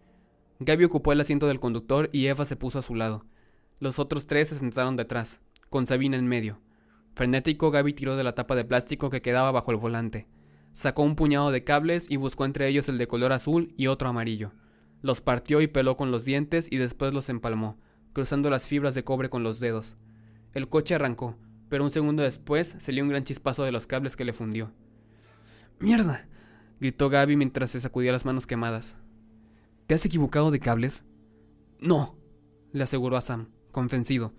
Gaby 0.60 0.84
ocupó 0.84 1.12
el 1.12 1.20
asiento 1.20 1.46
del 1.46 1.60
conductor 1.60 2.10
y 2.12 2.26
Eva 2.26 2.44
se 2.44 2.56
puso 2.56 2.78
a 2.78 2.82
su 2.82 2.94
lado. 2.94 3.24
Los 3.80 3.98
otros 3.98 4.26
tres 4.26 4.48
se 4.48 4.58
sentaron 4.58 4.96
detrás, 4.96 5.40
con 5.70 5.86
Sabina 5.86 6.16
en 6.16 6.28
medio. 6.28 6.60
Frenético, 7.14 7.70
Gaby 7.70 7.94
tiró 7.94 8.16
de 8.16 8.24
la 8.24 8.34
tapa 8.34 8.54
de 8.54 8.64
plástico 8.64 9.10
que 9.10 9.22
quedaba 9.22 9.50
bajo 9.50 9.70
el 9.70 9.76
volante. 9.76 10.26
Sacó 10.72 11.02
un 11.02 11.16
puñado 11.16 11.50
de 11.50 11.64
cables 11.64 12.10
y 12.10 12.16
buscó 12.16 12.44
entre 12.44 12.68
ellos 12.68 12.88
el 12.88 12.98
de 12.98 13.06
color 13.06 13.32
azul 13.32 13.72
y 13.76 13.86
otro 13.88 14.08
amarillo. 14.08 14.52
Los 15.02 15.20
partió 15.20 15.60
y 15.60 15.66
peló 15.66 15.96
con 15.96 16.10
los 16.10 16.24
dientes 16.24 16.68
y 16.70 16.78
después 16.78 17.12
los 17.12 17.28
empalmó, 17.28 17.76
cruzando 18.12 18.50
las 18.50 18.66
fibras 18.66 18.94
de 18.94 19.04
cobre 19.04 19.28
con 19.28 19.42
los 19.42 19.60
dedos. 19.60 19.96
El 20.54 20.68
coche 20.68 20.94
arrancó, 20.94 21.36
pero 21.68 21.84
un 21.84 21.90
segundo 21.90 22.22
después 22.22 22.76
salió 22.78 23.02
un 23.02 23.10
gran 23.10 23.24
chispazo 23.24 23.64
de 23.64 23.72
los 23.72 23.86
cables 23.86 24.14
que 24.14 24.24
le 24.24 24.32
fundió. 24.32 24.72
¡Mierda! 25.80 26.28
gritó 26.78 27.10
Gaby 27.10 27.36
mientras 27.36 27.70
se 27.70 27.80
sacudía 27.80 28.12
las 28.12 28.24
manos 28.24 28.46
quemadas. 28.46 28.94
¿Te 29.86 29.94
has 29.94 30.06
equivocado 30.06 30.50
de 30.50 30.60
cables? 30.60 31.04
No, 31.80 32.16
le 32.72 32.84
aseguró 32.84 33.16
a 33.16 33.20
Sam, 33.20 33.48
convencido. 33.72 34.32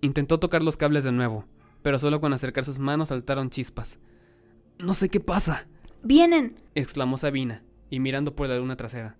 Intentó 0.00 0.38
tocar 0.38 0.62
los 0.62 0.76
cables 0.76 1.02
de 1.02 1.12
nuevo, 1.12 1.46
pero 1.82 1.98
solo 1.98 2.20
con 2.20 2.32
acercar 2.32 2.64
sus 2.64 2.78
manos 2.78 3.08
saltaron 3.08 3.50
chispas. 3.50 3.98
No 4.78 4.94
sé 4.94 5.08
qué 5.08 5.18
pasa. 5.18 5.66
¡Vienen! 6.02 6.56
exclamó 6.74 7.18
Sabina, 7.18 7.64
y 7.90 7.98
mirando 7.98 8.36
por 8.36 8.48
la 8.48 8.58
luna 8.58 8.76
trasera. 8.76 9.16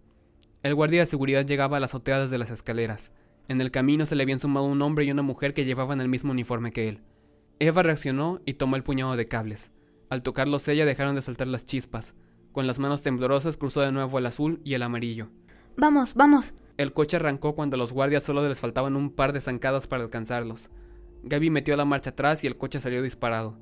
El 0.67 0.75
guardia 0.75 0.99
de 0.99 1.07
seguridad 1.07 1.47
llegaba 1.47 1.77
a 1.77 1.81
las 1.81 1.91
azoteas 1.91 2.29
de 2.29 2.39
las 2.39 2.51
escaleras. 2.51 3.13
En 3.47 3.61
el 3.61 3.71
camino 3.71 4.05
se 4.05 4.17
le 4.17 4.25
habían 4.25 4.41
sumado 4.41 4.67
un 4.67 4.83
hombre 4.83 5.05
y 5.05 5.13
una 5.13 5.23
mujer 5.23 5.55
que 5.55 5.65
llevaban 5.65 6.01
el 6.01 6.09
mismo 6.09 6.33
uniforme 6.33 6.73
que 6.73 6.89
él. 6.89 7.03
Eva 7.61 7.85
reaccionó 7.85 8.41
y 8.45 8.55
tomó 8.55 8.75
el 8.75 8.83
puñado 8.83 9.15
de 9.15 9.29
cables. 9.29 9.71
Al 10.11 10.25
tocarlos 10.25 10.67
ella 10.67 10.85
dejaron 10.85 11.15
de 11.15 11.23
saltar 11.23 11.47
las 11.47 11.67
chispas. 11.67 12.17
Con 12.51 12.67
las 12.67 12.81
manos 12.81 13.03
temblorosas 13.03 13.57
cruzó 13.57 13.81
de 13.83 13.93
nuevo 13.93 14.19
el 14.19 14.27
azul 14.27 14.61
y 14.65 14.75
el 14.75 14.83
amarillo. 14.83 15.29
Vamos, 15.77 16.15
vamos. 16.15 16.53
El 16.79 16.93
coche 16.93 17.19
arrancó 17.19 17.55
cuando 17.55 17.77
a 17.77 17.79
los 17.79 17.93
guardias 17.93 18.25
solo 18.25 18.49
les 18.49 18.59
faltaban 18.59 18.97
un 18.97 19.11
par 19.11 19.33
de 19.33 19.43
zancadas 19.43 19.87
para 19.87 20.03
alcanzarlos. 20.03 20.69
Gaby 21.23 21.49
metió 21.49 21.77
la 21.77 21.85
marcha 21.85 22.11
atrás 22.11 22.43
y 22.43 22.49
el 22.49 22.57
coche 22.59 22.81
salió 22.81 23.03
disparado. 23.03 23.57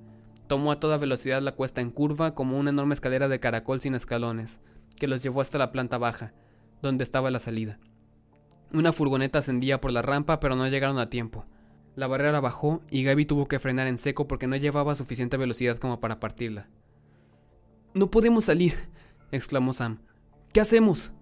Tomó 0.47 0.73
a 0.73 0.81
toda 0.81 0.97
velocidad 0.97 1.43
la 1.43 1.53
cuesta 1.53 1.83
en 1.83 1.91
curva 1.91 2.35
como 2.35 2.59
una 2.59 2.71
enorme 2.71 2.95
escalera 2.95 3.29
de 3.29 3.41
caracol 3.41 3.83
sin 3.83 3.95
escalones, 3.95 4.59
que 4.99 5.07
los 5.07 5.23
llevó 5.23 5.43
hasta 5.43 5.59
la 5.59 5.71
planta 5.71 5.99
baja, 5.99 6.33
donde 6.83 7.05
estaba 7.05 7.31
la 7.31 7.41
salida. 7.41 7.79
Una 8.73 8.93
furgoneta 8.93 9.39
ascendía 9.39 9.81
por 9.81 9.93
la 9.93 10.03
rampa, 10.03 10.41
pero 10.41 10.57
no 10.57 10.67
llegaron 10.69 10.99
a 10.99 11.11
tiempo. 11.11 11.47
La 11.97 12.09
barrera 12.09 12.41
bajó 12.41 12.83
y 12.91 13.05
Gaby 13.05 13.25
tuvo 13.25 13.47
que 13.47 13.61
frenar 13.61 13.87
en 13.87 13.99
seco 13.99 14.27
porque 14.27 14.49
no 14.49 14.57
llevaba 14.57 14.97
suficiente 14.97 15.37
velocidad 15.37 15.79
como 15.79 16.01
para 16.01 16.19
partirla. 16.19 16.69
No 17.95 18.11
podemos 18.11 18.45
salir, 18.45 18.75
exclamó 19.31 19.73
Sam. 19.73 20.01
¿Qué 20.53 20.61
hacemos? 20.61 21.13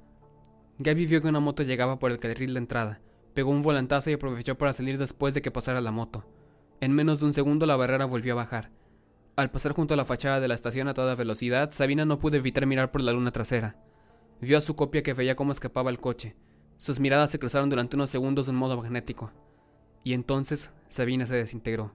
Gaby 0.78 1.07
vio 1.07 1.20
que 1.20 1.28
una 1.28 1.40
moto 1.40 1.62
llegaba 1.62 1.98
por 1.98 2.11
el 2.11 2.18
carril 2.18 2.55
de 2.55 2.59
entrada. 2.59 3.00
Pegó 3.34 3.50
un 3.50 3.62
volantazo 3.62 4.11
y 4.11 4.14
aprovechó 4.14 4.57
para 4.57 4.72
salir 4.72 4.96
después 4.98 5.34
de 5.34 5.42
que 5.42 5.50
pasara 5.50 5.80
la 5.82 5.90
moto. 5.90 6.24
En 6.80 6.92
menos 6.92 7.20
de 7.20 7.26
un 7.26 7.32
segundo 7.32 7.66
la 7.66 7.76
barrera 7.76 8.07
volvió 8.07 8.32
a 8.32 8.36
bajar. 8.36 8.70
Al 9.36 9.50
pasar 9.50 9.72
junto 9.72 9.94
a 9.94 9.96
la 9.96 10.05
fachada 10.05 10.40
de 10.40 10.48
la 10.48 10.55
estación 10.55 10.88
a 10.88 10.94
toda 10.94 11.14
velocidad, 11.14 11.72
Sabina 11.72 12.05
no 12.05 12.18
pudo 12.18 12.36
evitar 12.36 12.66
mirar 12.66 12.90
por 12.90 13.03
la 13.03 13.12
luna 13.12 13.30
trasera. 13.30 13.76
Vio 14.43 14.59
a 14.59 14.61
su 14.61 14.74
copia 14.74 15.05
que 15.05 15.14
veía 15.14 15.36
cómo 15.36 15.53
escapaba 15.53 15.88
el 15.88 16.01
coche. 16.01 16.34
Sus 16.76 16.99
miradas 16.99 17.30
se 17.30 17.38
cruzaron 17.38 17.70
durante 17.70 17.95
unos 17.95 18.11
segundos 18.11 18.47
de 18.47 18.51
un 18.51 18.59
modo 18.59 18.76
magnético. 18.76 19.30
Y 20.03 20.14
entonces 20.14 20.72
Sabina 20.88 21.26
se 21.26 21.36
desintegró. 21.36 21.93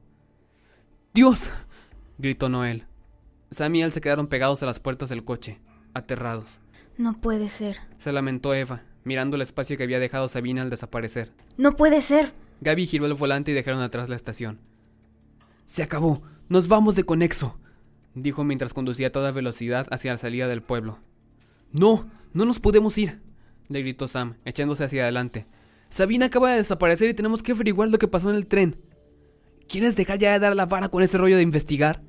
¡Dios! 1.13 1.51
gritó 2.17 2.47
Noel. 2.47 2.85
Sam 3.51 3.75
y 3.75 3.81
él 3.83 3.91
se 3.91 3.99
quedaron 3.99 4.27
pegados 4.27 4.63
a 4.63 4.65
las 4.65 4.79
puertas 4.79 5.09
del 5.09 5.25
coche, 5.25 5.59
aterrados. 5.93 6.61
No 6.97 7.19
puede 7.19 7.49
ser. 7.49 7.79
Se 7.97 8.13
lamentó 8.13 8.53
Eva, 8.53 8.83
mirando 9.03 9.35
el 9.35 9.41
espacio 9.41 9.75
que 9.75 9.83
había 9.83 9.99
dejado 9.99 10.29
Sabina 10.29 10.61
al 10.61 10.69
desaparecer. 10.69 11.33
No 11.57 11.75
puede 11.75 12.01
ser. 12.01 12.31
Gaby 12.61 12.87
giró 12.87 13.07
el 13.07 13.13
volante 13.13 13.51
y 13.51 13.55
dejaron 13.55 13.81
atrás 13.81 14.07
la 14.07 14.15
estación. 14.15 14.61
Se 15.65 15.83
acabó. 15.83 16.21
Nos 16.47 16.69
vamos 16.69 16.95
de 16.95 17.03
conexo, 17.03 17.59
dijo 18.15 18.45
mientras 18.45 18.73
conducía 18.73 19.07
a 19.07 19.11
toda 19.11 19.31
velocidad 19.31 19.85
hacia 19.91 20.13
la 20.13 20.17
salida 20.17 20.47
del 20.47 20.61
pueblo. 20.61 20.99
No, 21.71 22.09
no 22.33 22.45
nos 22.45 22.59
podemos 22.59 22.97
ir, 22.97 23.19
le 23.69 23.81
gritó 23.81 24.07
Sam, 24.07 24.35
echándose 24.45 24.83
hacia 24.83 25.03
adelante. 25.03 25.45
Sabina 25.89 26.27
acaba 26.27 26.51
de 26.51 26.57
desaparecer 26.57 27.09
y 27.09 27.13
tenemos 27.13 27.43
que 27.43 27.51
averiguar 27.51 27.89
lo 27.89 27.97
que 27.97 28.07
pasó 28.07 28.29
en 28.29 28.35
el 28.35 28.47
tren. 28.47 28.77
¿Quieres 29.67 29.95
dejar 29.95 30.19
ya 30.19 30.33
de 30.33 30.39
dar 30.39 30.55
la 30.55 30.65
vara 30.65 30.89
con 30.89 31.03
ese 31.03 31.17
rollo 31.17 31.35
de 31.35 31.43
investigar? 31.43 32.01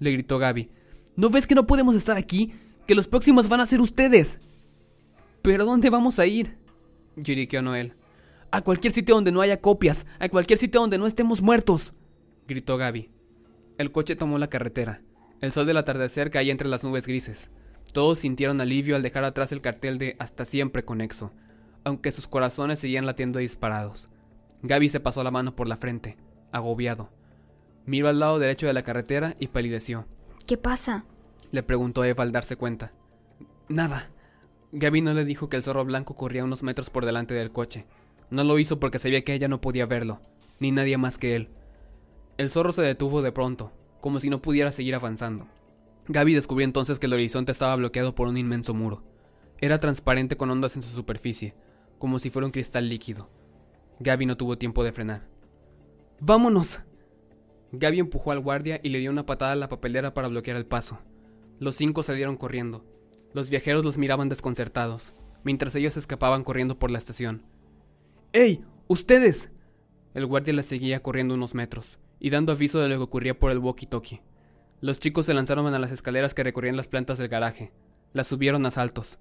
le 0.00 0.12
gritó 0.12 0.38
Gaby. 0.38 0.70
¿No 1.16 1.30
ves 1.30 1.46
que 1.46 1.54
no 1.54 1.66
podemos 1.66 1.94
estar 1.94 2.16
aquí? 2.16 2.52
Que 2.86 2.94
los 2.94 3.08
próximos 3.08 3.48
van 3.48 3.60
a 3.60 3.66
ser 3.66 3.80
ustedes. 3.80 4.38
¿Pero 5.42 5.64
dónde 5.64 5.90
vamos 5.90 6.18
a 6.18 6.26
ir? 6.26 6.56
lloriqueó 7.16 7.62
Noel. 7.62 7.94
A 8.50 8.62
cualquier 8.62 8.92
sitio 8.92 9.14
donde 9.14 9.32
no 9.32 9.40
haya 9.40 9.60
copias, 9.60 10.06
a 10.18 10.28
cualquier 10.28 10.58
sitio 10.58 10.80
donde 10.80 10.98
no 10.98 11.06
estemos 11.06 11.42
muertos. 11.42 11.92
gritó 12.46 12.76
Gaby. 12.76 13.10
El 13.78 13.90
coche 13.92 14.16
tomó 14.16 14.38
la 14.38 14.48
carretera. 14.48 15.02
El 15.40 15.52
sol 15.52 15.66
del 15.66 15.76
atardecer 15.76 16.30
caía 16.30 16.52
entre 16.52 16.68
las 16.68 16.84
nubes 16.84 17.06
grises. 17.06 17.50
Todos 17.94 18.18
sintieron 18.18 18.60
alivio 18.60 18.96
al 18.96 19.02
dejar 19.02 19.22
atrás 19.22 19.52
el 19.52 19.60
cartel 19.60 19.98
de 19.98 20.16
Hasta 20.18 20.44
siempre 20.44 20.82
conexo, 20.82 21.30
aunque 21.84 22.10
sus 22.10 22.26
corazones 22.26 22.80
seguían 22.80 23.06
latiendo 23.06 23.38
disparados. 23.38 24.08
Gaby 24.62 24.88
se 24.88 24.98
pasó 24.98 25.22
la 25.22 25.30
mano 25.30 25.54
por 25.54 25.68
la 25.68 25.76
frente, 25.76 26.16
agobiado. 26.50 27.10
Miró 27.86 28.08
al 28.08 28.18
lado 28.18 28.40
derecho 28.40 28.66
de 28.66 28.72
la 28.72 28.82
carretera 28.82 29.36
y 29.38 29.46
palideció. 29.46 30.06
¿Qué 30.44 30.56
pasa? 30.56 31.04
Le 31.52 31.62
preguntó 31.62 32.02
Eva 32.02 32.24
al 32.24 32.32
darse 32.32 32.56
cuenta. 32.56 32.90
Nada. 33.68 34.10
Gaby 34.72 35.00
no 35.00 35.14
le 35.14 35.24
dijo 35.24 35.48
que 35.48 35.56
el 35.56 35.62
zorro 35.62 35.84
blanco 35.84 36.16
corría 36.16 36.42
unos 36.42 36.64
metros 36.64 36.90
por 36.90 37.06
delante 37.06 37.34
del 37.34 37.52
coche. 37.52 37.86
No 38.28 38.42
lo 38.42 38.58
hizo 38.58 38.80
porque 38.80 38.98
sabía 38.98 39.22
que 39.22 39.34
ella 39.34 39.46
no 39.46 39.60
podía 39.60 39.86
verlo, 39.86 40.20
ni 40.58 40.72
nadie 40.72 40.98
más 40.98 41.16
que 41.16 41.36
él. 41.36 41.48
El 42.38 42.50
zorro 42.50 42.72
se 42.72 42.82
detuvo 42.82 43.22
de 43.22 43.30
pronto, 43.30 43.70
como 44.00 44.18
si 44.18 44.30
no 44.30 44.42
pudiera 44.42 44.72
seguir 44.72 44.96
avanzando. 44.96 45.46
Gaby 46.08 46.34
descubrió 46.34 46.64
entonces 46.64 46.98
que 46.98 47.06
el 47.06 47.14
horizonte 47.14 47.52
estaba 47.52 47.76
bloqueado 47.76 48.14
por 48.14 48.28
un 48.28 48.36
inmenso 48.36 48.74
muro. 48.74 49.02
Era 49.58 49.78
transparente 49.78 50.36
con 50.36 50.50
ondas 50.50 50.76
en 50.76 50.82
su 50.82 50.90
superficie, 50.90 51.54
como 51.98 52.18
si 52.18 52.28
fuera 52.28 52.46
un 52.46 52.52
cristal 52.52 52.88
líquido. 52.88 53.30
Gaby 54.00 54.26
no 54.26 54.36
tuvo 54.36 54.58
tiempo 54.58 54.84
de 54.84 54.92
frenar. 54.92 55.26
¡Vámonos! 56.20 56.80
Gaby 57.72 58.00
empujó 58.00 58.32
al 58.32 58.40
guardia 58.40 58.80
y 58.82 58.90
le 58.90 58.98
dio 58.98 59.10
una 59.10 59.26
patada 59.26 59.52
a 59.52 59.56
la 59.56 59.68
papelera 59.68 60.14
para 60.14 60.28
bloquear 60.28 60.56
el 60.56 60.66
paso. 60.66 60.98
Los 61.58 61.76
cinco 61.76 62.02
salieron 62.02 62.36
corriendo. 62.36 62.84
Los 63.32 63.50
viajeros 63.50 63.84
los 63.84 63.98
miraban 63.98 64.28
desconcertados, 64.28 65.14
mientras 65.42 65.74
ellos 65.74 65.96
escapaban 65.96 66.44
corriendo 66.44 66.78
por 66.78 66.90
la 66.90 66.98
estación. 66.98 67.42
¡Ey! 68.32 68.64
¡Ustedes! 68.86 69.50
El 70.12 70.26
guardia 70.26 70.54
les 70.54 70.66
seguía 70.66 71.02
corriendo 71.02 71.34
unos 71.34 71.54
metros, 71.54 71.98
y 72.20 72.30
dando 72.30 72.52
aviso 72.52 72.78
de 72.80 72.88
lo 72.88 72.96
que 72.96 73.02
ocurría 73.02 73.38
por 73.38 73.50
el 73.50 73.60
walkie-talkie. 73.60 74.20
Los 74.84 74.98
chicos 74.98 75.24
se 75.24 75.32
lanzaron 75.32 75.72
a 75.72 75.78
las 75.78 75.92
escaleras 75.92 76.34
que 76.34 76.42
recorrían 76.42 76.76
las 76.76 76.88
plantas 76.88 77.16
del 77.16 77.28
garaje. 77.28 77.72
Las 78.12 78.26
subieron 78.26 78.66
a 78.66 78.70
saltos. 78.70 79.18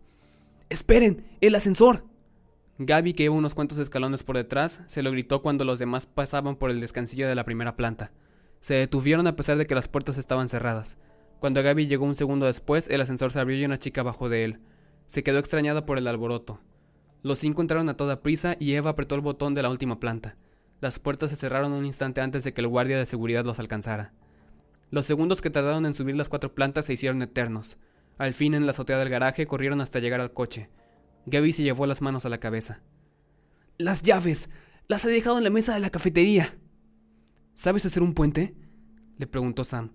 ¡Esperen! 0.67 1.25
¡El 1.39 1.55
ascensor! 1.55 2.03
Gaby, 2.79 3.13
que 3.13 3.23
iba 3.23 3.33
unos 3.33 3.55
cuantos 3.55 3.77
escalones 3.77 4.23
por 4.23 4.35
detrás, 4.35 4.81
se 4.87 5.01
lo 5.01 5.11
gritó 5.11 5.41
cuando 5.41 5.63
los 5.63 5.79
demás 5.79 6.05
pasaban 6.05 6.57
por 6.57 6.69
el 6.69 6.81
descansillo 6.81 7.29
de 7.29 7.35
la 7.35 7.45
primera 7.45 7.77
planta. 7.77 8.11
Se 8.59 8.73
detuvieron 8.73 9.25
a 9.25 9.37
pesar 9.37 9.57
de 9.57 9.65
que 9.65 9.73
las 9.73 9.87
puertas 9.87 10.17
estaban 10.17 10.49
cerradas. 10.49 10.97
Cuando 11.39 11.63
Gaby 11.63 11.87
llegó 11.87 12.03
un 12.03 12.15
segundo 12.15 12.45
después, 12.45 12.89
el 12.89 12.99
ascensor 12.99 13.31
se 13.31 13.39
abrió 13.39 13.57
y 13.57 13.63
una 13.63 13.79
chica 13.79 14.03
bajó 14.03 14.27
de 14.27 14.43
él. 14.43 14.59
Se 15.05 15.23
quedó 15.23 15.39
extrañada 15.39 15.85
por 15.85 15.97
el 15.97 16.07
alboroto. 16.07 16.59
Los 17.21 17.39
cinco 17.39 17.61
entraron 17.61 17.87
a 17.87 17.95
toda 17.95 18.21
prisa 18.21 18.57
y 18.59 18.73
Eva 18.73 18.89
apretó 18.89 19.15
el 19.15 19.21
botón 19.21 19.53
de 19.53 19.63
la 19.63 19.69
última 19.69 20.01
planta. 20.01 20.35
Las 20.81 20.99
puertas 20.99 21.29
se 21.29 21.37
cerraron 21.37 21.71
un 21.71 21.85
instante 21.85 22.19
antes 22.19 22.43
de 22.43 22.53
que 22.53 22.59
el 22.59 22.67
guardia 22.67 22.97
de 22.97 23.05
seguridad 23.05 23.45
los 23.45 23.59
alcanzara. 23.59 24.11
Los 24.93 25.07
segundos 25.07 25.41
que 25.41 25.49
tardaron 25.49 25.87
en 25.87 25.95
subir 25.95 26.15
las 26.15 26.29
cuatro 26.29 26.53
plantas 26.53 26.85
se 26.85 26.93
hicieron 26.93 27.19
eternos. 27.23 27.77
Al 28.19 28.35
fin, 28.35 28.53
en 28.53 28.67
la 28.67 28.73
azotea 28.73 28.99
del 28.99 29.09
garaje, 29.09 29.47
corrieron 29.47 29.81
hasta 29.81 29.97
llegar 29.97 30.21
al 30.21 30.33
coche. 30.33 30.69
Gaby 31.25 31.51
se 31.51 31.63
llevó 31.63 31.87
las 31.87 32.03
manos 32.03 32.27
a 32.27 32.29
la 32.29 32.39
cabeza. 32.39 32.83
Las 33.79 34.03
llaves. 34.03 34.51
Las 34.87 35.03
he 35.03 35.09
dejado 35.09 35.39
en 35.39 35.45
la 35.45 35.49
mesa 35.49 35.73
de 35.73 35.79
la 35.79 35.89
cafetería. 35.89 36.59
¿Sabes 37.55 37.87
hacer 37.87 38.03
un 38.03 38.13
puente? 38.13 38.53
le 39.17 39.25
preguntó 39.25 39.63
Sam. 39.63 39.93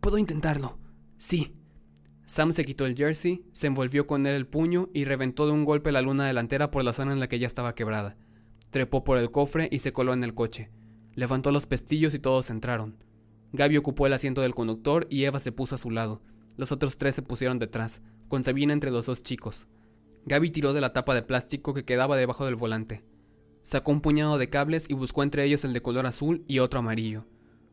Puedo 0.00 0.18
intentarlo. 0.18 0.78
Sí. 1.16 1.56
Sam 2.26 2.52
se 2.52 2.66
quitó 2.66 2.84
el 2.84 2.96
jersey, 2.98 3.46
se 3.52 3.66
envolvió 3.66 4.06
con 4.06 4.26
él 4.26 4.34
el 4.34 4.46
puño 4.46 4.90
y 4.92 5.06
reventó 5.06 5.46
de 5.46 5.52
un 5.52 5.64
golpe 5.64 5.90
la 5.90 6.02
luna 6.02 6.26
delantera 6.26 6.70
por 6.70 6.84
la 6.84 6.92
zona 6.92 7.14
en 7.14 7.20
la 7.20 7.28
que 7.28 7.38
ya 7.38 7.46
estaba 7.46 7.74
quebrada. 7.74 8.18
Trepó 8.68 9.04
por 9.04 9.16
el 9.16 9.30
cofre 9.30 9.70
y 9.72 9.78
se 9.78 9.94
coló 9.94 10.12
en 10.12 10.22
el 10.22 10.34
coche. 10.34 10.68
Levantó 11.14 11.50
los 11.50 11.64
pestillos 11.64 12.12
y 12.12 12.18
todos 12.18 12.50
entraron. 12.50 13.07
Gaby 13.52 13.76
ocupó 13.78 14.06
el 14.06 14.12
asiento 14.12 14.42
del 14.42 14.54
conductor 14.54 15.06
y 15.10 15.24
Eva 15.24 15.40
se 15.40 15.52
puso 15.52 15.74
a 15.74 15.78
su 15.78 15.90
lado. 15.90 16.22
Los 16.56 16.72
otros 16.72 16.96
tres 16.96 17.14
se 17.14 17.22
pusieron 17.22 17.58
detrás, 17.58 18.00
con 18.28 18.44
Sabina 18.44 18.72
entre 18.72 18.90
los 18.90 19.06
dos 19.06 19.22
chicos. 19.22 19.66
Gaby 20.26 20.50
tiró 20.50 20.72
de 20.72 20.80
la 20.80 20.92
tapa 20.92 21.14
de 21.14 21.22
plástico 21.22 21.72
que 21.72 21.84
quedaba 21.84 22.16
debajo 22.16 22.44
del 22.44 22.56
volante. 22.56 23.04
Sacó 23.62 23.92
un 23.92 24.00
puñado 24.00 24.38
de 24.38 24.50
cables 24.50 24.86
y 24.88 24.94
buscó 24.94 25.22
entre 25.22 25.44
ellos 25.44 25.64
el 25.64 25.72
de 25.72 25.82
color 25.82 26.06
azul 26.06 26.44
y 26.46 26.58
otro 26.58 26.80
amarillo. 26.80 27.24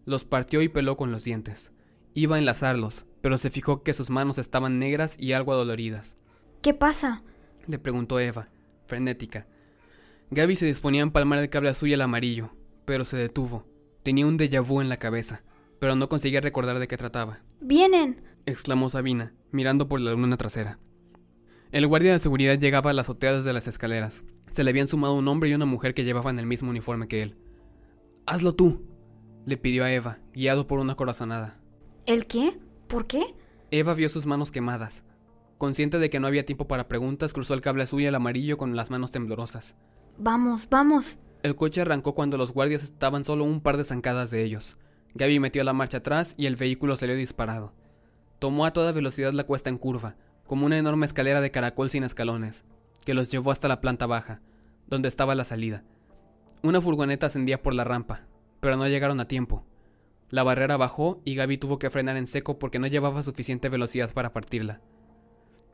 Los 0.06 0.24
partió 0.24 0.62
y 0.62 0.70
peló 0.70 0.98
con 0.98 1.12
los 1.12 1.24
dientes. 1.24 1.72
Iba 2.14 2.38
a 2.38 2.40
enlazarlos, 2.40 3.06
pero 3.22 3.38
se 3.38 3.50
fijó 3.50 3.84
que 3.84 3.94
sus 3.94 4.10
manos 4.10 4.38
estaban 4.38 4.80
negras 4.80 5.16
y 5.20 5.34
algo 5.34 5.52
adoloridas. 5.52 6.16
¿Qué 6.62 6.74
pasa? 6.74 7.24
le 7.68 7.80
preguntó 7.80 8.20
Eva, 8.20 8.50
frenética. 8.86 9.48
Gaby 10.32 10.56
se 10.56 10.66
disponía 10.66 11.02
a 11.02 11.04
empalmar 11.04 11.40
el 11.40 11.50
cable 11.50 11.70
azul 11.70 11.90
y 11.90 11.94
el 11.94 12.02
amarillo, 12.02 12.52
pero 12.86 13.04
se 13.04 13.18
detuvo. 13.18 13.66
Tenía 14.04 14.28
un 14.28 14.38
déjà 14.38 14.62
vu 14.62 14.82
en 14.82 14.90
la 14.90 14.98
cabeza, 14.98 15.44
pero 15.86 15.96
no 15.96 16.10
conseguía 16.10 16.42
recordar 16.42 16.80
de 16.80 16.88
qué 16.88 16.98
trataba. 16.98 17.42
¡Vienen! 17.62 18.24
exclamó 18.48 18.90
Sabina, 18.90 19.36
mirando 19.52 19.88
por 19.88 20.02
la 20.02 20.14
luna 20.14 20.36
trasera. 20.36 20.80
El 21.72 21.86
guardia 21.86 22.14
de 22.14 22.18
seguridad 22.18 22.58
llegaba 22.58 22.90
a 22.90 22.94
la 22.94 23.02
azotea 23.02 23.34
desde 23.34 23.54
las 23.54 23.68
escaleras. 23.68 24.26
Se 24.52 24.64
le 24.64 24.72
habían 24.72 24.88
sumado 24.88 25.14
un 25.14 25.28
hombre 25.28 25.48
y 25.48 25.54
una 25.54 25.68
mujer 25.68 25.94
que 25.94 26.04
llevaban 26.04 26.40
el 26.40 26.48
mismo 26.48 26.72
uniforme 26.72 27.08
que 27.08 27.22
él. 27.22 27.38
Hazlo 28.26 28.56
tú, 28.56 28.84
le 29.46 29.58
pidió 29.58 29.84
a 29.84 29.92
Eva, 29.92 30.18
guiado 30.34 30.66
por 30.66 30.80
una 30.80 30.96
corazonada. 30.96 31.60
¿El 32.08 32.26
qué? 32.26 32.58
¿Por 32.88 33.06
qué? 33.06 33.36
Eva 33.70 33.94
vio 33.94 34.10
sus 34.10 34.26
manos 34.26 34.52
quemadas. 34.52 35.04
Consciente 35.60 36.00
de 36.00 36.10
que 36.10 36.20
no 36.20 36.26
había 36.26 36.48
tiempo 36.48 36.68
para 36.68 36.88
preguntas, 36.88 37.32
cruzó 37.32 37.54
el 37.54 37.62
cable 37.62 37.84
azul 37.84 38.02
y 38.02 38.08
el 38.08 38.16
amarillo 38.16 38.58
con 38.58 38.76
las 38.76 38.90
manos 38.90 39.12
temblorosas. 39.12 39.76
Vamos, 40.18 40.68
vamos. 40.68 41.20
El 41.44 41.56
coche 41.56 41.82
arrancó 41.82 42.16
cuando 42.16 42.40
los 42.40 42.54
guardias 42.54 42.82
estaban 42.82 43.24
solo 43.24 43.44
un 43.44 43.62
par 43.62 43.78
de 43.78 43.84
zancadas 43.84 44.32
de 44.32 44.44
ellos. 44.44 44.78
Gaby 45.16 45.40
metió 45.40 45.64
la 45.64 45.74
marcha 45.74 45.98
atrás 45.98 46.36
y 46.38 46.46
el 46.46 46.58
vehículo 46.58 46.98
salió 46.98 47.16
disparado. 47.16 47.74
Tomó 48.40 48.66
a 48.66 48.74
toda 48.74 48.92
velocidad 48.92 49.32
la 49.32 49.46
cuesta 49.46 49.70
en 49.70 49.78
curva, 49.78 50.18
como 50.46 50.66
una 50.66 50.78
enorme 50.78 51.06
escalera 51.06 51.40
de 51.40 51.52
caracol 51.52 51.90
sin 51.90 52.04
escalones, 52.04 52.66
que 53.06 53.14
los 53.14 53.32
llevó 53.32 53.52
hasta 53.52 53.70
la 53.70 53.80
planta 53.80 54.08
baja, 54.08 54.42
donde 54.88 55.08
estaba 55.08 55.34
la 55.34 55.46
salida. 55.46 55.84
Una 56.64 56.82
furgoneta 56.82 57.28
ascendía 57.28 57.64
por 57.64 57.74
la 57.74 57.86
rampa, 57.86 58.28
pero 58.60 58.76
no 58.76 58.88
llegaron 58.88 59.22
a 59.22 59.28
tiempo. 59.28 59.66
La 60.30 60.44
barrera 60.44 60.76
bajó 60.76 61.22
y 61.24 61.36
Gaby 61.36 61.60
tuvo 61.60 61.80
que 61.80 61.90
frenar 61.90 62.18
en 62.18 62.28
seco 62.28 62.60
porque 62.60 62.80
no 62.80 62.88
llevaba 62.88 63.24
suficiente 63.24 63.70
velocidad 63.70 64.14
para 64.14 64.34
partirla. 64.34 64.82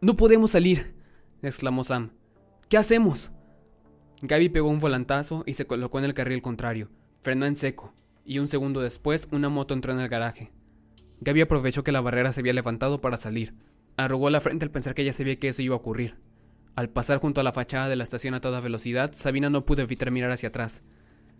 No 0.01 0.15
podemos 0.15 0.51
salir, 0.51 0.93
exclamó 1.41 1.83
Sam. 1.83 2.11
¿Qué 2.69 2.77
hacemos? 2.77 3.31
Gaby 4.21 4.49
pegó 4.49 4.69
un 4.69 4.79
volantazo 4.79 5.43
y 5.47 5.55
se 5.55 5.65
colocó 5.65 5.97
en 5.97 6.05
el 6.05 6.13
carril 6.13 6.43
contrario, 6.43 6.89
frenó 7.21 7.47
en 7.47 7.55
seco, 7.55 7.93
y 8.25 8.39
un 8.39 8.47
segundo 8.47 8.81
después 8.81 9.27
una 9.31 9.49
moto 9.49 9.73
entró 9.73 9.93
en 9.93 9.99
el 9.99 10.09
garaje. 10.09 10.51
Gaby 11.21 11.41
aprovechó 11.41 11.83
que 11.83 11.91
la 11.91 12.01
barrera 12.01 12.33
se 12.33 12.39
había 12.39 12.53
levantado 12.53 13.01
para 13.01 13.17
salir, 13.17 13.53
Arrugó 13.97 14.29
la 14.29 14.41
frente 14.41 14.65
al 14.65 14.71
pensar 14.71 14.93
que 14.93 15.03
ya 15.03 15.13
sabía 15.13 15.37
que 15.37 15.49
eso 15.49 15.61
iba 15.61 15.75
a 15.75 15.77
ocurrir. 15.77 16.15
Al 16.75 16.89
pasar 16.89 17.19
junto 17.19 17.41
a 17.41 17.43
la 17.43 17.53
fachada 17.53 17.89
de 17.89 17.95
la 17.95 18.03
estación 18.03 18.33
a 18.33 18.41
toda 18.41 18.61
velocidad, 18.61 19.11
Sabina 19.13 19.49
no 19.49 19.65
pudo 19.65 19.81
evitar 19.81 20.11
mirar 20.11 20.31
hacia 20.31 20.49
atrás. 20.49 20.83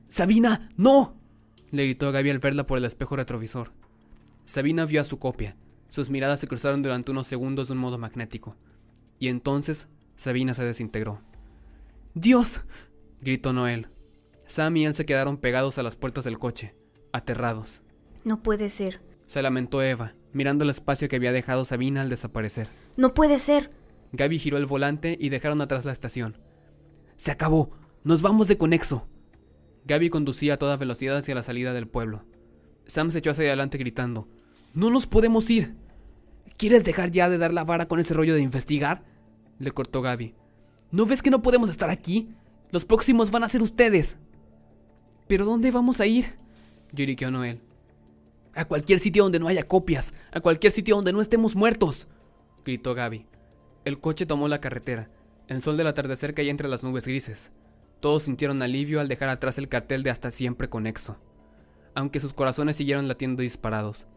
¡Sabina! 0.08 0.70
¡No! 0.78 1.16
le 1.72 1.86
gritó 1.86 2.12
Gaby 2.12 2.30
al 2.30 2.40
verla 2.40 2.68
por 2.68 2.78
el 2.78 2.86
espejo 2.86 3.16
retrovisor. 3.16 3.72
Sabina 4.46 4.86
vio 4.86 5.02
a 5.02 5.06
su 5.06 5.20
copia. 5.20 5.56
Sus 5.88 6.10
miradas 6.10 6.42
se 6.42 6.48
cruzaron 6.48 6.82
durante 6.82 7.12
unos 7.12 7.28
segundos 7.28 7.68
de 7.68 7.74
un 7.74 7.80
modo 7.80 7.98
magnético. 7.98 8.58
Y 9.20 9.30
entonces 9.30 9.88
Sabina 10.18 10.54
se 10.54 10.64
desintegró. 10.64 11.22
¡Dios! 12.14 12.62
gritó 13.22 13.54
Noel. 13.54 13.88
Sam 14.52 14.76
y 14.78 14.86
él 14.86 14.94
se 14.94 15.06
quedaron 15.06 15.38
pegados 15.38 15.78
a 15.78 15.84
las 15.84 15.96
puertas 15.96 16.26
del 16.26 16.38
coche, 16.38 16.76
aterrados. 17.14 17.82
No 18.26 18.44
puede 18.44 18.70
ser. 18.70 19.00
Se 19.26 19.42
lamentó 19.42 19.82
Eva, 19.82 20.14
mirando 20.34 20.66
el 20.66 20.70
espacio 20.70 21.08
que 21.08 21.16
había 21.16 21.32
dejado 21.32 21.64
Sabina 21.64 22.02
al 22.02 22.10
desaparecer. 22.10 22.68
No 22.98 23.14
puede 23.14 23.40
ser. 23.40 23.72
Gaby 24.12 24.40
giró 24.40 24.58
el 24.58 24.66
volante 24.66 25.18
y 25.18 25.30
dejaron 25.30 25.62
atrás 25.62 25.86
la 25.86 25.94
estación. 25.94 26.38
Se 27.16 27.32
acabó. 27.32 27.72
Nos 28.04 28.22
vamos 28.22 28.50
de 28.50 28.58
conexo. 28.58 29.08
Gaby 29.86 30.10
conducía 30.10 30.56
a 30.56 30.58
toda 30.58 30.76
velocidad 30.76 31.16
hacia 31.16 31.36
la 31.36 31.44
salida 31.44 31.72
del 31.72 31.88
pueblo. 31.88 32.26
Sam 32.86 33.10
se 33.12 33.20
echó 33.20 33.32
hacia 33.32 33.46
adelante 33.46 33.78
gritando. 33.78 34.28
No 34.74 34.90
nos 34.90 35.08
podemos 35.08 35.50
ir. 35.50 35.76
¿Quieres 36.58 36.84
dejar 36.84 37.12
ya 37.12 37.30
de 37.30 37.38
dar 37.38 37.54
la 37.54 37.64
vara 37.64 37.88
con 37.88 38.02
ese 38.02 38.14
rollo 38.14 38.36
de 38.36 38.42
investigar? 38.42 39.04
Le 39.60 39.72
cortó 39.72 40.02
Gaby. 40.02 40.36
¿No 40.92 41.06
ves 41.06 41.22
que 41.22 41.32
no 41.32 41.42
podemos 41.42 41.70
estar 41.70 41.90
aquí? 41.90 42.30
Los 42.72 42.84
próximos 42.84 43.32
van 43.32 43.46
a 43.46 43.50
ser 43.50 43.62
ustedes. 43.62 44.18
¿Pero 45.32 45.46
dónde 45.46 45.72
vamos 45.72 46.02
a 46.02 46.06
ir? 46.06 46.34
lloriqueó 46.92 47.32
Noel. 47.32 47.62
A 48.54 48.66
cualquier 48.66 49.00
sitio 49.00 49.24
donde 49.24 49.40
no 49.40 49.48
haya 49.48 49.66
copias, 49.66 50.14
a 50.34 50.42
cualquier 50.42 50.74
sitio 50.74 50.98
donde 50.98 51.14
no 51.14 51.22
estemos 51.22 51.56
muertos, 51.56 52.10
gritó 52.66 52.94
Gaby. 52.94 53.26
El 53.86 54.02
coche 54.02 54.26
tomó 54.26 54.50
la 54.50 54.60
carretera. 54.60 55.10
El 55.48 55.62
sol 55.62 55.78
del 55.78 55.88
atardecer 55.88 56.34
caía 56.34 56.52
entre 56.52 56.68
las 56.68 56.84
nubes 56.84 57.08
grises. 57.08 57.50
Todos 58.02 58.24
sintieron 58.24 58.62
alivio 58.62 59.00
al 59.00 59.08
dejar 59.08 59.30
atrás 59.30 59.58
el 59.58 59.70
cartel 59.70 60.04
de 60.04 60.10
hasta 60.10 60.32
siempre 60.32 60.68
conexo, 60.68 61.16
aunque 61.96 62.20
sus 62.20 62.34
corazones 62.34 62.76
siguieron 62.76 63.08
latiendo 63.08 63.42
disparados. 63.42 64.08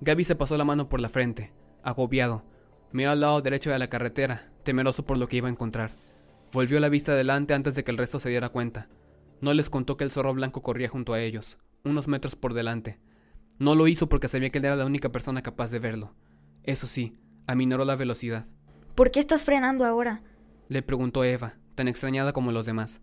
Gaby 0.00 0.24
se 0.24 0.34
pasó 0.34 0.56
la 0.56 0.64
mano 0.64 0.88
por 0.88 1.02
la 1.02 1.10
frente, 1.10 1.52
agobiado. 1.82 2.42
Miró 2.90 3.10
al 3.10 3.20
lado 3.20 3.42
derecho 3.42 3.68
de 3.68 3.78
la 3.78 3.90
carretera, 3.90 4.50
temeroso 4.62 5.04
por 5.04 5.18
lo 5.18 5.28
que 5.28 5.36
iba 5.36 5.48
a 5.48 5.52
encontrar. 5.52 5.90
Volvió 6.54 6.80
la 6.80 6.88
vista 6.88 7.12
adelante 7.12 7.52
antes 7.52 7.74
de 7.74 7.84
que 7.84 7.90
el 7.90 7.98
resto 7.98 8.18
se 8.18 8.30
diera 8.30 8.48
cuenta. 8.48 8.88
No 9.40 9.52
les 9.52 9.70
contó 9.70 9.96
que 9.96 10.04
el 10.04 10.10
zorro 10.10 10.34
blanco 10.34 10.62
corría 10.62 10.88
junto 10.88 11.12
a 11.12 11.20
ellos, 11.20 11.58
unos 11.84 12.08
metros 12.08 12.36
por 12.36 12.54
delante. 12.54 12.98
No 13.58 13.74
lo 13.74 13.86
hizo 13.86 14.08
porque 14.08 14.28
sabía 14.28 14.50
que 14.50 14.58
él 14.58 14.64
era 14.64 14.76
la 14.76 14.86
única 14.86 15.10
persona 15.10 15.42
capaz 15.42 15.70
de 15.70 15.78
verlo. 15.78 16.14
Eso 16.62 16.86
sí, 16.86 17.18
aminoró 17.46 17.84
la 17.84 17.96
velocidad. 17.96 18.46
¿Por 18.94 19.10
qué 19.10 19.20
estás 19.20 19.44
frenando 19.44 19.84
ahora? 19.84 20.22
Le 20.68 20.82
preguntó 20.82 21.24
Eva, 21.24 21.56
tan 21.74 21.88
extrañada 21.88 22.32
como 22.32 22.52
los 22.52 22.66
demás. 22.66 23.02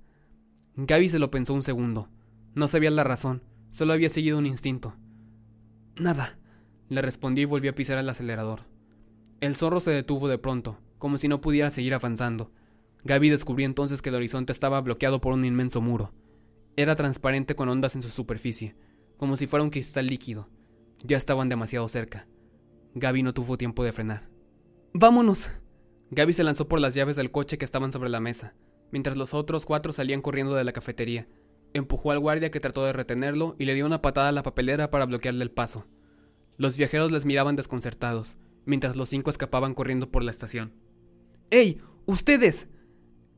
Gaby 0.75 1.09
se 1.09 1.19
lo 1.19 1.32
pensó 1.32 1.53
un 1.53 1.63
segundo. 1.63 2.09
No 2.53 2.67
sabía 2.67 2.91
la 2.91 3.03
razón, 3.03 3.43
solo 3.69 3.93
había 3.93 4.09
seguido 4.09 4.38
un 4.38 4.45
instinto. 4.45 4.95
Nada, 5.95 6.38
le 6.89 7.01
respondió 7.01 7.43
y 7.43 7.45
volvió 7.45 7.71
a 7.71 7.75
pisar 7.75 7.97
el 7.97 8.09
acelerador. 8.09 8.61
El 9.39 9.55
zorro 9.55 9.79
se 9.79 9.91
detuvo 9.91 10.27
de 10.27 10.38
pronto, 10.38 10.79
como 10.97 11.17
si 11.17 11.27
no 11.27 11.41
pudiera 11.41 11.69
seguir 11.69 11.93
avanzando. 11.93 12.51
Gaby 13.04 13.30
descubrió 13.30 13.66
entonces 13.66 14.02
que 14.02 14.10
el 14.10 14.16
horizonte 14.16 14.52
estaba 14.52 14.82
bloqueado 14.82 15.22
por 15.22 15.34
un 15.34 15.45
inmenso 15.45 15.82
muro. 15.82 16.14
Era 16.76 16.95
transparente 16.95 17.56
con 17.56 17.70
ondas 17.70 17.95
en 17.95 18.02
su 18.02 18.10
superficie, 18.10 18.76
como 19.18 19.38
si 19.38 19.47
fuera 19.47 19.64
un 19.64 19.70
cristal 19.70 20.08
líquido. 20.08 20.49
Ya 21.04 21.18
estaban 21.18 21.49
demasiado 21.49 21.88
cerca. 21.88 22.28
Gaby 22.93 23.24
no 23.24 23.34
tuvo 23.34 23.58
tiempo 23.58 23.84
de 23.84 23.91
frenar. 23.91 24.30
¡Vámonos! 24.93 25.49
Gaby 26.12 26.34
se 26.34 26.43
lanzó 26.43 26.68
por 26.68 26.80
las 26.80 26.93
llaves 26.93 27.16
del 27.16 27.32
coche 27.32 27.58
que 27.58 27.66
estaban 27.66 27.91
sobre 27.91 28.10
la 28.10 28.20
mesa, 28.20 28.54
mientras 28.91 29.18
los 29.18 29.34
otros 29.34 29.66
cuatro 29.66 29.93
salían 29.93 30.22
corriendo 30.22 30.54
de 30.56 30.64
la 30.64 30.74
cafetería. 30.74 31.28
Empujó 31.74 32.12
al 32.12 32.20
guardia 32.20 32.52
que 32.52 32.60
trató 32.60 32.86
de 32.86 32.93
retenerlo 32.93 33.56
y 33.58 33.66
le 33.66 33.74
dio 33.74 33.86
una 33.86 34.02
patada 34.02 34.30
a 34.30 34.34
la 34.34 34.43
papelera 34.43 34.91
para 34.91 35.06
bloquearle 35.06 35.43
el 35.43 35.52
paso. 35.52 35.88
Los 36.58 36.78
viajeros 36.78 37.12
les 37.12 37.26
miraban 37.26 37.56
desconcertados, 37.56 38.36
mientras 38.66 38.95
los 38.97 39.10
cinco 39.10 39.30
escapaban 39.30 39.74
corriendo 39.74 40.12
por 40.12 40.24
la 40.24 40.32
estación. 40.32 40.74
¡Ey! 41.49 41.82
¡Ustedes! 42.06 42.68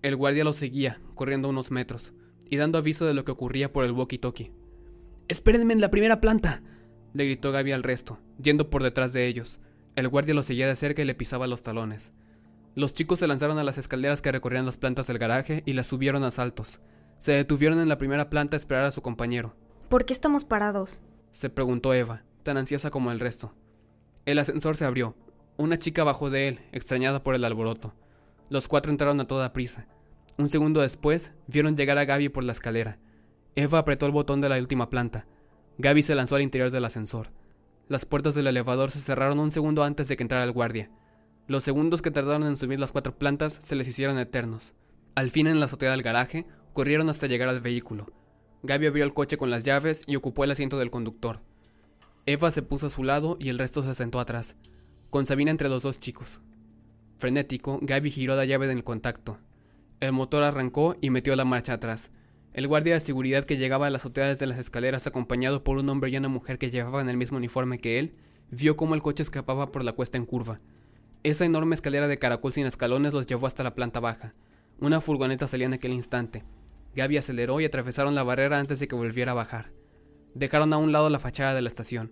El 0.04 0.18
guardia 0.18 0.44
los 0.44 0.58
seguía, 0.58 1.00
corriendo 1.16 1.48
unos 1.48 1.72
metros, 1.72 2.14
y 2.50 2.58
dando 2.58 2.78
aviso 2.78 3.06
de 3.06 3.14
lo 3.14 3.24
que 3.24 3.32
ocurría 3.32 3.72
por 3.72 3.86
el 3.86 3.94
walkie-talkie. 3.94 4.52
¡Espérenme 5.30 5.74
en 5.74 5.80
la 5.82 5.90
primera 5.90 6.20
planta! 6.20 6.62
le 7.14 7.26
gritó 7.26 7.54
Gaby 7.54 7.72
al 7.72 7.84
resto, 7.84 8.20
yendo 8.38 8.70
por 8.70 8.84
detrás 8.84 9.14
de 9.14 9.28
ellos. 9.28 9.62
El 9.96 10.10
guardia 10.10 10.34
los 10.34 10.46
seguía 10.46 10.68
de 10.68 10.76
cerca 10.76 11.02
y 11.02 11.06
le 11.06 11.16
pisaba 11.16 11.48
los 11.48 11.62
talones. 11.62 12.12
Los 12.76 12.94
chicos 12.94 13.20
se 13.20 13.28
lanzaron 13.28 13.60
a 13.60 13.64
las 13.64 13.78
escaleras 13.78 14.22
que 14.22 14.32
recorrían 14.32 14.66
las 14.66 14.78
plantas 14.78 15.08
del 15.08 15.20
garaje 15.20 15.64
y 15.66 15.72
las 15.72 15.88
subieron 15.88 16.24
a 16.24 16.32
saltos. 16.32 16.82
Se 17.18 17.32
detuvieron 17.32 17.80
en 17.80 17.88
la 17.88 17.98
primera 17.98 18.30
planta 18.30 18.58
a 18.58 18.60
esperar 18.60 18.84
a 18.84 18.92
su 18.92 19.02
compañero. 19.02 19.56
¿Por 19.88 20.06
qué 20.06 20.12
estamos 20.12 20.44
parados? 20.44 21.02
se 21.32 21.50
preguntó 21.50 21.94
Eva, 21.94 22.24
tan 22.44 22.58
ansiosa 22.58 22.92
como 22.92 23.12
el 23.12 23.22
resto. 23.22 23.56
El 24.26 24.38
ascensor 24.38 24.76
se 24.76 24.84
abrió. 24.84 25.16
Una 25.56 25.78
chica 25.78 26.04
bajó 26.04 26.30
de 26.30 26.50
él, 26.50 26.60
extrañada 26.74 27.24
por 27.24 27.36
el 27.36 27.46
alboroto. 27.46 27.94
Los 28.50 28.68
cuatro 28.68 28.92
entraron 28.92 29.20
a 29.22 29.28
toda 29.28 29.54
prisa. 29.54 29.88
Un 30.38 30.50
segundo 30.50 30.82
después, 30.82 31.32
vieron 31.48 31.78
llegar 31.78 31.98
a 31.98 32.06
Gaby 32.06 32.30
por 32.30 32.44
la 32.44 32.52
escalera. 32.52 32.98
Eva 33.56 33.80
apretó 33.80 34.06
el 34.06 34.12
botón 34.12 34.42
de 34.42 34.50
la 34.50 34.58
última 34.58 34.90
planta. 34.90 35.28
Gaby 35.78 36.02
se 36.02 36.16
lanzó 36.16 36.36
al 36.36 36.42
interior 36.42 36.72
del 36.72 36.86
ascensor. 36.86 37.32
Las 37.88 38.06
puertas 38.06 38.34
del 38.34 38.48
elevador 38.48 38.92
se 38.92 39.00
cerraron 39.00 39.40
un 39.40 39.52
segundo 39.52 39.84
antes 39.84 40.08
de 40.08 40.16
que 40.16 40.24
entrara 40.24 40.44
el 40.44 40.52
guardia. 40.52 40.90
Los 41.48 41.64
segundos 41.64 42.02
que 42.02 42.12
tardaron 42.12 42.48
en 42.48 42.56
subir 42.56 42.80
las 42.80 42.92
cuatro 42.92 43.18
plantas 43.18 43.54
se 43.62 43.76
les 43.76 43.88
hicieron 43.88 44.18
eternos. 44.18 44.74
Al 45.16 45.30
fin 45.30 45.48
en 45.48 45.60
la 45.60 45.66
azotea 45.66 45.92
del 45.92 46.02
garaje, 46.02 46.48
corrieron 46.74 47.10
hasta 47.10 47.28
llegar 47.28 47.50
al 47.50 47.62
vehículo. 47.62 48.08
Gaby 48.64 48.88
abrió 48.88 49.04
el 49.04 49.14
coche 49.14 49.38
con 49.38 49.52
las 49.52 49.64
llaves 49.64 50.04
y 50.08 50.16
ocupó 50.16 50.44
el 50.44 50.52
asiento 50.52 50.80
del 50.80 50.90
conductor. 50.90 51.42
Eva 52.26 52.50
se 52.52 52.62
puso 52.62 52.88
a 52.88 52.90
su 52.90 53.04
lado 53.04 53.36
y 53.40 53.50
el 53.50 53.60
resto 53.60 53.84
se 53.84 53.94
sentó 53.94 54.20
atrás, 54.20 54.56
con 55.10 55.28
Sabina 55.28 55.52
entre 55.52 55.68
los 55.68 55.84
dos 55.84 56.00
chicos. 56.00 56.40
Frenético, 57.18 57.80
Gaby 57.82 58.10
giró 58.10 58.36
la 58.36 58.46
llave 58.46 58.68
del 58.68 58.84
contacto. 58.84 59.38
El 60.04 60.12
motor 60.12 60.44
arrancó 60.44 60.98
y 61.00 61.12
metió 61.12 61.34
la 61.38 61.46
marcha 61.46 61.72
atrás. 61.72 62.12
El 62.52 62.68
guardia 62.68 62.96
de 62.96 63.00
seguridad 63.00 63.46
que 63.46 63.56
llegaba 63.56 63.88
a 63.88 63.90
la 63.90 63.96
azotea 63.96 64.28
desde 64.28 64.46
las 64.46 64.60
escaleras 64.60 65.08
acompañado 65.08 65.64
por 65.64 65.78
un 65.78 65.88
hombre 65.88 66.10
y 66.10 66.18
una 66.18 66.28
mujer 66.28 66.58
que 66.58 66.70
llevaban 66.70 67.08
el 67.08 67.16
mismo 67.16 67.38
uniforme 67.38 67.80
que 67.80 68.00
él, 68.00 68.14
vio 68.52 68.76
cómo 68.76 68.96
el 68.96 69.02
coche 69.02 69.24
escapaba 69.24 69.72
por 69.72 69.86
la 69.86 69.94
cuesta 69.94 70.18
en 70.18 70.26
curva. 70.26 70.60
Esa 71.24 71.46
enorme 71.46 71.76
escalera 71.76 72.10
de 72.10 72.20
caracol 72.20 72.52
sin 72.52 72.66
escalones 72.66 73.14
los 73.14 73.28
llevó 73.28 73.48
hasta 73.48 73.64
la 73.64 73.76
planta 73.76 74.02
baja. 74.02 74.34
Una 74.78 75.00
furgoneta 75.00 75.48
salía 75.48 75.68
en 75.68 75.74
aquel 75.76 75.94
instante. 75.94 76.44
Gaby 76.98 77.16
aceleró 77.16 77.62
y 77.62 77.66
atravesaron 77.66 78.14
la 78.14 78.24
barrera 78.24 78.60
antes 78.60 78.82
de 78.82 78.90
que 78.90 78.96
volviera 78.96 79.32
a 79.32 79.36
bajar. 79.36 79.72
Dejaron 80.34 80.74
a 80.74 80.80
un 80.80 80.92
lado 80.92 81.10
la 81.10 81.20
fachada 81.20 81.54
de 81.54 81.62
la 81.62 81.70
estación. 81.70 82.12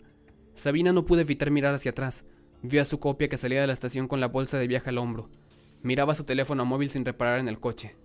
Sabina 0.56 0.94
no 0.94 1.04
pudo 1.04 1.20
evitar 1.20 1.52
mirar 1.52 1.74
hacia 1.74 1.92
atrás. 1.92 2.24
Vio 2.62 2.82
a 2.82 2.86
su 2.86 3.02
copia 3.02 3.28
que 3.28 3.36
salía 3.36 3.60
de 3.60 3.68
la 3.68 3.74
estación 3.74 4.08
con 4.08 4.22
la 4.22 4.30
bolsa 4.30 4.58
de 4.58 4.68
viaje 4.68 4.88
al 4.88 4.98
hombro. 4.98 5.30
Miraba 5.84 6.16
su 6.16 6.24
teléfono 6.24 6.66
móvil 6.66 6.90
sin 6.90 7.06
reparar 7.06 7.40
en 7.40 7.48
el 7.48 7.60
coche. 7.60 7.96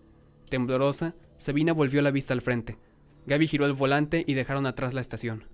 Temblorosa, 0.49 1.14
Sabina 1.39 1.72
volvió 1.72 2.03
la 2.03 2.11
vista 2.11 2.33
al 2.33 2.41
frente. 2.41 2.79
Gaby 3.27 3.49
giró 3.49 3.66
el 3.66 3.72
volante 3.72 4.24
y 4.27 4.35
dejaron 4.35 4.66
atrás 4.66 4.95
la 4.95 5.01
estación. 5.01 5.45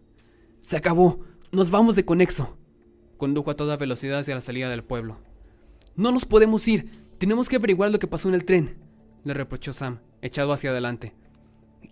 ¡Se 0.61 0.77
acabó! 0.77 1.21
¡Nos 1.51 1.71
vamos 1.71 1.97
de 1.97 2.05
conexo! 2.05 2.57
Condujo 3.17 3.51
a 3.51 3.57
toda 3.57 3.77
velocidad 3.77 4.21
hacia 4.21 4.35
la 4.35 4.41
salida 4.41 4.69
del 4.69 4.85
pueblo. 4.85 5.19
No 5.97 6.13
nos 6.13 6.25
podemos 6.25 6.67
ir. 6.69 6.91
Tenemos 7.19 7.49
que 7.49 7.57
averiguar 7.57 7.91
lo 7.91 7.99
que 7.99 8.07
pasó 8.07 8.29
en 8.29 8.35
el 8.35 8.45
tren, 8.45 8.77
le 9.25 9.35
reprochó 9.35 9.73
Sam, 9.73 10.01
echado 10.23 10.53
hacia 10.53 10.71
adelante. 10.71 11.15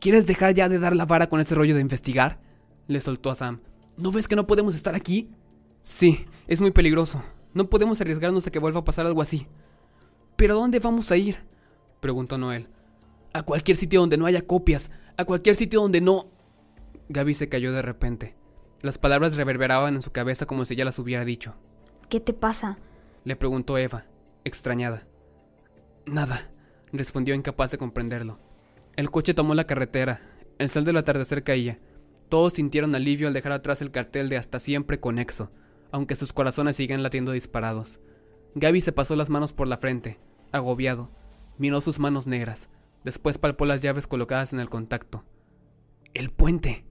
¿Quieres 0.00 0.26
dejar 0.26 0.54
ya 0.54 0.68
de 0.68 0.78
dar 0.78 0.96
la 0.96 1.06
vara 1.06 1.28
con 1.28 1.40
ese 1.40 1.54
rollo 1.54 1.74
de 1.74 1.80
investigar? 1.80 2.40
le 2.88 3.00
soltó 3.00 3.30
a 3.30 3.36
Sam. 3.36 3.60
¿No 3.96 4.10
ves 4.10 4.26
que 4.26 4.34
no 4.34 4.48
podemos 4.48 4.74
estar 4.74 4.96
aquí? 4.96 5.30
Sí, 5.82 6.24
es 6.48 6.60
muy 6.60 6.72
peligroso. 6.72 7.22
No 7.54 7.70
podemos 7.70 8.00
arriesgarnos 8.00 8.46
a 8.46 8.50
que 8.50 8.58
vuelva 8.58 8.80
a 8.80 8.84
pasar 8.84 9.06
algo 9.06 9.22
así. 9.22 9.46
¿Pero 10.40 10.54
a 10.54 10.60
dónde 10.60 10.78
vamos 10.78 11.10
a 11.12 11.18
ir? 11.18 11.36
preguntó 12.00 12.38
Noel. 12.38 12.66
A 13.34 13.42
cualquier 13.42 13.76
sitio 13.76 14.00
donde 14.00 14.16
no 14.16 14.24
haya 14.24 14.40
copias, 14.40 14.90
a 15.18 15.26
cualquier 15.26 15.54
sitio 15.54 15.82
donde 15.82 16.00
no... 16.00 16.28
Gaby 17.10 17.34
se 17.34 17.50
cayó 17.50 17.74
de 17.74 17.82
repente. 17.82 18.36
Las 18.80 18.96
palabras 18.96 19.36
reverberaban 19.36 19.96
en 19.96 20.00
su 20.00 20.12
cabeza 20.12 20.46
como 20.46 20.64
si 20.64 20.72
ella 20.72 20.86
las 20.86 20.98
hubiera 20.98 21.26
dicho. 21.26 21.56
¿Qué 22.08 22.20
te 22.20 22.32
pasa? 22.32 22.78
Le 23.24 23.36
preguntó 23.36 23.76
Eva, 23.76 24.06
extrañada. 24.44 25.06
Nada, 26.06 26.48
respondió 26.90 27.34
incapaz 27.34 27.70
de 27.72 27.76
comprenderlo. 27.76 28.38
El 28.96 29.10
coche 29.10 29.34
tomó 29.34 29.54
la 29.54 29.66
carretera. 29.66 30.22
El 30.56 30.70
sol 30.70 30.86
del 30.86 30.96
atardecer 30.96 31.44
caía. 31.44 31.80
Todos 32.30 32.54
sintieron 32.54 32.94
alivio 32.94 33.28
al 33.28 33.34
dejar 33.34 33.52
atrás 33.52 33.82
el 33.82 33.90
cartel 33.90 34.30
de 34.30 34.38
hasta 34.38 34.58
siempre 34.58 35.00
conexo, 35.00 35.50
aunque 35.92 36.16
sus 36.16 36.32
corazones 36.32 36.76
siguen 36.76 37.02
latiendo 37.02 37.32
disparados. 37.32 38.00
Gaby 38.54 38.80
se 38.80 38.92
pasó 38.92 39.16
las 39.16 39.28
manos 39.28 39.52
por 39.52 39.68
la 39.68 39.76
frente, 39.76 40.18
agobiado. 40.52 41.10
Miró 41.58 41.80
sus 41.80 41.98
manos 41.98 42.26
negras. 42.26 42.68
Después 43.04 43.38
palpó 43.38 43.64
las 43.66 43.82
llaves 43.82 44.06
colocadas 44.06 44.52
en 44.52 44.60
el 44.60 44.68
contacto. 44.68 45.24
El 46.14 46.30
puente, 46.30 46.84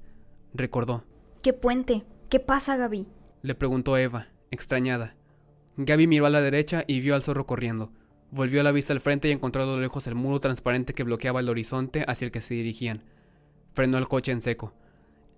recordó. 0.53 1.03
¿Qué 1.41 1.53
puente? 1.53 2.05
¿Qué 2.29 2.39
pasa, 2.39 2.77
Gaby? 2.77 3.07
Le 3.41 3.55
preguntó 3.55 3.97
Eva, 3.97 4.27
extrañada. 4.51 5.15
Gaby 5.77 6.07
miró 6.07 6.25
a 6.25 6.29
la 6.29 6.41
derecha 6.41 6.83
y 6.87 6.99
vio 6.99 7.15
al 7.15 7.23
zorro 7.23 7.45
corriendo. 7.45 7.91
Volvió 8.31 8.61
la 8.63 8.71
vista 8.71 8.93
al 8.93 9.01
frente 9.01 9.29
y 9.29 9.31
encontró 9.31 9.63
a 9.63 9.65
lo 9.65 9.79
lejos 9.79 10.05
el 10.07 10.15
muro 10.15 10.39
transparente 10.39 10.93
que 10.93 11.03
bloqueaba 11.03 11.39
el 11.39 11.49
horizonte 11.49 12.03
hacia 12.07 12.25
el 12.25 12.31
que 12.31 12.41
se 12.41 12.53
dirigían. 12.53 13.03
Frenó 13.73 13.97
el 13.97 14.07
coche 14.07 14.31
en 14.31 14.41
seco. 14.41 14.73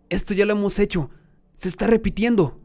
Esto 0.10 0.34
ya 0.34 0.46
lo 0.46 0.54
hemos 0.54 0.80
hecho. 0.80 1.10
Se 1.56 1.70
está 1.70 1.88
repitiendo. 1.88 2.60